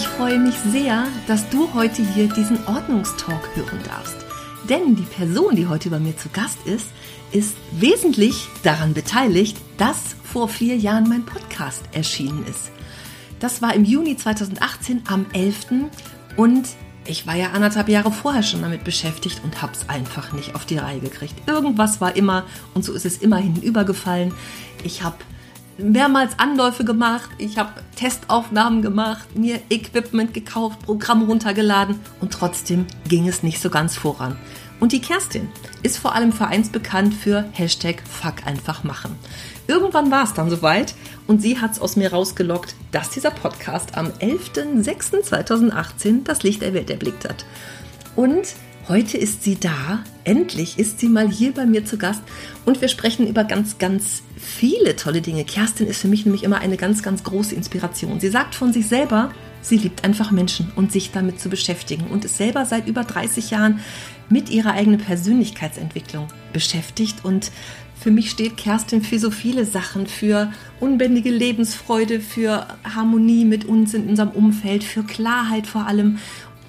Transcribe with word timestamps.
ich 0.00 0.08
freue 0.08 0.38
mich 0.38 0.54
sehr, 0.72 1.06
dass 1.26 1.50
du 1.50 1.74
heute 1.74 2.02
hier 2.14 2.26
diesen 2.28 2.66
Ordnungstalk 2.66 3.50
hören 3.54 3.80
darfst. 3.84 4.16
Denn 4.66 4.96
die 4.96 5.02
Person, 5.02 5.56
die 5.56 5.66
heute 5.66 5.90
bei 5.90 5.98
mir 5.98 6.16
zu 6.16 6.30
Gast 6.30 6.56
ist, 6.64 6.86
ist 7.32 7.54
wesentlich 7.72 8.48
daran 8.62 8.94
beteiligt, 8.94 9.58
dass 9.76 10.16
vor 10.24 10.48
vier 10.48 10.78
Jahren 10.78 11.06
mein 11.06 11.26
Podcast 11.26 11.82
erschienen 11.92 12.46
ist. 12.46 12.70
Das 13.40 13.60
war 13.60 13.74
im 13.74 13.84
Juni 13.84 14.16
2018 14.16 15.02
am 15.06 15.26
11. 15.34 15.66
und 16.34 16.66
ich 17.04 17.26
war 17.26 17.34
ja 17.34 17.50
anderthalb 17.50 17.90
Jahre 17.90 18.10
vorher 18.10 18.42
schon 18.42 18.62
damit 18.62 18.84
beschäftigt 18.84 19.42
und 19.44 19.60
hab's 19.60 19.86
einfach 19.88 20.32
nicht 20.32 20.54
auf 20.54 20.64
die 20.64 20.78
Reihe 20.78 21.00
gekriegt. 21.00 21.34
Irgendwas 21.46 22.00
war 22.00 22.16
immer 22.16 22.44
und 22.72 22.86
so 22.86 22.94
ist 22.94 23.04
es 23.04 23.18
immer 23.18 23.36
hinübergefallen. 23.36 24.32
Ich 24.82 25.02
habe 25.02 25.16
mehrmals 25.82 26.38
Anläufe 26.38 26.84
gemacht, 26.84 27.30
ich 27.38 27.58
habe 27.58 27.82
Testaufnahmen 27.96 28.82
gemacht, 28.82 29.36
mir 29.36 29.60
Equipment 29.70 30.34
gekauft, 30.34 30.82
Programm 30.82 31.22
runtergeladen 31.22 32.00
und 32.20 32.32
trotzdem 32.32 32.86
ging 33.08 33.28
es 33.28 33.42
nicht 33.42 33.60
so 33.60 33.70
ganz 33.70 33.96
voran. 33.96 34.36
Und 34.80 34.92
die 34.92 35.00
Kerstin 35.00 35.48
ist 35.82 35.98
vor 35.98 36.14
allem 36.14 36.32
vereinsbekannt 36.32 37.14
für 37.14 37.44
Hashtag 37.52 38.02
Fuck 38.08 38.46
einfach 38.46 38.82
machen. 38.82 39.14
Irgendwann 39.66 40.10
war 40.10 40.24
es 40.24 40.32
dann 40.32 40.48
soweit 40.48 40.94
und 41.26 41.42
sie 41.42 41.60
hat 41.60 41.72
es 41.72 41.80
aus 41.80 41.96
mir 41.96 42.12
rausgelockt, 42.12 42.74
dass 42.90 43.10
dieser 43.10 43.30
Podcast 43.30 43.94
am 43.96 44.06
11.06.2018 44.06 46.24
das 46.24 46.42
Licht 46.42 46.62
der 46.62 46.72
Welt 46.74 46.90
erblickt 46.90 47.28
hat. 47.28 47.44
Und 48.16 48.54
heute 48.88 49.18
ist 49.18 49.42
sie 49.42 49.58
da, 49.58 50.02
endlich 50.24 50.78
ist 50.78 51.00
sie 51.00 51.08
mal 51.08 51.28
hier 51.28 51.52
bei 51.52 51.66
mir 51.66 51.84
zu 51.84 51.98
Gast 51.98 52.22
und 52.64 52.80
wir 52.80 52.88
sprechen 52.88 53.26
über 53.26 53.44
ganz, 53.44 53.78
ganz 53.78 54.22
viele 54.36 54.96
tolle 54.96 55.20
Dinge. 55.20 55.44
Kerstin 55.44 55.86
ist 55.86 56.00
für 56.00 56.08
mich 56.08 56.24
nämlich 56.24 56.44
immer 56.44 56.58
eine 56.58 56.76
ganz, 56.76 57.02
ganz 57.02 57.22
große 57.22 57.54
Inspiration. 57.54 58.20
Sie 58.20 58.28
sagt 58.28 58.54
von 58.54 58.72
sich 58.72 58.86
selber, 58.86 59.32
sie 59.60 59.76
liebt 59.76 60.04
einfach 60.04 60.30
Menschen 60.30 60.72
und 60.76 60.92
sich 60.92 61.12
damit 61.12 61.40
zu 61.40 61.48
beschäftigen 61.48 62.06
und 62.06 62.24
ist 62.24 62.36
selber 62.36 62.64
seit 62.64 62.88
über 62.88 63.04
30 63.04 63.50
Jahren 63.50 63.80
mit 64.28 64.48
ihrer 64.50 64.72
eigenen 64.72 65.00
Persönlichkeitsentwicklung 65.00 66.28
beschäftigt 66.52 67.24
und 67.24 67.50
für 68.00 68.10
mich 68.10 68.30
steht 68.30 68.56
Kerstin 68.56 69.02
für 69.02 69.18
so 69.18 69.30
viele 69.30 69.66
Sachen, 69.66 70.06
für 70.06 70.50
unbändige 70.80 71.28
Lebensfreude, 71.28 72.20
für 72.20 72.66
Harmonie 72.82 73.44
mit 73.44 73.66
uns 73.66 73.92
in 73.92 74.08
unserem 74.08 74.30
Umfeld, 74.30 74.84
für 74.84 75.02
Klarheit 75.02 75.66
vor 75.66 75.86
allem, 75.86 76.18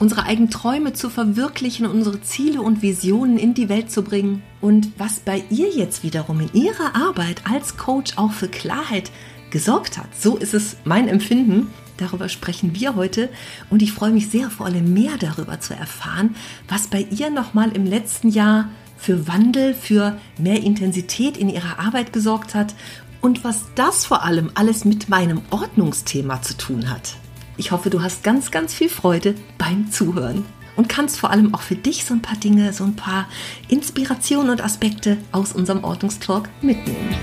unsere 0.02 0.26
eigenen 0.26 0.50
Träume 0.50 0.94
zu 0.94 1.12
verwirklichen, 1.12 1.86
unsere 1.86 2.22
Ziele 2.22 2.64
und 2.64 2.82
Visionen 2.82 3.38
in 3.38 3.54
die 3.54 3.70
Welt 3.70 3.92
zu 3.92 4.02
bringen. 4.02 4.42
Und 4.60 4.92
was 4.98 5.20
bei 5.20 5.44
ihr 5.52 5.70
jetzt 5.70 6.04
wiederum 6.04 6.40
in 6.40 6.52
ihrer 6.54 6.96
Arbeit 6.96 7.44
als 7.48 7.78
Coach 7.78 8.18
auch 8.18 8.32
für 8.32 8.48
Klarheit 8.48 9.12
gesorgt 9.52 10.00
hat. 10.00 10.08
So 10.20 10.38
ist 10.38 10.56
es 10.56 10.78
mein 10.86 11.08
Empfinden. 11.08 11.68
Darüber 11.98 12.30
sprechen 12.30 12.74
wir 12.74 12.96
heute 12.96 13.30
und 13.70 13.84
ich 13.84 13.92
freue 13.92 14.10
mich 14.10 14.30
sehr, 14.30 14.50
vor 14.50 14.66
allem 14.66 14.92
mehr 14.92 15.18
darüber 15.20 15.60
zu 15.60 15.76
erfahren, 15.76 16.36
was 16.68 16.88
bei 16.88 17.06
ihr 17.12 17.30
nochmal 17.30 17.72
im 17.74 17.86
letzten 17.86 18.30
Jahr 18.30 18.70
für 18.98 19.28
Wandel, 19.28 19.76
für 19.76 20.18
mehr 20.40 20.64
Intensität 20.64 21.38
in 21.38 21.48
ihrer 21.48 21.78
Arbeit 21.78 22.12
gesorgt 22.12 22.56
hat 22.56 22.74
und 23.22 23.44
was 23.44 23.66
das 23.76 24.04
vor 24.06 24.24
allem 24.24 24.50
alles 24.56 24.84
mit 24.84 25.10
meinem 25.10 25.42
Ordnungsthema 25.52 26.42
zu 26.42 26.58
tun 26.58 26.90
hat. 26.90 27.21
Ich 27.58 27.72
hoffe, 27.72 27.90
du 27.90 28.02
hast 28.02 28.24
ganz, 28.24 28.50
ganz 28.50 28.74
viel 28.74 28.88
Freude 28.88 29.36
beim 29.58 29.92
Zuhören 29.92 30.46
und 30.78 30.88
kannst 30.88 31.20
vor 31.20 31.32
allem 31.32 31.54
auch 31.54 31.62
für 31.62 31.76
dich 31.76 32.06
so 32.06 32.14
ein 32.14 32.22
paar 32.22 32.38
Dinge, 32.38 32.72
so 32.72 32.86
ein 32.86 32.96
paar 32.96 33.28
Inspirationen 33.68 34.50
und 34.52 34.64
Aspekte 34.64 35.18
aus 35.34 35.52
unserem 35.52 35.84
Ordnungstalk 35.84 36.50
mitnehmen. 36.62 37.14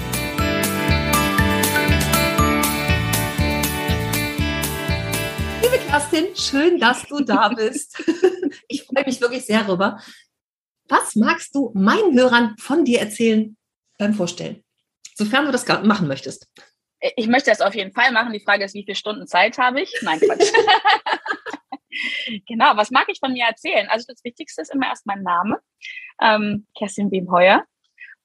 Liebe 5.62 5.79
Kerstin, 5.89 6.27
schön, 6.34 6.78
dass 6.78 7.05
du 7.05 7.21
da 7.21 7.49
bist. 7.49 8.03
Ich 8.71 8.84
freue 8.84 9.05
mich 9.06 9.19
wirklich 9.22 9.47
sehr 9.47 9.65
darüber. 9.65 9.99
Was 10.88 11.17
magst 11.17 11.55
du 11.55 11.72
meinen 11.75 12.15
Hörern 12.19 12.55
von 12.59 12.84
dir 12.84 13.00
erzählen 13.00 13.56
beim 13.97 14.12
Vorstellen? 14.12 14.62
Sofern 15.17 15.47
du 15.47 15.53
das 15.53 15.67
machen 15.84 16.06
möchtest. 16.06 16.47
Ich 17.16 17.28
möchte 17.28 17.50
das 17.50 17.60
auf 17.60 17.75
jeden 17.75 17.92
Fall 17.92 18.12
machen. 18.12 18.32
Die 18.32 18.41
Frage 18.41 18.64
ist, 18.64 18.75
wie 18.75 18.84
viele 18.84 18.97
Stunden 18.97 19.26
Zeit 19.26 19.59
habe 19.59 19.81
ich? 19.81 19.92
Nein, 20.03 20.19
Quatsch. 20.20 20.53
genau, 22.47 22.76
was 22.76 22.91
mag 22.91 23.06
ich 23.09 23.20
von 23.20 23.32
mir 23.32 23.47
erzählen? 23.47 23.88
Also 23.88 24.06
das 24.09 24.25
Wichtigste 24.25 24.62
ist 24.62 24.75
immer 24.75 24.86
erst 24.86 25.06
mein 25.06 25.22
Name, 25.22 25.60
ähm, 26.20 26.66
Kerstin 26.76 27.10
Beemheuer. 27.10 27.64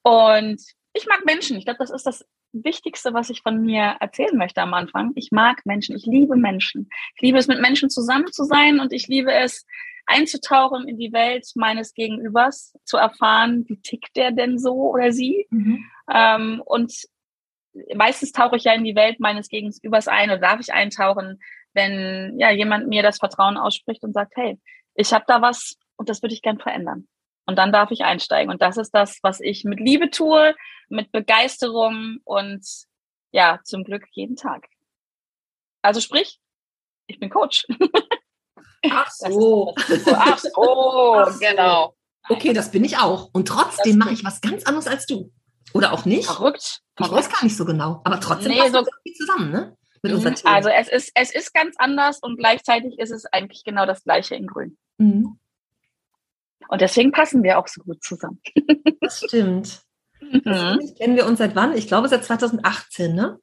Und 0.02 0.62
ich 0.94 1.06
mag 1.08 1.26
Menschen. 1.26 1.58
Ich 1.58 1.66
glaube, 1.66 1.80
das 1.80 1.92
ist 1.92 2.06
das 2.06 2.26
Wichtigste, 2.52 3.14
was 3.14 3.30
ich 3.30 3.42
von 3.42 3.62
mir 3.62 3.98
erzählen 4.00 4.38
möchte 4.38 4.62
am 4.62 4.74
Anfang. 4.74 5.12
Ich 5.16 5.32
mag 5.32 5.66
Menschen. 5.66 5.96
Ich 5.96 6.06
liebe 6.06 6.36
Menschen. 6.36 6.90
Ich 7.16 7.22
liebe 7.22 7.38
es, 7.38 7.48
mit 7.48 7.62
Menschen 7.62 7.90
zusammen 7.90 8.32
zu 8.32 8.44
sein 8.44 8.80
und 8.80 8.94
ich 8.94 9.08
liebe 9.08 9.34
es, 9.34 9.66
einzutauchen 10.06 10.88
in 10.88 10.98
die 10.98 11.14
Welt 11.14 11.48
meines 11.56 11.94
Gegenübers, 11.94 12.74
zu 12.84 12.98
erfahren, 12.98 13.66
wie 13.68 13.78
tickt 13.78 14.16
der 14.16 14.32
denn 14.32 14.60
so 14.60 14.92
oder 14.92 15.12
sie. 15.12 15.48
Mhm. 15.50 15.86
Ähm, 16.12 16.62
und 16.66 16.94
meistens 17.96 18.32
tauche 18.32 18.56
ich 18.56 18.64
ja 18.64 18.74
in 18.74 18.84
die 18.84 18.96
Welt 18.96 19.20
meines 19.20 19.50
Gegenübers 19.50 20.08
ein 20.08 20.30
oder 20.30 20.40
darf 20.40 20.60
ich 20.60 20.74
eintauchen, 20.74 21.42
wenn 21.74 22.38
ja 22.38 22.52
jemand 22.52 22.88
mir 22.88 23.04
das 23.04 23.18
Vertrauen 23.18 23.58
ausspricht 23.58 24.04
und 24.04 24.14
sagt, 24.14 24.34
hey, 24.36 24.60
ich 24.96 25.14
habe 25.14 25.26
da 25.28 25.42
was 25.42 25.76
und 25.96 26.10
das 26.10 26.22
würde 26.22 26.36
ich 26.36 26.42
gern 26.42 26.60
verändern. 26.60 27.08
Und 27.46 27.58
dann 27.58 27.72
darf 27.74 27.92
ich 27.92 28.04
einsteigen. 28.04 28.52
Und 28.52 28.62
das 28.62 28.78
ist 28.78 28.92
das, 28.92 29.20
was 29.22 29.42
ich 29.42 29.66
mit 29.66 29.80
Liebe 29.80 30.10
tue, 30.10 30.56
mit 30.88 31.12
Begeisterung 31.12 32.20
und 32.24 32.66
ja, 33.32 33.60
zum 33.64 33.84
Glück 33.84 34.06
jeden 34.12 34.36
Tag. 34.36 34.68
Also 35.82 36.00
sprich, 36.00 36.40
ich 37.08 37.20
bin 37.20 37.30
Coach. 37.30 37.66
Ach 38.90 39.10
so. 39.12 39.74
Ach 39.78 40.38
so, 40.38 40.56
Ach 41.16 41.30
so. 41.30 41.40
genau. 41.40 41.96
Okay, 42.30 42.54
das 42.54 42.72
bin 42.72 42.86
ich 42.86 42.98
auch. 42.98 43.30
Und 43.34 43.48
trotzdem 43.48 43.98
mache 43.98 44.14
ich 44.14 44.24
was 44.24 44.40
ganz 44.40 44.64
anderes 44.64 44.88
als 44.88 45.06
du. 45.06 45.32
Oder 45.74 45.92
auch 45.92 46.06
nicht. 46.06 46.26
Verrückt. 46.26 46.83
Ich 47.00 47.12
weiß 47.12 47.30
gar 47.30 47.44
nicht 47.44 47.58
so 47.58 47.66
genau. 47.66 48.02
Aber 48.04 48.20
trotzdem 48.20 48.52
nee, 48.52 48.60
passt 48.60 48.74
so 48.74 48.82
das 48.82 49.16
zusammen, 49.18 49.52
ne? 49.52 49.78
Mit 50.04 50.14
mhm. 50.14 50.36
Also 50.44 50.70
es 50.70 50.90
ist, 50.90 51.12
es 51.16 51.34
ist 51.34 51.54
ganz 51.54 51.76
anders 51.78 52.20
und 52.20 52.38
gleichzeitig 52.38 53.00
ist 53.00 53.12
es 53.12 53.26
eigentlich 53.26 53.64
genau 53.64 53.86
das 53.86 54.04
gleiche 54.04 54.36
in 54.36 54.48
Grün. 54.48 54.78
Mhm. 54.98 55.40
Und 56.68 56.82
deswegen 56.82 57.12
passen 57.12 57.42
wir 57.42 57.58
auch 57.58 57.68
so 57.68 57.82
gut 57.84 58.04
zusammen. 58.04 58.42
Das 59.00 59.20
stimmt. 59.20 59.82
Mhm. 60.22 60.42
Das 60.44 60.96
kennen 60.96 61.18
wir 61.18 61.26
uns 61.26 61.40
seit 61.40 61.56
wann? 61.56 61.76
Ich 61.76 61.88
glaube 61.88 62.08
seit 62.08 62.24
2018, 62.24 63.14
ne? 63.14 63.38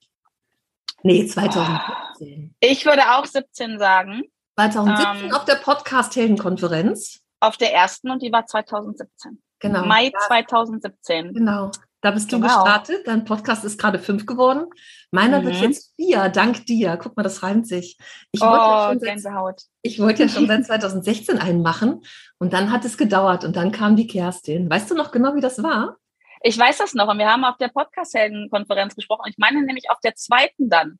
Nee, 1.02 1.26
2017. 1.26 2.54
Ich 2.60 2.86
würde 2.86 3.02
auch 3.12 3.26
17 3.26 3.78
sagen. 3.78 4.22
2017 4.56 5.26
ähm, 5.26 5.34
auf 5.34 5.44
der 5.44 5.56
Podcast-Heldenkonferenz. 5.56 7.20
Auf 7.40 7.56
der 7.56 7.74
ersten 7.74 8.10
und 8.10 8.22
die 8.22 8.32
war 8.32 8.46
2017. 8.46 9.42
Genau. 9.58 9.84
Mai 9.84 10.10
2017. 10.26 11.34
Genau. 11.34 11.70
Da 12.02 12.10
bist 12.12 12.32
du 12.32 12.40
genau. 12.40 12.48
gestartet. 12.48 13.06
Dein 13.06 13.24
Podcast 13.24 13.64
ist 13.64 13.78
gerade 13.78 13.98
fünf 13.98 14.26
geworden. 14.26 14.66
Meiner 15.10 15.40
mhm. 15.40 15.46
wird 15.46 15.56
jetzt 15.56 15.94
vier, 15.96 16.28
dank 16.28 16.64
dir. 16.66 16.96
Guck 16.96 17.16
mal, 17.16 17.22
das 17.22 17.42
reimt 17.42 17.66
sich. 17.66 17.98
Ich 18.32 18.40
oh, 18.40 18.46
wollte 18.46 18.64
ja 18.64 18.88
schon 18.88 18.98
Gänsehaut. 19.00 19.60
Seit, 19.60 19.68
ich 19.82 19.98
wollte 19.98 20.22
ja 20.22 20.28
schon 20.28 20.46
seit 20.48 20.64
2016 20.64 21.38
einen 21.38 21.62
machen 21.62 22.02
und 22.38 22.52
dann 22.52 22.72
hat 22.72 22.84
es 22.84 22.96
gedauert 22.96 23.44
und 23.44 23.56
dann 23.56 23.72
kam 23.72 23.96
die 23.96 24.06
Kerstin. 24.06 24.70
Weißt 24.70 24.90
du 24.90 24.94
noch 24.94 25.10
genau, 25.10 25.34
wie 25.34 25.40
das 25.40 25.62
war? 25.62 25.96
Ich 26.42 26.58
weiß 26.58 26.78
das 26.78 26.94
noch 26.94 27.08
und 27.08 27.18
wir 27.18 27.30
haben 27.30 27.44
auf 27.44 27.58
der 27.58 27.68
Podcast-Helden-Konferenz 27.68 28.94
gesprochen. 28.94 29.26
Ich 29.28 29.36
meine 29.36 29.62
nämlich 29.62 29.90
auf 29.90 30.00
der 30.00 30.14
zweiten 30.14 30.70
dann. 30.70 30.98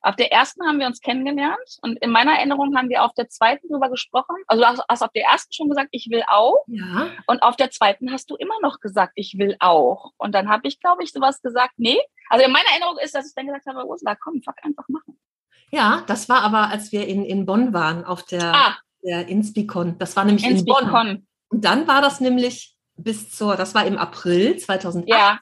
Auf 0.00 0.14
der 0.16 0.30
ersten 0.30 0.64
haben 0.66 0.78
wir 0.78 0.86
uns 0.86 1.00
kennengelernt 1.00 1.78
und 1.82 1.98
in 2.00 2.10
meiner 2.10 2.36
Erinnerung 2.36 2.76
haben 2.76 2.88
wir 2.88 3.02
auf 3.02 3.14
der 3.14 3.28
zweiten 3.28 3.68
drüber 3.68 3.90
gesprochen. 3.90 4.36
Also 4.46 4.62
du 4.62 4.68
hast 4.88 5.02
auf 5.02 5.12
der 5.12 5.24
ersten 5.24 5.52
schon 5.52 5.68
gesagt, 5.68 5.88
ich 5.90 6.08
will 6.10 6.22
auch. 6.28 6.64
Ja. 6.68 7.08
Und 7.26 7.42
auf 7.42 7.56
der 7.56 7.70
zweiten 7.70 8.12
hast 8.12 8.30
du 8.30 8.36
immer 8.36 8.54
noch 8.62 8.78
gesagt, 8.78 9.12
ich 9.16 9.38
will 9.38 9.56
auch. 9.58 10.12
Und 10.16 10.34
dann 10.34 10.48
habe 10.48 10.68
ich, 10.68 10.78
glaube 10.78 11.02
ich, 11.02 11.12
sowas 11.12 11.42
gesagt, 11.42 11.74
nee. 11.78 11.98
Also 12.30 12.46
in 12.46 12.52
meiner 12.52 12.68
Erinnerung 12.70 12.98
ist, 13.02 13.14
dass 13.14 13.26
ich 13.26 13.34
dann 13.34 13.46
gesagt 13.46 13.66
habe, 13.66 13.86
Ursula, 13.86 14.14
komm, 14.14 14.40
fuck, 14.42 14.54
einfach 14.62 14.88
machen. 14.88 15.18
Ja, 15.70 16.04
das 16.06 16.28
war 16.28 16.42
aber, 16.42 16.70
als 16.70 16.92
wir 16.92 17.06
in, 17.06 17.24
in 17.24 17.44
Bonn 17.44 17.72
waren, 17.72 18.04
auf 18.04 18.22
der, 18.22 18.54
ah. 18.54 18.76
der 19.02 19.26
Inspicon. 19.26 19.98
Das 19.98 20.14
war 20.16 20.24
nämlich 20.24 20.44
Inspicon. 20.44 20.84
in 20.84 20.90
Bonn. 20.90 21.26
Und 21.48 21.64
dann 21.64 21.88
war 21.88 22.02
das 22.02 22.20
nämlich 22.20 22.76
bis 22.96 23.30
zur, 23.30 23.56
das 23.56 23.74
war 23.74 23.84
im 23.84 23.98
April 23.98 24.58
2018. 24.58 25.08
Ja. 25.08 25.40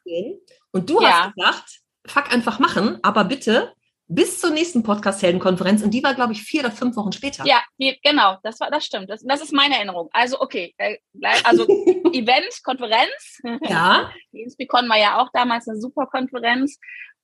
Und 0.72 0.88
du 0.88 1.00
ja. 1.00 1.08
hast 1.08 1.34
gesagt, 1.34 1.80
fuck, 2.06 2.32
einfach 2.32 2.58
machen, 2.58 2.98
aber 3.02 3.24
bitte 3.24 3.72
bis 4.08 4.40
zur 4.40 4.50
nächsten 4.50 4.82
Podcast-Heldenkonferenz 4.82 5.82
und 5.82 5.90
die 5.90 6.02
war, 6.02 6.14
glaube 6.14 6.32
ich, 6.32 6.42
vier 6.42 6.60
oder 6.60 6.70
fünf 6.70 6.96
Wochen 6.96 7.12
später. 7.12 7.44
Ja, 7.44 7.62
genau, 7.78 8.38
das 8.42 8.60
war, 8.60 8.70
das 8.70 8.84
stimmt. 8.84 9.10
Das, 9.10 9.22
das 9.22 9.42
ist 9.42 9.52
meine 9.52 9.76
Erinnerung. 9.76 10.08
Also, 10.12 10.40
okay, 10.40 10.74
äh, 10.78 10.98
also 11.44 11.64
Event, 12.12 12.62
Konferenz. 12.62 13.40
Ja. 13.62 14.12
Die 14.32 14.42
Inspicon 14.42 14.88
war 14.88 14.98
ja 14.98 15.20
auch 15.20 15.30
damals 15.32 15.68
eine 15.68 15.80
super 15.80 16.06
Konferenz 16.06 16.78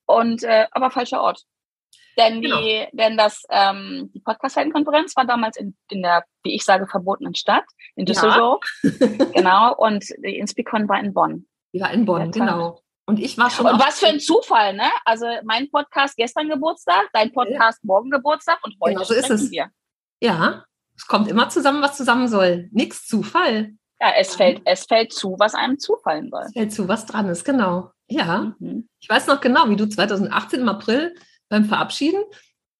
und 0.05 0.43
äh, 0.43 0.67
aber 0.71 0.91
falscher 0.91 1.21
Ort. 1.21 1.43
Denn 2.17 2.41
genau. 2.41 2.61
die, 2.61 2.85
denn 2.91 3.17
das, 3.17 3.43
ähm, 3.49 4.11
die 4.13 4.19
Podcast-Heldenkonferenz 4.19 5.15
war 5.15 5.25
damals 5.25 5.57
in, 5.57 5.75
in 5.89 6.03
der, 6.03 6.23
wie 6.43 6.53
ich 6.53 6.63
sage, 6.63 6.85
verbotenen 6.85 7.33
Stadt, 7.33 7.65
in 7.95 8.05
Düsseldorf. 8.05 8.63
Ja. 8.83 9.07
genau. 9.33 9.75
Und 9.75 10.05
die 10.23 10.37
Inspicon 10.37 10.87
war 10.87 10.99
in 10.99 11.13
Bonn. 11.13 11.47
Die 11.73 11.81
war 11.81 11.91
in 11.91 12.05
Bonn, 12.05 12.29
genau. 12.29 12.79
Und 13.05 13.19
ich 13.19 13.37
war 13.37 13.49
schon. 13.49 13.65
Und 13.65 13.79
was 13.79 13.99
für 13.99 14.07
ein 14.07 14.19
Zufall, 14.19 14.73
ne? 14.73 14.89
Also 15.05 15.25
mein 15.43 15.69
Podcast 15.69 16.15
gestern 16.15 16.47
Geburtstag, 16.49 17.09
dein 17.11 17.31
Podcast 17.33 17.79
ja. 17.83 17.87
morgen 17.87 18.09
Geburtstag 18.09 18.59
und 18.63 18.75
heute 18.81 18.93
genau, 18.93 19.03
so 19.03 19.13
ist 19.13 19.29
es. 19.29 19.51
wir. 19.51 19.69
Ja, 20.21 20.63
es 20.95 21.05
kommt 21.05 21.27
immer 21.27 21.49
zusammen, 21.49 21.81
was 21.81 21.97
zusammen 21.97 22.27
soll. 22.27 22.69
Nix 22.71 23.05
Zufall. 23.05 23.73
Ja, 23.99 24.13
es 24.17 24.35
fällt, 24.35 24.61
es 24.65 24.85
fällt 24.85 25.13
zu, 25.13 25.35
was 25.37 25.53
einem 25.53 25.79
zufallen 25.79 26.29
soll. 26.29 26.43
Es 26.45 26.53
fällt 26.53 26.73
zu, 26.73 26.87
was 26.87 27.05
dran 27.05 27.27
ist, 27.29 27.43
genau. 27.43 27.91
Ja. 28.07 28.55
Mhm. 28.59 28.87
Ich 28.99 29.09
weiß 29.09 29.27
noch 29.27 29.41
genau, 29.41 29.69
wie 29.69 29.75
du 29.75 29.87
2018 29.87 30.61
im 30.61 30.69
April 30.69 31.15
beim 31.49 31.65
Verabschieden 31.65 32.21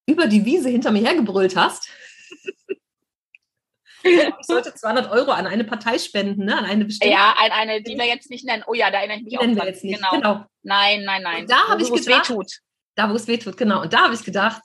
über 0.05 0.27
die 0.27 0.45
Wiese 0.45 0.69
hinter 0.69 0.91
mir 0.91 1.01
hergebrüllt 1.01 1.55
hast. 1.55 1.89
ich 4.39 4.45
sollte 4.45 4.73
200 4.73 5.11
Euro 5.11 5.31
an 5.31 5.47
eine 5.47 5.63
Partei 5.63 5.97
spenden, 5.97 6.45
ne? 6.45 6.57
an 6.57 6.65
eine 6.65 6.85
bestimmte. 6.85 7.13
Ja, 7.13 7.33
an 7.37 7.51
eine, 7.51 7.81
die 7.81 7.97
wir 7.97 8.05
jetzt 8.05 8.29
nicht 8.29 8.45
nennen. 8.45 8.63
Oh 8.67 8.73
ja, 8.73 8.91
da 8.91 8.99
erinnere 8.99 9.17
ich 9.17 9.23
mich 9.23 9.31
die 9.33 9.37
auch 9.39 9.43
dran. 9.43 9.67
Jetzt 9.67 9.83
nicht. 9.83 9.95
Genau. 9.95 10.11
genau. 10.11 10.45
Nein, 10.63 11.03
nein, 11.03 11.21
nein. 11.23 11.41
Und 11.41 11.51
da 11.51 11.67
habe 11.69 11.81
ich 11.81 11.91
gedacht, 11.91 12.29
wehtut. 12.29 12.59
Da, 12.95 13.09
wo 13.09 13.15
es 13.15 13.27
wehtut, 13.27 13.57
genau. 13.57 13.81
Und 13.81 13.93
da 13.93 14.05
habe 14.05 14.13
ich 14.13 14.23
gedacht, 14.23 14.61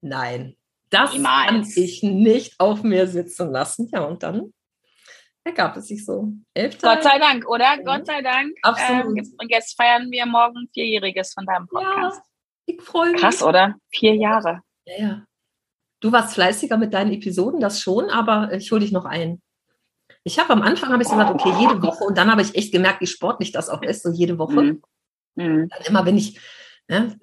nein, 0.00 0.56
das 0.90 1.12
Niemals. 1.12 1.74
kann 1.74 1.82
ich 1.84 2.02
nicht 2.02 2.58
auf 2.58 2.82
mir 2.82 3.06
sitzen 3.06 3.50
lassen. 3.50 3.88
Ja, 3.92 4.04
und 4.04 4.22
dann 4.22 4.52
ergab 5.44 5.76
es 5.76 5.88
sich 5.88 6.04
so. 6.04 6.32
Elf 6.54 6.80
Gott 6.80 7.02
sei 7.02 7.18
Dank, 7.18 7.48
oder? 7.48 7.76
Ja. 7.76 7.82
Gott 7.82 8.06
sei 8.06 8.22
Dank. 8.22 8.56
Absolut. 8.62 9.18
Ähm, 9.18 9.34
und 9.38 9.50
jetzt 9.50 9.76
feiern 9.76 10.10
wir 10.10 10.26
morgen 10.26 10.68
Vierjähriges 10.72 11.32
von 11.32 11.46
deinem 11.46 11.66
Podcast. 11.66 12.18
Ja, 12.18 12.22
ich 12.66 12.82
freue 12.82 13.12
mich. 13.12 13.20
Krass, 13.20 13.42
oder? 13.42 13.74
Vier 13.90 14.14
Jahre. 14.14 14.60
Ja, 14.84 14.98
ja. 14.98 15.24
Du 16.00 16.12
warst 16.12 16.34
fleißiger 16.34 16.76
mit 16.76 16.94
deinen 16.94 17.12
Episoden, 17.12 17.60
das 17.60 17.80
schon, 17.80 18.10
aber 18.10 18.52
ich 18.52 18.70
hole 18.70 18.80
dich 18.80 18.92
noch 18.92 19.04
ein. 19.04 19.42
Ich 20.24 20.38
habe 20.38 20.52
am 20.52 20.62
Anfang 20.62 20.90
habe 20.92 21.02
ich 21.02 21.08
gesagt, 21.08 21.30
okay, 21.30 21.52
jede 21.58 21.82
Woche 21.82 22.04
und 22.04 22.18
dann 22.18 22.30
habe 22.30 22.42
ich 22.42 22.54
echt 22.54 22.72
gemerkt, 22.72 23.00
wie 23.00 23.06
sportlich 23.06 23.52
das 23.52 23.68
auch 23.68 23.82
ist, 23.82 24.02
so 24.02 24.10
jede 24.10 24.38
Woche. 24.38 24.62
Mhm. 24.62 24.82
Mhm. 25.34 25.68
Dann 25.68 25.82
immer, 25.86 26.06
wenn 26.06 26.16
ich 26.16 26.38
ne, 26.88 27.18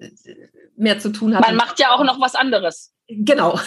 mehr 0.76 0.98
zu 0.98 1.10
tun 1.10 1.34
habe. 1.34 1.46
Man 1.46 1.56
macht 1.56 1.78
ja 1.78 1.90
auch 1.90 2.04
noch 2.04 2.20
was 2.20 2.34
anderes. 2.34 2.94
Genau. 3.08 3.58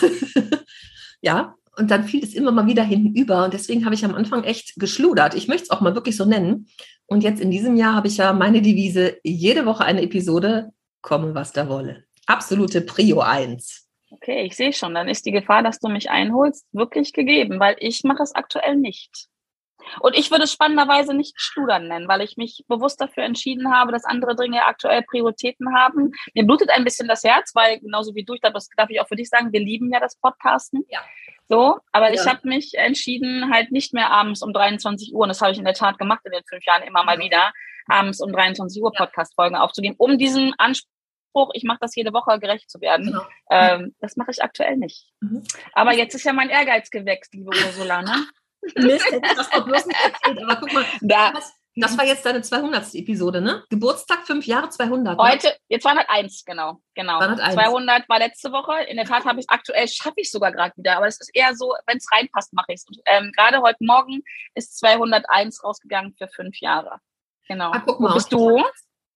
ja, 1.22 1.56
und 1.78 1.92
dann 1.92 2.04
fiel 2.04 2.24
es 2.24 2.34
immer 2.34 2.52
mal 2.52 2.68
wieder 2.68 2.84
hinten 2.84 3.16
über. 3.16 3.46
Und 3.46 3.54
deswegen 3.54 3.86
habe 3.86 3.96
ich 3.96 4.04
am 4.04 4.16
Anfang 4.16 4.44
echt 4.44 4.76
geschludert. 4.76 5.34
Ich 5.36 5.48
möchte 5.48 5.64
es 5.64 5.70
auch 5.70 5.82
mal 5.82 5.96
wirklich 5.96 6.18
so 6.18 6.26
nennen. 6.26 6.68
Und 7.06 7.24
jetzt 7.24 7.40
in 7.40 7.52
diesem 7.52 7.78
Jahr 7.78 7.96
habe 7.96 8.08
ich 8.08 8.18
ja 8.18 8.34
meine 8.34 8.62
Devise, 8.62 9.18
jede 9.24 9.66
Woche 9.66 9.86
eine 9.86 10.02
Episode, 10.02 10.72
komme 11.02 11.34
was 11.36 11.54
da 11.54 11.70
wolle. 11.70 12.04
Absolute 12.26 12.82
Prio 12.82 13.22
1. 13.22 13.89
Okay, 14.12 14.44
ich 14.44 14.56
sehe 14.56 14.74
schon. 14.74 14.96
Dann 14.96 15.08
ist 15.08 15.26
die 15.26 15.32
Gefahr, 15.32 15.64
dass 15.64 15.80
du 15.80 15.88
mich 15.88 16.10
einholst, 16.10 16.66
wirklich 16.72 17.14
gegeben, 17.14 17.60
weil 17.60 17.76
ich 17.80 18.04
mache 18.04 18.24
es 18.24 18.34
aktuell 18.34 18.76
nicht. 18.76 19.28
Und 20.02 20.18
ich 20.18 20.30
würde 20.30 20.44
es 20.44 20.52
spannenderweise 20.52 21.14
nicht 21.14 21.40
Studern 21.40 21.88
nennen, 21.88 22.08
weil 22.08 22.22
ich 22.22 22.38
mich 22.38 22.66
bewusst 22.68 23.00
dafür 23.00 23.24
entschieden 23.24 23.74
habe, 23.74 23.92
dass 23.92 24.04
andere 24.04 24.36
Dinge 24.36 24.66
aktuell 24.66 25.04
Prioritäten 25.04 25.74
haben. 25.76 26.12
Mir 26.34 26.46
blutet 26.46 26.70
ein 26.70 26.84
bisschen 26.84 27.08
das 27.08 27.24
Herz, 27.24 27.52
weil 27.56 27.80
genauso 27.80 28.14
wie 28.14 28.24
du, 28.24 28.34
ich 28.34 28.42
glaube, 28.42 28.56
das 28.56 28.68
darf 28.76 28.90
ich 28.90 29.00
auch 29.00 29.08
für 29.08 29.16
dich 29.16 29.30
sagen, 29.30 29.54
wir 29.54 29.60
lieben 29.60 29.92
ja 29.92 30.00
das 30.00 30.18
Podcasten. 30.18 30.84
Ja. 30.90 31.00
So, 31.48 31.80
aber 31.92 32.14
ja. 32.14 32.14
ich 32.14 32.28
habe 32.28 32.48
mich 32.48 32.74
entschieden, 32.76 33.52
halt 33.52 33.72
nicht 33.72 33.94
mehr 33.94 34.12
abends 34.12 34.44
um 34.44 34.54
23 34.54 35.14
Uhr, 35.14 35.22
und 35.22 35.30
das 35.30 35.42
habe 35.42 35.52
ich 35.52 35.58
in 35.58 35.66
der 35.66 35.74
Tat 35.74 35.98
gemacht 35.98 36.22
in 36.26 36.32
den 36.32 36.44
fünf 36.48 36.64
Jahren 36.66 36.84
immer 36.84 37.04
mal 37.04 37.18
wieder, 37.18 37.52
abends 37.88 38.22
um 38.22 38.32
23 38.32 38.82
Uhr 38.84 38.92
Podcast-Folgen 38.92 39.56
aufzugeben, 39.56 39.96
um 39.98 40.18
diesen 40.18 40.54
Anspruch, 40.58 40.92
ich 41.54 41.64
mache 41.64 41.80
das 41.82 41.96
jede 41.96 42.14
Woche, 42.14 42.40
gerecht 42.40 42.70
zu 42.70 42.82
werden. 42.82 43.08
Genau. 43.08 43.26
Ähm, 43.50 43.96
das 44.00 44.16
mache 44.16 44.32
ich 44.32 44.44
aktuell 44.44 44.78
nicht. 44.78 45.12
Mhm. 45.22 45.44
Aber 45.74 45.94
jetzt 45.94 46.16
ist 46.16 46.24
ja 46.24 46.34
mein 46.34 46.50
Ehrgeiz 46.50 46.90
gewächst, 46.90 47.34
liebe 47.34 47.50
Ursula, 47.50 48.02
ne? 48.02 48.28
Mist, 48.76 49.06
das 49.36 49.50
doch 49.50 49.66
bloß 49.66 49.86
nicht 49.86 50.00
erzählt. 50.04 50.44
Aber 50.44 50.56
guck 50.58 50.74
mal, 50.74 50.86
da. 51.02 51.32
das, 51.76 51.98
war 51.98 52.06
jetzt 52.06 52.26
deine 52.26 52.42
200. 52.42 52.94
Episode, 52.96 53.40
ne? 53.40 53.64
Geburtstag, 53.70 54.28
fünf 54.28 54.46
Jahre, 54.46 54.70
200. 54.70 55.18
Ne? 55.18 55.24
Heute, 55.24 55.56
jetzt 55.70 55.84
201, 55.84 56.44
genau. 56.46 56.82
genau. 56.94 57.20
201. 57.20 57.54
200 57.54 58.10
war 58.10 58.20
letzte 58.20 58.52
Woche. 58.52 58.84
In 58.90 58.98
der 58.98 59.06
Tat 59.06 59.24
habe 59.26 59.40
ich 59.40 59.50
aktuell, 59.50 59.88
schaffe 59.88 60.16
ich 60.18 60.30
sogar 60.30 60.52
gerade 60.52 60.76
wieder. 60.76 60.98
Aber 60.98 61.08
es 61.08 61.22
ist 61.22 61.32
eher 61.34 61.56
so, 61.56 61.74
wenn 61.88 61.98
es 61.98 62.08
reinpasst, 62.12 62.52
mache 62.54 62.74
ich 62.74 62.82
es. 62.82 62.86
Ähm, 63.06 63.32
gerade 63.36 63.62
heute 63.62 63.80
Morgen 63.82 64.24
ist 64.56 64.78
201 64.78 65.64
rausgegangen 65.64 66.14
für 66.18 66.28
fünf 66.28 66.60
Jahre. 66.60 67.00
Genau. 67.48 67.72
Ah, 67.72 67.82
guck 67.86 68.00
mal, 68.00 68.12
Wo 68.12 68.16
bist 68.16 68.32
du? 68.32 68.64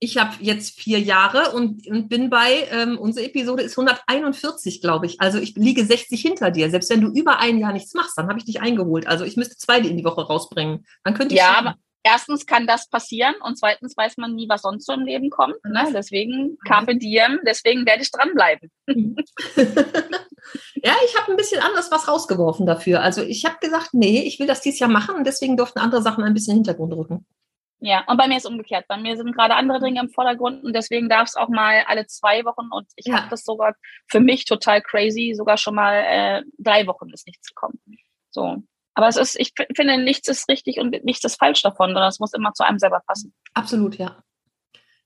Ich 0.04 0.18
habe 0.18 0.36
jetzt 0.42 0.80
vier 0.80 1.00
Jahre 1.00 1.56
und, 1.56 1.88
und 1.88 2.10
bin 2.10 2.30
bei, 2.30 2.68
ähm, 2.72 2.98
unsere 2.98 3.26
Episode 3.26 3.64
ist 3.64 3.78
141, 3.78 4.82
glaube 4.82 5.06
ich. 5.06 5.22
Also 5.22 5.40
ich 5.40 5.56
liege 5.56 5.86
60 5.86 6.22
hinter 6.22 6.52
dir. 6.52 6.70
Selbst 6.70 6.90
wenn 6.90 7.02
du 7.02 7.08
über 7.08 7.40
ein 7.40 7.58
Jahr 7.58 7.72
nichts 7.72 7.94
machst, 7.94 8.18
dann 8.18 8.28
habe 8.28 8.38
ich 8.38 8.46
dich 8.46 8.62
eingeholt. 8.62 9.08
Also 9.08 9.24
ich 9.24 9.38
müsste 9.38 9.56
zwei 9.56 9.80
in 9.80 9.96
die 9.96 10.04
Woche 10.04 10.22
rausbringen. 10.22 10.86
Dann 11.06 11.14
könnte 11.14 11.36
ich. 11.36 11.40
Ja, 11.40 11.58
aber 11.58 11.76
erstens 12.04 12.46
kann 12.46 12.68
das 12.68 12.90
passieren 12.90 13.34
und 13.46 13.58
zweitens 13.58 13.96
weiß 13.96 14.18
man 14.18 14.36
nie, 14.36 14.50
was 14.50 14.64
sonst 14.64 14.86
so 14.86 14.92
im 14.94 15.06
Leben 15.06 15.30
kommt. 15.30 15.56
Ne? 15.64 15.88
Deswegen 15.94 16.58
Carpe 16.68 16.98
Diem, 16.98 17.40
deswegen 17.48 17.86
werde 17.86 18.02
ich 18.02 18.12
dranbleiben. 18.12 18.70
ja, 18.88 18.96
ich 21.06 21.18
habe 21.18 21.32
ein 21.32 21.38
bisschen 21.38 21.62
anders 21.62 21.92
was 21.92 22.10
rausgeworfen 22.10 22.66
dafür. 22.66 23.02
Also 23.02 23.22
ich 23.22 23.46
habe 23.46 23.56
gesagt, 23.62 23.94
nee, 23.94 24.22
ich 24.22 24.38
will 24.40 24.48
das 24.48 24.60
dieses 24.60 24.80
Jahr 24.80 24.90
machen 24.90 25.16
und 25.16 25.26
deswegen 25.26 25.56
durften 25.56 25.80
andere 25.80 26.02
Sachen 26.02 26.26
ein 26.26 26.34
bisschen 26.34 26.58
in 26.58 26.64
den 26.64 26.66
Hintergrund 26.66 26.94
rücken. 26.94 27.26
Ja, 27.86 28.06
und 28.08 28.16
bei 28.16 28.30
mir 28.30 28.38
ist 28.38 28.46
umgekehrt. 28.46 28.86
Bei 28.88 28.96
mir 28.96 29.18
sind 29.18 29.36
gerade 29.36 29.56
andere 29.56 29.82
Dinge 29.82 30.00
im 30.00 30.10
Vordergrund 30.10 30.64
und 30.64 30.74
deswegen 30.74 31.10
darf 31.10 31.28
es 31.28 31.36
auch 31.36 31.50
mal 31.50 31.84
alle 31.86 32.08
zwei 32.08 32.46
Wochen 32.46 32.70
und 32.72 32.88
ich 32.96 33.08
ja. 33.08 33.18
habe 33.18 33.30
das 33.30 33.44
sogar 33.44 33.76
für 34.08 34.22
mich 34.22 34.46
total 34.46 34.82
crazy, 34.82 35.34
sogar 35.36 35.58
schon 35.58 35.76
mal 35.76 35.96
äh, 35.96 36.44
drei 36.58 36.88
Wochen 36.88 37.10
ist 37.10 37.28
nichts 37.28 37.50
gekommen. 37.50 37.82
So. 38.30 38.64
Aber 38.94 39.10
es 39.10 39.18
ist, 39.18 39.38
ich 39.38 39.52
finde, 39.76 39.98
nichts 39.98 40.30
ist 40.30 40.48
richtig 40.48 40.80
und 40.80 41.04
nichts 41.04 41.26
ist 41.26 41.38
falsch 41.38 41.62
davon, 41.62 41.90
sondern 41.90 42.08
es 42.08 42.22
muss 42.22 42.32
immer 42.32 42.54
zu 42.54 42.64
einem 42.64 42.80
selber 42.80 43.02
passen. 43.06 43.34
Absolut, 43.54 43.98
ja. 43.98 44.24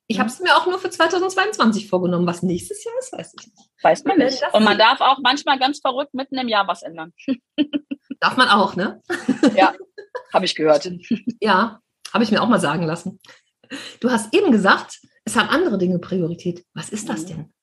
Ich 0.06 0.20
habe 0.20 0.30
es 0.30 0.40
mir 0.40 0.56
auch 0.56 0.68
nur 0.68 0.78
für 0.78 0.92
2022 0.92 1.90
vorgenommen. 1.90 2.28
Was 2.28 2.44
nächstes 2.44 2.84
Jahr 2.84 2.94
ist, 3.00 3.12
weiß 3.12 3.34
ich 3.40 3.48
nicht. 3.48 3.70
Weiß 3.82 4.04
man 4.04 4.20
nicht. 4.20 4.44
Und 4.54 4.64
man 4.64 4.78
darf 4.78 5.02
auch 5.02 5.18
manchmal 5.24 5.58
ganz 5.58 5.80
verrückt 5.80 6.14
mitten 6.14 6.38
im 6.38 6.48
Jahr 6.48 6.68
was 6.68 6.84
ändern. 6.84 7.12
Darf 8.20 8.38
man 8.38 8.50
auch, 8.50 8.76
ne? 8.76 9.02
Ja, 9.56 9.74
habe 10.32 10.46
ich 10.46 10.54
gehört. 10.54 10.90
Ja, 11.42 11.82
habe 12.14 12.24
ich 12.24 12.32
mir 12.32 12.42
auch 12.42 12.48
mal 12.48 12.60
sagen 12.60 12.84
lassen. 12.84 13.20
Du 14.00 14.12
hast 14.12 14.34
eben 14.34 14.52
gesagt, 14.52 15.00
es 15.26 15.36
haben 15.36 15.50
andere 15.50 15.78
Dinge 15.78 16.00
Priorität. 16.00 16.66
Was 16.74 16.90
ist 16.90 17.10
das 17.10 17.24
mhm. 17.24 17.28
denn? 17.28 17.54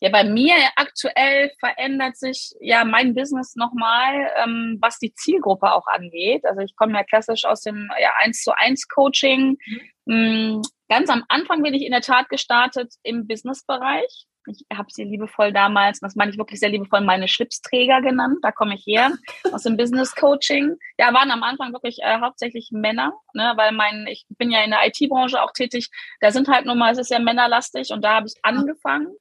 Ja, 0.00 0.10
bei 0.10 0.24
mir 0.24 0.54
aktuell 0.74 1.52
verändert 1.60 2.16
sich 2.16 2.50
ja 2.60 2.84
mein 2.84 3.14
Business 3.14 3.54
nochmal, 3.54 4.32
ähm, 4.42 4.78
was 4.80 4.98
die 4.98 5.14
Zielgruppe 5.14 5.72
auch 5.72 5.86
angeht. 5.86 6.44
Also 6.44 6.60
ich 6.60 6.74
komme 6.74 6.94
ja 6.94 7.04
klassisch 7.04 7.44
aus 7.44 7.60
dem 7.60 7.88
ja, 8.00 8.10
1 8.18 8.42
zu 8.42 8.56
1 8.56 8.88
Coaching. 8.88 9.58
Mhm. 10.06 10.56
Mm, 10.56 10.62
ganz 10.88 11.08
am 11.08 11.24
Anfang 11.28 11.62
bin 11.62 11.74
ich 11.74 11.84
in 11.84 11.92
der 11.92 12.00
Tat 12.00 12.28
gestartet 12.30 12.94
im 13.04 13.28
Businessbereich 13.28 14.26
ich 14.46 14.64
habe 14.76 14.88
sie 14.90 15.04
liebevoll 15.04 15.52
damals, 15.52 16.00
das 16.00 16.16
meine 16.16 16.30
ich 16.32 16.38
wirklich 16.38 16.60
sehr 16.60 16.68
liebevoll, 16.68 17.00
meine 17.00 17.28
Schlipsträger 17.28 18.00
genannt. 18.00 18.38
Da 18.42 18.52
komme 18.52 18.74
ich 18.74 18.84
her 18.86 19.12
aus 19.52 19.62
dem 19.62 19.76
Business 19.76 20.14
Coaching. 20.14 20.76
Ja, 20.98 21.12
waren 21.12 21.30
am 21.30 21.42
Anfang 21.42 21.72
wirklich 21.72 21.98
äh, 22.02 22.20
hauptsächlich 22.20 22.70
Männer, 22.72 23.12
ne, 23.34 23.52
weil 23.56 23.72
mein, 23.72 24.06
ich 24.08 24.26
bin 24.30 24.50
ja 24.50 24.62
in 24.62 24.70
der 24.70 24.86
IT-Branche 24.86 25.42
auch 25.42 25.52
tätig. 25.52 25.90
Da 26.20 26.30
sind 26.30 26.48
halt 26.48 26.66
nun 26.66 26.78
mal, 26.78 26.92
es 26.92 26.98
ist 26.98 27.10
ja 27.10 27.18
männerlastig 27.18 27.90
und 27.90 28.02
da 28.02 28.16
habe 28.16 28.26
ich 28.26 28.34
angefangen. 28.42 29.14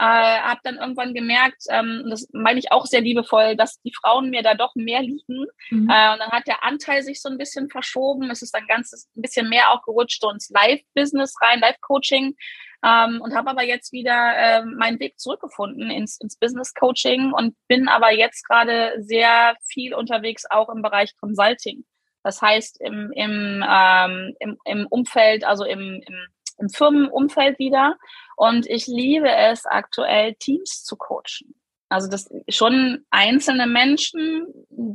Äh, 0.00 0.40
habe 0.40 0.60
dann 0.64 0.76
irgendwann 0.76 1.12
gemerkt, 1.12 1.64
ähm, 1.68 2.06
das 2.08 2.26
meine 2.32 2.58
ich 2.58 2.72
auch 2.72 2.86
sehr 2.86 3.02
liebevoll, 3.02 3.54
dass 3.54 3.82
die 3.82 3.92
Frauen 3.92 4.30
mir 4.30 4.42
da 4.42 4.54
doch 4.54 4.74
mehr 4.74 5.02
liegen. 5.02 5.44
Mhm. 5.68 5.90
Äh, 5.90 6.12
und 6.14 6.20
dann 6.20 6.30
hat 6.30 6.46
der 6.46 6.64
Anteil 6.64 7.02
sich 7.02 7.20
so 7.20 7.28
ein 7.28 7.36
bisschen 7.36 7.68
verschoben. 7.68 8.30
Es 8.30 8.40
ist 8.40 8.54
dann 8.54 8.66
ganz 8.66 8.92
ein 9.14 9.20
bisschen 9.20 9.50
mehr 9.50 9.70
auch 9.70 9.82
gerutscht 9.82 10.24
ins 10.24 10.48
Live-Business 10.48 11.34
rein, 11.42 11.60
Live-Coaching. 11.60 12.34
Ähm, 12.82 13.20
und 13.20 13.34
habe 13.34 13.50
aber 13.50 13.62
jetzt 13.62 13.92
wieder 13.92 14.32
äh, 14.36 14.64
meinen 14.64 14.98
Weg 15.00 15.18
zurückgefunden 15.18 15.90
ins, 15.90 16.18
ins 16.18 16.36
Business 16.36 16.72
Coaching 16.74 17.32
und 17.32 17.54
bin 17.68 17.88
aber 17.88 18.10
jetzt 18.12 18.46
gerade 18.48 18.94
sehr 18.98 19.54
viel 19.66 19.94
unterwegs 19.94 20.44
auch 20.48 20.70
im 20.70 20.80
Bereich 20.80 21.14
Consulting. 21.18 21.84
Das 22.22 22.40
heißt 22.40 22.80
im, 22.80 23.12
im, 23.12 23.64
ähm, 23.68 24.34
im, 24.40 24.58
im 24.64 24.86
Umfeld, 24.86 25.44
also 25.44 25.64
im, 25.64 26.02
im, 26.06 26.26
im 26.58 26.68
Firmenumfeld 26.68 27.58
wieder. 27.58 27.96
Und 28.36 28.66
ich 28.66 28.86
liebe 28.86 29.30
es 29.30 29.66
aktuell, 29.66 30.34
Teams 30.34 30.82
zu 30.84 30.96
coachen. 30.96 31.54
Also 31.90 32.08
das 32.08 32.30
schon 32.48 33.04
einzelne 33.10 33.66
Menschen, 33.66 34.46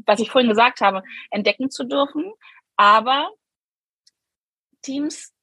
was 0.06 0.20
ich 0.20 0.32
vorhin 0.32 0.50
gesagt 0.50 0.82
habe, 0.82 1.04
entdecken 1.30 1.70
zu 1.70 1.84
dürfen, 1.84 2.32
aber 2.78 3.30
Teams 4.82 5.35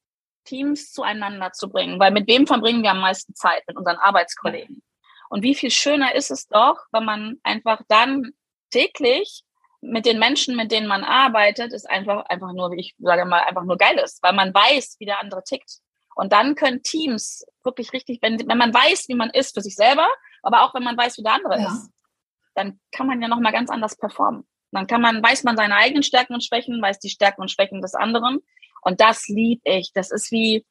Teams 0.45 0.93
zueinander 0.93 1.53
zu 1.53 1.69
bringen, 1.69 1.99
weil 2.01 2.11
mit 2.11 2.27
wem 2.27 2.47
verbringen 2.47 2.83
wir 2.83 2.91
am 2.91 3.01
meisten 3.01 3.35
Zeit? 3.35 3.63
Mit 3.67 3.77
unseren 3.77 3.97
Arbeitskollegen. 3.97 4.83
Und 5.29 5.43
wie 5.43 5.55
viel 5.55 5.71
schöner 5.71 6.15
ist 6.15 6.31
es 6.31 6.47
doch, 6.49 6.79
wenn 6.93 7.05
man 7.05 7.39
einfach 7.43 7.81
dann 7.89 8.33
täglich 8.71 9.45
mit 9.81 10.07
den 10.07 10.19
Menschen, 10.19 10.57
mit 10.57 10.71
denen 10.71 10.87
man 10.87 11.05
arbeitet, 11.05 11.73
ist 11.73 11.89
einfach, 11.89 12.25
einfach 12.27 12.53
nur, 12.53 12.71
wie 12.71 12.81
ich 12.81 12.95
sage 12.99 13.25
mal, 13.25 13.41
einfach 13.41 13.65
nur 13.65 13.77
geil 13.77 13.99
ist, 13.99 14.23
weil 14.23 14.33
man 14.33 14.55
weiß, 14.55 14.97
wie 14.99 15.07
der 15.07 15.21
andere 15.21 15.43
tickt. 15.43 15.79
Und 16.15 16.33
dann 16.33 16.55
können 16.55 16.83
Teams 16.83 17.45
wirklich 17.65 17.93
richtig, 17.93 18.21
wenn, 18.23 18.47
wenn 18.47 18.59
man 18.59 18.73
weiß, 18.73 19.09
wie 19.09 19.15
man 19.15 19.31
ist 19.31 19.55
für 19.55 19.61
sich 19.61 19.75
selber, 19.75 20.07
aber 20.43 20.63
auch 20.63 20.75
wenn 20.75 20.85
man 20.85 20.97
weiß, 20.97 21.19
wie 21.19 21.23
der 21.23 21.35
andere 21.35 21.59
ja. 21.59 21.67
ist, 21.67 21.91
dann 22.55 22.79
kann 22.93 23.07
man 23.07 23.21
ja 23.21 23.29
nochmal 23.29 23.53
ganz 23.53 23.71
anders 23.71 23.97
performen. 23.97 24.47
Dann 24.71 24.87
kann 24.87 25.01
man, 25.01 25.23
weiß 25.23 25.45
man 25.45 25.57
seine 25.57 25.77
eigenen 25.77 26.03
Stärken 26.03 26.35
und 26.35 26.45
Schwächen, 26.45 26.81
weiß 26.81 26.99
die 26.99 27.11
Stärken 27.11 27.43
und 27.43 27.51
Schwächen 27.51 27.83
des 27.83 27.95
anderen 27.95 28.41
und 28.83 29.01
das 29.01 29.27
lieb 29.29 29.61
ich. 29.65 29.93
Das 29.95 30.11
ist 30.11 30.31
wie, 30.31 30.67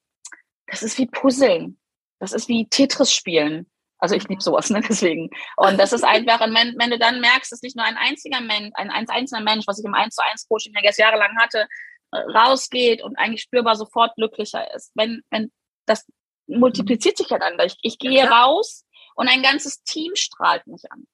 das 0.68 0.84
ist 0.84 0.98
wie 0.98 1.08
Puzzeln. 1.08 1.80
Das 2.20 2.34
ist 2.34 2.48
wie 2.48 2.68
Tetris 2.68 3.12
spielen. 3.12 3.70
Also 3.98 4.15
ich 4.15 4.27
liebe 4.27 4.41
sowas, 4.41 4.70
ne? 4.70 4.82
Deswegen. 4.88 5.30
Und 5.58 5.80
das 5.80 5.94
ist 5.94 6.03
einfach, 6.03 6.39
wenn, 6.41 6.75
wenn 6.77 6.91
du 6.91 7.00
dann 7.00 7.22
merkst, 7.22 7.51
dass 7.51 7.62
nicht 7.62 7.75
nur 7.75 7.86
ein 7.86 7.98
einziger 7.98 8.41
Mensch, 8.41 8.72
ein, 8.75 8.89
ein 8.89 9.10
einzelner 9.10 9.44
Mensch, 9.44 9.65
was 9.68 9.80
ich 9.80 9.86
im 9.86 9.94
1 9.94 10.15
zu 10.15 10.24
1 10.24 10.48
Coaching 10.48 10.74
ja 10.75 10.82
jetzt 10.84 11.00
jahrelang 11.00 11.36
hatte, 11.39 11.68
äh, 12.12 12.18
rausgeht 12.18 13.01
und 13.03 13.18
eigentlich 13.18 13.41
spürbar 13.41 13.75
sofort 13.75 14.15
glücklicher 14.15 14.74
ist. 14.75 14.91
Wenn, 14.96 15.22
wenn 15.30 15.51
das 15.86 16.06
multipliziert 16.48 17.18
sich 17.18 17.30
ja 17.30 17.39
dann. 17.39 17.58
Ich, 17.65 17.77
ich 17.82 18.00
gehe 18.00 18.12
ja, 18.12 18.30
raus 18.30 18.86
und 19.15 19.27
ein 19.27 19.41
ganzes 19.41 19.84
Team 19.84 20.15
strahlt 20.15 20.65
mich 20.68 20.84
an. 20.91 21.08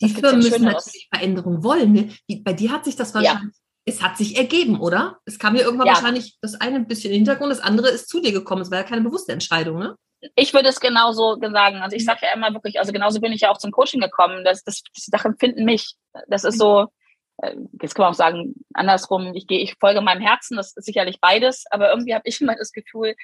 Die 0.00 0.10
Firmen 0.10 0.38
müssen 0.38 0.64
natürlich 0.64 1.08
Veränderung 1.12 1.64
wollen. 1.64 1.92
Ne? 1.92 2.16
bei 2.44 2.52
dir 2.52 2.70
hat 2.70 2.84
sich 2.84 2.94
das 2.94 3.14
wahrscheinlich, 3.14 3.54
ja. 3.54 3.60
Es 3.88 4.02
hat 4.02 4.16
sich 4.16 4.36
ergeben, 4.36 4.80
oder? 4.80 5.18
Es 5.24 5.38
kam 5.38 5.56
ja 5.56 5.62
irgendwann 5.62 5.86
ja. 5.86 5.94
wahrscheinlich 5.94 6.38
das 6.40 6.60
eine 6.60 6.76
ein 6.76 6.86
bisschen 6.86 7.10
im 7.10 7.16
Hintergrund, 7.16 7.50
das 7.50 7.60
andere 7.60 7.88
ist 7.88 8.08
zu 8.08 8.20
dir 8.20 8.32
gekommen. 8.32 8.62
Es 8.62 8.70
war 8.70 8.78
ja 8.78 8.84
keine 8.84 9.02
bewusste 9.02 9.32
Entscheidung, 9.32 9.78
ne? 9.78 9.96
Ich 10.34 10.52
würde 10.52 10.68
es 10.68 10.80
genauso 10.80 11.38
sagen. 11.40 11.76
Also 11.76 11.96
ich 11.96 12.02
mhm. 12.02 12.06
sage 12.06 12.20
ja 12.22 12.34
immer 12.34 12.52
wirklich, 12.52 12.78
also 12.80 12.92
genauso 12.92 13.20
bin 13.20 13.32
ich 13.32 13.42
ja 13.42 13.50
auch 13.50 13.58
zum 13.58 13.70
Coaching 13.70 14.00
gekommen. 14.00 14.44
Das, 14.44 14.64
das, 14.64 14.82
die 14.82 15.10
Sachen 15.10 15.36
finden 15.38 15.64
mich. 15.64 15.94
Das 16.26 16.44
ist 16.44 16.58
so, 16.58 16.86
jetzt 17.80 17.94
kann 17.94 18.04
man 18.04 18.10
auch 18.10 18.16
sagen, 18.16 18.54
andersrum, 18.74 19.34
ich 19.34 19.46
gehe, 19.46 19.60
ich 19.60 19.76
folge 19.78 20.00
meinem 20.00 20.22
Herzen, 20.22 20.56
das 20.56 20.76
ist 20.76 20.84
sicherlich 20.84 21.20
beides, 21.20 21.64
aber 21.70 21.90
irgendwie 21.90 22.14
habe 22.14 22.24
ich 22.26 22.40
immer 22.40 22.56
das 22.56 22.72
Gefühl, 22.72 23.14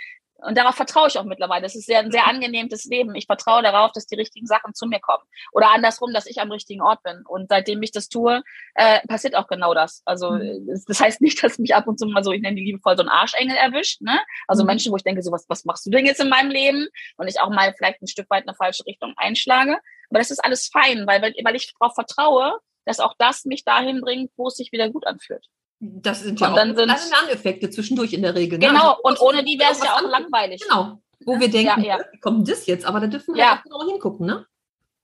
und 0.44 0.59
darauf 0.59 0.75
vertraue 0.75 1.09
ich 1.09 1.18
auch 1.18 1.25
mittlerweile. 1.25 1.62
Das 1.62 1.75
ist 1.75 1.87
sehr, 1.87 2.00
ein 2.00 2.11
sehr 2.11 2.26
angenehmes 2.26 2.85
Leben. 2.85 3.14
Ich 3.14 3.26
vertraue 3.26 3.62
darauf, 3.62 3.92
dass 3.92 4.06
die 4.06 4.16
richtigen 4.16 4.47
Sachen 4.47 4.75
zu 4.75 4.87
mir 4.87 5.00
kommen. 5.00 5.23
Oder 5.52 5.71
andersrum, 5.73 6.12
dass 6.12 6.26
ich 6.26 6.40
am 6.40 6.50
richtigen 6.50 6.83
Ort 6.83 7.02
bin. 7.02 7.23
Und 7.26 7.49
seitdem 7.49 7.83
ich 7.83 7.92
das 7.92 8.09
tue, 8.09 8.42
äh, 8.75 9.00
passiert 9.06 9.37
auch 9.37 9.47
genau 9.47 9.75
das. 9.75 10.02
Also 10.04 10.33
mhm. 10.33 10.68
das 10.87 11.00
heißt 11.00 11.21
nicht, 11.21 11.42
dass 11.42 11.59
mich 11.59 11.75
ab 11.75 11.87
und 11.87 11.99
zu 11.99 12.06
mal 12.06 12.25
so, 12.25 12.33
ich 12.33 12.42
nenne 12.42 12.56
die 12.56 12.64
liebevoll, 12.64 12.97
so 12.97 13.02
ein 13.02 13.09
Arschengel 13.09 13.56
erwischt. 13.56 14.02
Ne? 14.02 14.18
Also 14.47 14.64
mhm. 14.64 14.68
Menschen, 14.68 14.92
wo 14.92 14.97
ich 14.97 15.04
denke, 15.04 15.23
so 15.23 15.33
was, 15.33 15.47
was 15.49 15.64
machst 15.64 15.87
du 15.87 15.90
denn 15.90 16.04
jetzt 16.04 16.21
in 16.21 16.28
meinem 16.28 16.50
Leben? 16.50 16.88
Und 17.16 17.28
ich 17.28 17.40
auch 17.40 17.50
mal 17.50 17.73
vielleicht 17.76 18.02
ein 18.02 18.09
Stück 18.09 18.28
weit 18.28 18.42
in 18.42 18.49
eine 18.49 18.56
falsche 18.56 18.85
Richtung 18.87 19.14
einschlage. 19.16 19.78
Aber 20.11 20.18
das 20.18 20.30
ist 20.30 20.44
alles 20.44 20.68
fein, 20.68 21.06
weil, 21.06 21.23
weil 21.23 21.56
ich 21.56 21.73
darauf 21.78 21.94
vertraue, 21.94 22.59
dass 22.85 23.00
auch 23.00 23.14
das 23.19 23.45
mich 23.45 23.64
dahin 23.64 24.00
bringt, 24.00 24.31
wo 24.37 24.49
es 24.49 24.57
sich 24.57 24.73
wieder 24.73 24.91
gut 24.91 25.07
anfühlt. 25.07 25.47
Das 25.81 26.23
sind 26.23 26.41
ja 26.41 26.49
und 26.49 26.59
auch 26.59 26.75
kleine 26.75 27.00
Lerneffekte 27.11 27.71
zwischendurch 27.71 28.12
in 28.12 28.23
der 28.23 28.35
Regel. 28.35 28.59
Ne? 28.59 28.69
Genau, 28.69 28.93
also, 28.93 29.03
und 29.03 29.21
ohne 29.21 29.45
die 29.45 29.59
wäre 29.59 29.73
es 29.73 29.83
ja 29.83 29.97
auch 29.97 30.03
langweilig. 30.03 30.62
Genau, 30.62 30.99
wo 31.25 31.38
wir 31.38 31.50
denken, 31.50 31.83
ja, 31.83 31.99
ja. 31.99 32.05
wie 32.12 32.21
kommt 32.21 32.49
das 32.49 32.67
jetzt? 32.67 32.87
Aber 32.87 33.00
da 33.00 33.07
dürfen 33.07 33.35
wir 33.35 33.43
ja. 33.43 33.59
auch 33.59 33.62
genau 33.62 33.87
hingucken, 33.87 34.26
ne? 34.26 34.47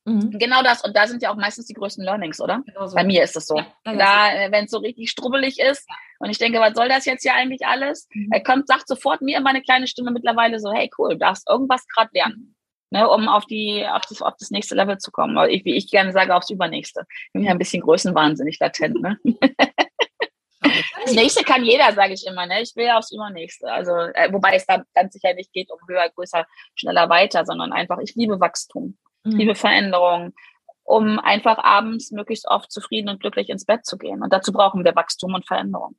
Mhm. 0.05 0.39
Genau 0.39 0.63
das. 0.63 0.83
Und 0.83 0.97
da 0.97 1.07
sind 1.07 1.23
ja 1.23 1.31
auch 1.31 1.37
meistens 1.37 1.67
die 1.67 1.75
größten 1.75 2.05
Learnings, 2.05 2.41
oder? 2.41 2.63
Genau 2.65 2.87
so. 2.87 2.97
Bei 2.97 3.05
mir 3.05 3.23
ist 3.23 3.37
es 3.37 3.47
so. 3.47 3.57
Ja, 3.57 3.67
da, 3.85 4.33
äh, 4.33 4.51
wenn 4.51 4.65
es 4.65 4.71
so 4.71 4.79
richtig 4.79 5.11
strubbelig 5.11 5.59
ist 5.61 5.87
und 6.19 6.31
ich 6.31 6.39
denke, 6.39 6.59
was 6.61 6.75
soll 6.75 6.89
das 6.89 7.05
jetzt 7.05 7.23
hier 7.23 7.35
eigentlich 7.35 7.67
alles? 7.67 8.09
Mhm. 8.13 8.31
Er 8.33 8.43
kommt, 8.43 8.67
sagt 8.67 8.89
sofort 8.89 9.21
mir 9.21 9.39
immer 9.39 9.51
eine 9.51 9.63
kleine 9.63 9.87
Stimme 9.87 10.11
mittlerweile 10.11 10.59
so, 10.59 10.73
hey 10.73 10.91
cool, 10.99 11.11
du 11.11 11.19
darfst 11.19 11.49
irgendwas 11.49 11.87
gerade 11.87 12.11
lernen. 12.15 12.57
Ne, 12.92 13.09
um 13.09 13.28
auf 13.28 13.47
die, 13.47 13.87
auf 13.87 14.02
das, 14.09 14.20
auf 14.20 14.35
das 14.37 14.50
nächste 14.50 14.75
Level 14.75 14.99
zu 14.99 15.12
kommen. 15.12 15.38
Ich, 15.49 15.64
wie 15.64 15.76
ich 15.76 15.88
gerne 15.88 16.11
sage, 16.11 16.35
aufs 16.35 16.50
übernächste. 16.50 17.06
Ich 17.09 17.32
bin 17.32 17.44
ja 17.44 17.52
ein 17.52 17.59
bisschen 17.59 17.82
größenwahnsinnig 17.82 18.59
latent, 18.59 19.00
ne? 19.00 19.16
Das 21.04 21.14
nächste 21.14 21.42
kann 21.42 21.64
jeder, 21.64 21.92
sage 21.92 22.12
ich 22.12 22.26
immer. 22.26 22.47
Ne? 22.47 22.62
Ich 22.62 22.76
will 22.76 22.90
aufs 22.90 23.12
Übernächste. 23.12 23.70
Also, 23.73 23.92
äh, 23.92 24.32
wobei 24.32 24.54
es 24.54 24.66
da 24.66 24.82
ganz 24.94 25.14
sicher 25.14 25.32
nicht 25.35 25.52
geht 25.52 25.70
um 25.70 25.78
höher, 25.88 26.09
größer, 26.11 26.47
schneller, 26.75 27.09
weiter, 27.09 27.44
sondern 27.44 27.73
einfach, 27.73 27.99
ich 27.99 28.14
liebe 28.14 28.40
Wachstum, 28.40 28.99
mhm. 29.25 29.37
liebe 29.37 29.54
Veränderung, 29.54 30.35
um 30.85 31.18
einfach 31.18 31.59
abends 31.59 32.11
möglichst 32.11 32.47
oft 32.47 32.70
zufrieden 32.70 33.09
und 33.09 33.20
glücklich 33.20 33.49
ins 33.49 33.64
Bett 33.64 33.87
zu 33.87 33.97
gehen. 33.97 34.23
Und 34.23 34.32
dazu 34.32 34.52
brauchen 34.52 34.85
wir 34.85 34.94
Wachstum 34.94 35.35
und 35.35 35.47
Veränderung. 35.47 35.97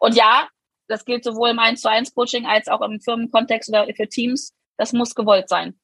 Und 0.00 0.14
ja, 0.14 0.48
das 0.88 1.04
gilt 1.04 1.24
sowohl 1.24 1.50
im 1.50 1.58
1 1.58 1.80
zu 1.80 1.88
1 1.88 2.14
Coaching 2.14 2.46
als 2.46 2.68
auch 2.68 2.80
im 2.80 3.00
Firmenkontext 3.00 3.68
oder 3.68 3.86
für 3.94 4.08
Teams. 4.08 4.54
Das 4.76 4.92
muss 4.92 5.14
gewollt 5.14 5.48
sein. 5.48 5.78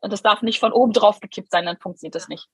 Und 0.00 0.12
das 0.12 0.22
darf 0.22 0.42
nicht 0.42 0.60
von 0.60 0.72
oben 0.72 0.92
drauf 0.92 1.20
gekippt 1.20 1.50
sein, 1.50 1.66
dann 1.66 1.78
funktioniert 1.78 2.14
das 2.14 2.28
nicht. 2.28 2.48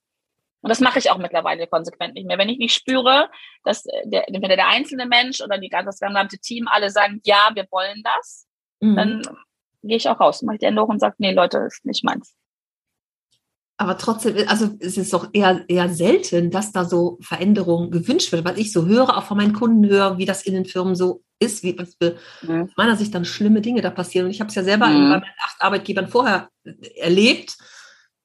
Und 0.62 0.70
das 0.70 0.80
mache 0.80 0.98
ich 0.98 1.10
auch 1.10 1.18
mittlerweile 1.18 1.66
konsequent 1.66 2.14
nicht 2.14 2.26
mehr. 2.26 2.38
Wenn 2.38 2.48
ich 2.48 2.58
nicht 2.58 2.74
spüre, 2.74 3.30
dass 3.62 3.84
der, 4.04 4.28
entweder 4.28 4.56
der 4.56 4.68
einzelne 4.68 5.06
Mensch 5.06 5.40
oder 5.40 5.58
die, 5.58 5.68
das 5.68 6.00
gesamte 6.00 6.38
Team 6.38 6.66
alle 6.66 6.90
sagen, 6.90 7.20
ja, 7.24 7.50
wir 7.54 7.66
wollen 7.70 8.02
das, 8.02 8.48
mhm. 8.80 8.96
dann 8.96 9.22
gehe 9.82 9.96
ich 9.96 10.08
auch 10.08 10.18
raus, 10.18 10.42
mache 10.42 10.56
ich 10.56 10.60
die 10.60 10.66
Änderung 10.66 10.90
und 10.90 10.98
sage, 10.98 11.14
nee, 11.18 11.32
Leute, 11.32 11.58
ist 11.58 11.84
nicht 11.84 12.04
meins. 12.04 12.34
Aber 13.78 13.98
trotzdem, 13.98 14.36
also 14.48 14.70
es 14.80 14.96
ist 14.96 15.12
doch 15.12 15.28
eher, 15.34 15.64
eher 15.68 15.90
selten, 15.90 16.50
dass 16.50 16.72
da 16.72 16.84
so 16.86 17.18
Veränderungen 17.20 17.90
gewünscht 17.90 18.32
wird, 18.32 18.44
weil 18.44 18.58
ich 18.58 18.72
so 18.72 18.86
höre, 18.86 19.16
auch 19.16 19.24
von 19.24 19.36
meinen 19.36 19.52
Kunden 19.52 19.86
höre, 19.86 20.16
wie 20.16 20.24
das 20.24 20.42
in 20.42 20.54
den 20.54 20.64
Firmen 20.64 20.94
so 20.94 21.22
ist, 21.38 21.62
wie 21.62 21.78
was 21.78 21.96
für 22.00 22.16
mhm. 22.42 22.62
aus 22.62 22.70
meiner 22.76 22.96
Sicht 22.96 23.14
dann 23.14 23.26
schlimme 23.26 23.60
Dinge 23.60 23.82
da 23.82 23.90
passieren. 23.90 24.26
Und 24.26 24.30
ich 24.30 24.40
habe 24.40 24.48
es 24.48 24.54
ja 24.54 24.64
selber 24.64 24.86
mhm. 24.86 24.92
bei 24.92 25.00
meinen 25.00 25.24
acht 25.44 25.60
Arbeitgebern 25.60 26.08
vorher 26.08 26.48
erlebt 26.96 27.56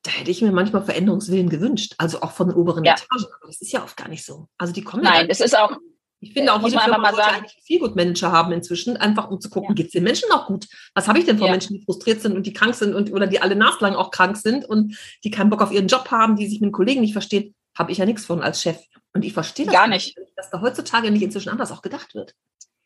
da 0.03 0.11
hätte 0.11 0.31
ich 0.31 0.41
mir 0.41 0.51
manchmal 0.51 0.83
Veränderungswillen 0.83 1.49
gewünscht, 1.49 1.93
also 1.97 2.21
auch 2.21 2.31
von 2.31 2.47
den 2.47 2.57
oberen 2.57 2.83
ja. 2.83 2.93
Etagen. 2.93 3.25
Aber 3.39 3.47
das 3.47 3.61
ist 3.61 3.71
ja 3.71 3.83
oft 3.83 3.95
gar 3.97 4.07
nicht 4.07 4.25
so. 4.25 4.47
Also 4.57 4.73
die 4.73 4.83
kommen 4.83 5.03
Nein, 5.03 5.27
es 5.29 5.41
ist 5.41 5.57
auch. 5.57 5.77
Ich 6.23 6.33
finde 6.33 6.53
auch, 6.53 6.63
jede 6.63 6.79
Firma 6.79 6.99
mal 6.99 7.15
sollte 7.15 7.31
eigentlich 7.31 7.63
viel 7.63 7.79
gut 7.79 7.95
Manager 7.95 8.31
haben 8.31 8.51
inzwischen, 8.51 8.95
einfach 8.95 9.29
um 9.29 9.41
zu 9.41 9.49
gucken, 9.49 9.69
ja. 9.69 9.75
geht 9.75 9.87
es 9.87 9.91
den 9.91 10.03
Menschen 10.03 10.29
noch 10.29 10.45
gut? 10.45 10.67
Was 10.93 11.07
habe 11.07 11.17
ich 11.17 11.25
denn 11.25 11.37
von 11.37 11.47
ja. 11.47 11.51
Menschen, 11.51 11.75
die 11.75 11.83
frustriert 11.83 12.21
sind 12.21 12.35
und 12.35 12.45
die 12.45 12.53
krank 12.53 12.75
sind 12.75 12.93
und 12.93 13.11
oder 13.11 13.25
die 13.25 13.41
alle 13.41 13.55
naslang 13.55 13.95
auch 13.95 14.11
krank 14.11 14.37
sind 14.37 14.63
und 14.63 14.97
die 15.23 15.31
keinen 15.31 15.49
Bock 15.49 15.61
auf 15.61 15.71
ihren 15.71 15.87
Job 15.87 16.11
haben, 16.11 16.35
die 16.35 16.47
sich 16.47 16.61
mit 16.61 16.71
Kollegen 16.71 17.01
nicht 17.01 17.13
verstehen? 17.13 17.55
Habe 17.75 17.91
ich 17.91 17.97
ja 17.97 18.05
nichts 18.05 18.25
von 18.25 18.41
als 18.41 18.61
Chef. 18.61 18.77
Und 19.13 19.25
ich 19.25 19.33
verstehe 19.33 19.65
das 19.65 19.73
gar 19.73 19.87
nicht, 19.87 20.15
dass 20.35 20.51
da 20.51 20.61
heutzutage 20.61 21.09
nicht 21.09 21.23
inzwischen 21.23 21.49
anders 21.49 21.71
auch 21.71 21.81
gedacht 21.81 22.13
wird 22.13 22.35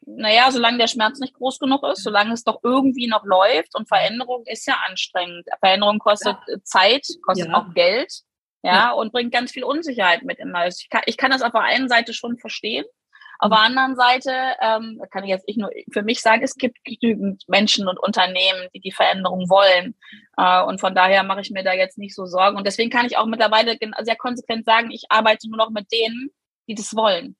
naja, 0.08 0.52
solange 0.52 0.78
der 0.78 0.88
Schmerz 0.88 1.20
nicht 1.20 1.34
groß 1.34 1.60
genug 1.60 1.84
ist, 1.84 2.04
solange 2.04 2.34
es 2.34 2.44
doch 2.44 2.60
irgendwie 2.64 3.08
noch 3.08 3.26
läuft 3.26 3.76
und 3.76 3.88
Veränderung 3.88 4.44
ist 4.46 4.68
ja 4.68 4.76
anstrengend. 4.88 5.48
Veränderung 5.60 6.00
kostet 6.00 6.38
ja. 6.48 6.58
Zeit, 6.64 7.08
kostet 7.24 7.52
auch 7.54 7.74
Geld, 7.74 8.22
ja, 8.64 8.92
und 8.92 9.12
bringt 9.12 9.32
ganz 9.32 9.52
viel 9.52 9.64
Unsicherheit 9.64 10.24
mit 10.24 10.40
immer. 10.40 10.68
Ich 10.68 10.88
kann, 10.90 11.02
ich 11.06 11.18
kann 11.18 11.32
das 11.32 11.44
auf 11.44 11.52
der 11.52 11.62
einen 11.62 11.88
Seite 11.88 12.14
schon 12.14 12.38
verstehen. 12.38 12.86
Auf 13.40 13.50
der 13.50 13.60
anderen 13.60 13.96
Seite 13.96 14.32
ähm, 14.62 15.02
kann 15.12 15.24
ich 15.24 15.30
jetzt 15.30 15.44
ich 15.48 15.58
nur 15.58 15.70
für 15.92 16.04
mich 16.04 16.22
sagen, 16.22 16.44
es 16.44 16.56
gibt 16.56 16.78
genügend 16.84 17.44
Menschen 17.48 17.88
und 17.88 18.00
Unternehmen, 18.00 18.68
die 18.74 18.80
die 18.80 18.92
Veränderung 18.92 19.50
wollen. 19.50 19.96
Äh, 20.38 20.64
und 20.64 20.80
von 20.80 20.96
daher 20.96 21.24
mache 21.24 21.42
ich 21.42 21.52
mir 21.52 21.64
da 21.64 21.74
jetzt 21.74 21.98
nicht 21.98 22.16
so 22.16 22.26
Sorgen. 22.26 22.58
Und 22.58 22.66
deswegen 22.66 22.90
kann 22.90 23.06
ich 23.06 23.18
auch 23.18 23.26
mittlerweile 23.26 23.78
sehr 24.02 24.16
konsequent 24.16 24.66
sagen, 24.66 24.92
ich 24.92 25.06
arbeite 25.10 25.50
nur 25.50 25.58
noch 25.58 25.70
mit 25.70 25.92
denen, 25.92 26.30
die 26.68 26.76
das 26.76 26.96
wollen. 26.96 27.36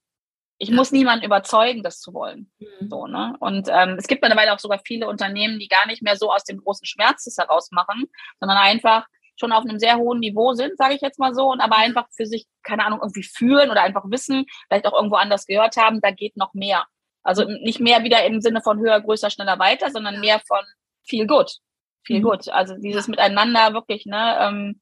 Ich 0.58 0.72
muss 0.72 0.92
niemanden 0.92 1.26
überzeugen, 1.26 1.84
das 1.84 2.00
zu 2.00 2.14
wollen. 2.14 2.50
Mhm. 2.60 2.90
So, 2.90 3.08
ne? 3.08 3.36
Und 3.40 3.68
ähm, 3.70 3.96
es 3.98 4.08
gibt 4.08 4.22
mittlerweile 4.22 4.54
auch 4.54 4.60
sogar 4.60 4.80
viele 4.86 5.08
Unternehmen, 5.08 5.60
die 5.60 5.68
gar 5.68 5.86
nicht 5.86 6.02
mehr 6.02 6.16
so 6.16 6.32
aus 6.32 6.46
dem 6.46 6.60
großen 6.60 6.86
Schmerz 6.86 7.26
das 7.26 7.38
heraus 7.38 7.72
machen, 7.72 8.06
sondern 8.40 8.58
einfach 8.58 9.06
schon 9.38 9.52
auf 9.52 9.64
einem 9.64 9.80
sehr 9.80 9.98
hohen 9.98 10.20
Niveau 10.20 10.54
sind, 10.54 10.78
sage 10.78 10.96
ich 10.96 11.02
jetzt 11.02 11.20
mal 11.20 11.34
so, 11.34 11.52
und 11.52 11.62
aber 11.62 11.78
einfach 11.78 12.08
für 12.16 12.26
sich, 12.26 12.46
keine 12.64 12.86
Ahnung, 12.86 13.00
irgendwie 13.02 13.24
fühlen 13.24 13.70
oder 13.70 13.82
einfach 13.82 14.04
wissen, 14.08 14.46
vielleicht 14.68 14.88
auch 14.88 14.94
irgendwo 14.94 15.16
anders 15.16 15.46
gehört 15.46 15.78
haben, 15.78 16.02
da 16.02 16.12
geht 16.12 16.38
noch 16.38 16.54
mehr. 16.54 16.86
Also 17.24 17.44
nicht 17.44 17.80
mehr 17.80 18.04
wieder 18.04 18.24
im 18.26 18.40
Sinne 18.42 18.62
von 18.62 18.80
höher, 18.80 19.02
größer, 19.02 19.30
schneller, 19.30 19.58
weiter, 19.60 19.90
sondern 19.90 20.20
mehr 20.20 20.40
von 20.48 20.64
viel 21.04 21.26
gut. 21.28 21.58
Viel 22.04 22.20
mhm. 22.20 22.24
gut. 22.24 22.50
Also 22.50 22.76
dieses 22.78 23.08
Miteinander 23.08 23.74
wirklich, 23.74 24.06
ne, 24.06 24.38
ähm, 24.40 24.82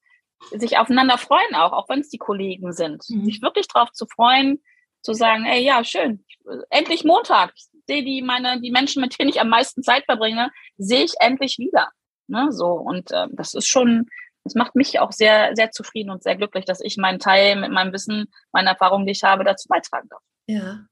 sich 0.52 0.78
aufeinander 0.78 1.18
freuen 1.18 1.56
auch, 1.56 1.72
auch 1.72 1.88
wenn 1.88 2.02
es 2.02 2.10
die 2.10 2.18
Kollegen 2.18 2.74
sind. 2.74 3.04
Mhm. 3.08 3.26
Sich 3.26 3.42
wirklich 3.42 3.68
drauf 3.68 3.92
zu 3.92 4.06
freuen, 4.08 4.62
zu 5.02 5.14
sagen, 5.14 5.46
ey, 5.46 5.64
ja, 5.64 5.84
schön, 5.84 6.26
endlich 6.70 7.04
Montag. 7.04 7.54
Ich 7.56 7.66
sehe 7.88 8.04
die, 8.04 8.22
meine, 8.22 8.60
die 8.62 8.72
Menschen, 8.72 9.02
mit 9.02 9.18
denen 9.18 9.30
ich 9.30 9.40
am 9.40 9.50
meisten 9.50 9.84
Zeit 9.84 10.06
verbringe, 10.06 10.52
sehe 10.78 11.04
ich 11.04 11.14
endlich 11.20 11.58
wieder. 11.60 11.90
Ne, 12.28 12.52
so. 12.52 12.68
Und 12.68 13.12
äh, 13.12 13.28
das 13.32 13.54
ist 13.54 13.68
schon, 13.68 14.10
das 14.44 14.56
macht 14.56 14.76
mich 14.76 15.00
auch 15.00 15.12
sehr, 15.12 15.56
sehr 15.56 15.72
zufrieden 15.72 16.10
und 16.10 16.24
sehr 16.24 16.36
glücklich, 16.36 16.66
dass 16.66 16.82
ich 16.82 16.98
meinen 16.98 17.20
Teil 17.20 17.56
mit 17.56 17.72
meinem 17.72 17.94
Wissen, 17.94 18.26
meiner 18.52 18.72
Erfahrung, 18.72 19.06
die 19.06 19.14
ich 19.14 19.24
habe, 19.24 19.44
dazu 19.44 19.68
beitragen 19.68 20.10
darf. 20.10 20.22
Ja. 20.48 20.86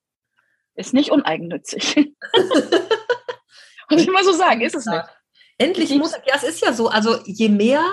Ist 0.76 0.94
nicht 0.94 1.12
uneigennützig. 1.12 1.96
Muss 3.90 4.02
ich 4.02 4.10
mal 4.10 4.24
so 4.24 4.32
sagen, 4.32 4.62
ist 4.62 4.76
es 4.76 4.86
nicht. 4.86 5.04
Endlich 5.58 5.90
Montag, 5.92 6.26
ja, 6.26 6.36
es 6.36 6.44
ist 6.44 6.62
ja 6.62 6.72
so. 6.72 6.88
Also 6.88 7.20
je 7.26 7.50
mehr 7.50 7.84